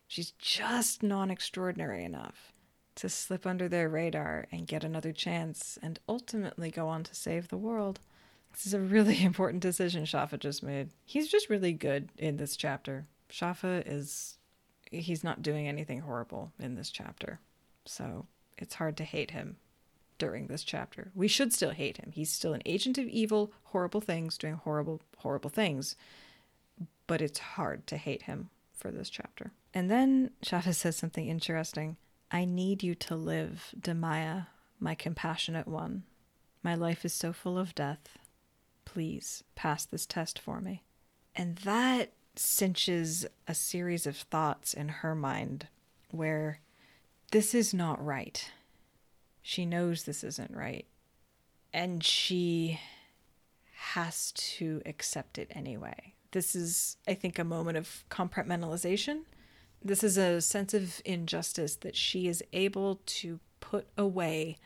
[0.07, 2.53] She's just non extraordinary enough
[2.93, 7.47] to slip under their radar and get another chance and ultimately go on to save
[7.47, 7.99] the world.
[8.51, 10.91] This is a really important decision Schaffa just made.
[11.03, 13.07] He's just really good in this chapter.
[13.31, 14.37] Schaffa is
[14.91, 17.39] he's not doing anything horrible in this chapter.
[17.85, 18.27] So
[18.57, 19.57] it's hard to hate him
[20.17, 21.11] during this chapter.
[21.15, 22.11] We should still hate him.
[22.13, 25.95] He's still an agent of evil, horrible things, doing horrible, horrible things.
[27.07, 29.51] But it's hard to hate him for this chapter.
[29.73, 31.97] And then Schaffa says something interesting.
[32.29, 34.47] I need you to live, Damaya,
[34.79, 36.03] my compassionate one.
[36.63, 38.17] My life is so full of death.
[38.85, 40.83] Please pass this test for me.
[41.35, 45.67] And that cinches a series of thoughts in her mind
[46.11, 46.59] where
[47.31, 48.49] this is not right.
[49.41, 50.85] She knows this isn't right.
[51.73, 52.79] And she
[53.75, 56.13] has to accept it anyway.
[56.31, 59.21] This is, I think, a moment of compartmentalization.
[59.83, 64.57] This is a sense of injustice that she is able to put away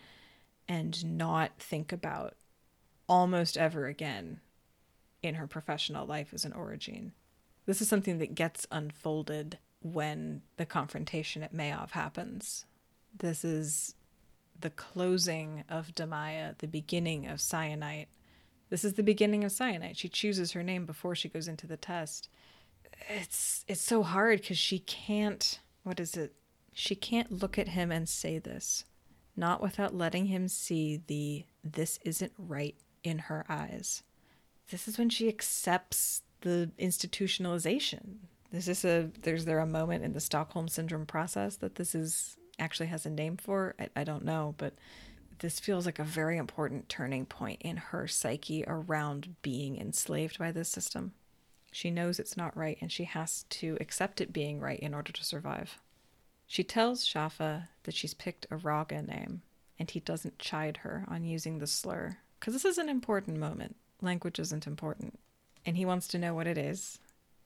[0.68, 2.36] and not think about
[3.08, 4.42] almost ever again
[5.22, 7.12] in her professional life as an orogene.
[7.66, 12.66] This is something that gets unfolded when the confrontation at Meov happens.
[13.18, 13.96] This is
[14.60, 18.08] the closing of Damaya, the beginning of Syenite.
[18.70, 19.98] This is the beginning of Syenite.
[19.98, 22.30] She chooses her name before she goes into the test.
[23.10, 25.60] It's it's so hard because she can't.
[25.84, 26.34] What is it?
[26.74, 28.86] She can't look at him and say this,
[29.36, 34.04] not without letting him see the "this isn't right" in her eyes.
[34.72, 38.18] This is when she accepts the institutionalization.
[38.52, 42.38] Is this a there's there a moment in the Stockholm syndrome process that this is
[42.60, 43.74] actually has a name for?
[43.80, 44.76] I, I don't know, but
[45.40, 50.52] this feels like a very important turning point in her psyche around being enslaved by
[50.52, 51.14] this system.
[51.72, 55.12] She knows it's not right and she has to accept it being right in order
[55.12, 55.80] to survive.
[56.46, 59.42] She tells Schaffa that she's picked a rogga name
[59.80, 63.76] and he doesn't chide her on using the slur because this is an important moment.
[64.00, 65.20] Language isn't important
[65.66, 67.00] and he wants to know what it is,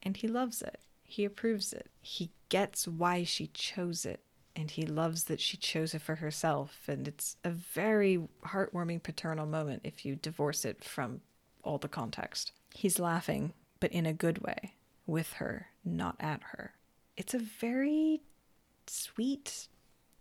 [0.04, 0.80] and he loves it.
[1.04, 1.90] He approves it.
[2.02, 4.22] He gets why she chose it,
[4.56, 6.82] and he loves that she chose it for herself.
[6.88, 11.22] And it's a very heartwarming paternal moment if you divorce it from
[11.64, 12.52] all the context.
[12.74, 14.76] He's laughing, but in a good way,
[15.08, 16.74] with her, not at her.
[17.18, 18.22] It's a very
[18.88, 19.68] sweet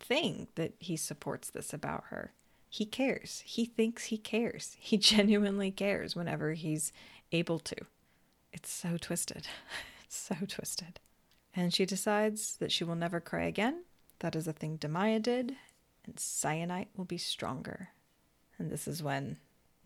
[0.00, 2.32] thing that he supports this about her.
[2.70, 3.42] He cares.
[3.46, 4.76] He thinks he cares.
[4.78, 6.92] He genuinely cares whenever he's
[7.32, 7.76] able to.
[8.52, 9.46] It's so twisted.
[10.04, 11.00] It's so twisted.
[11.54, 13.84] And she decides that she will never cry again.
[14.20, 15.54] That is a thing Damaya did,
[16.06, 17.90] and Syenite will be stronger.
[18.58, 19.36] And this is when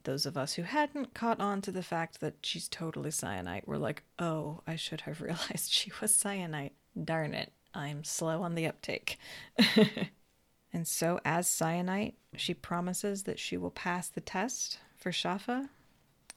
[0.05, 3.79] those of us who hadn't caught on to the fact that she's totally Syenite were
[3.79, 6.73] like, oh, I should have realized she was Syenite.
[7.05, 9.19] Darn it, I'm slow on the uptake.
[10.73, 15.69] and so, as Syenite, she promises that she will pass the test for Schaffa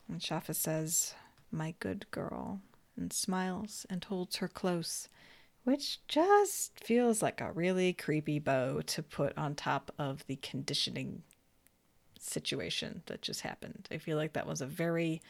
[0.08, 1.14] and Schaffa says,
[1.52, 2.62] My good girl,
[2.96, 5.10] and smiles and holds her close,
[5.64, 11.24] which just feels like a really creepy bow to put on top of the conditioning
[12.20, 13.88] situation that just happened.
[13.92, 15.22] I feel like that was a very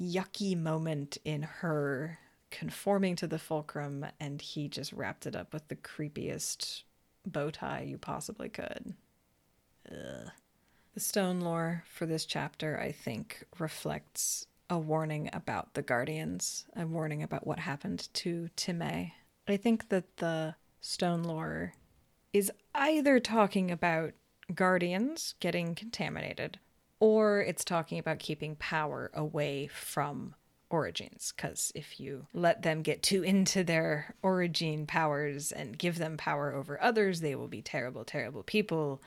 [0.00, 2.18] yucky moment in her
[2.50, 6.82] conforming to the fulcrum, and he just wrapped it up with the creepiest
[7.24, 8.94] bow tie you possibly could.
[9.90, 10.30] Ugh.
[10.96, 16.86] The stone lore for this chapter, I think, reflects a warning about the Guardians, a
[16.86, 19.12] warning about what happened to Time.
[19.46, 21.74] I think that the stone lore
[22.32, 24.14] is either talking about
[24.54, 26.60] Guardians getting contaminated,
[26.98, 30.34] or it's talking about keeping power away from
[30.70, 36.16] orogenes because if you let them get too into their orogene powers and give them
[36.16, 39.00] power over others they will be terrible terrible people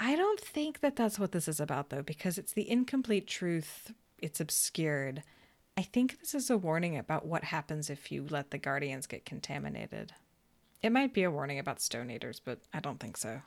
[0.00, 3.92] i don't think that that's what this is about though because it's the incomplete truth.
[4.18, 5.22] It's obscured.
[5.76, 9.24] I think this is a warning about what happens if you let the guardians get
[9.24, 10.12] contaminated.
[10.82, 13.42] It might be a warning about stone eaters but i don't think so.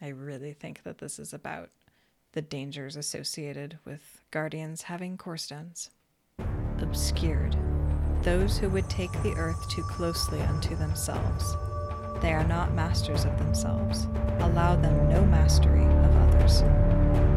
[0.00, 1.70] I really think that this is about
[2.32, 5.90] the dangers associated with guardians having core stones.
[6.80, 7.56] Obscured,
[8.20, 11.56] those who would take the earth too closely unto themselves.
[12.20, 14.06] They are not masters of themselves.
[14.40, 16.60] Allow them no mastery of others.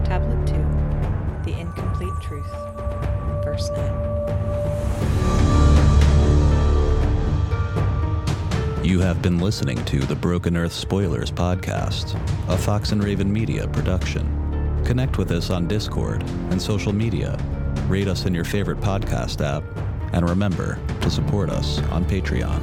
[0.05, 0.53] Tablet 2
[1.51, 2.51] The Incomplete Truth,
[3.43, 4.05] verse 9.
[8.85, 13.67] You have been listening to the Broken Earth Spoilers podcast, a Fox and Raven Media
[13.67, 14.83] production.
[14.85, 17.37] Connect with us on Discord and social media
[17.89, 19.63] rate us in your favorite podcast app,
[20.13, 22.61] and remember to support us on Patreon.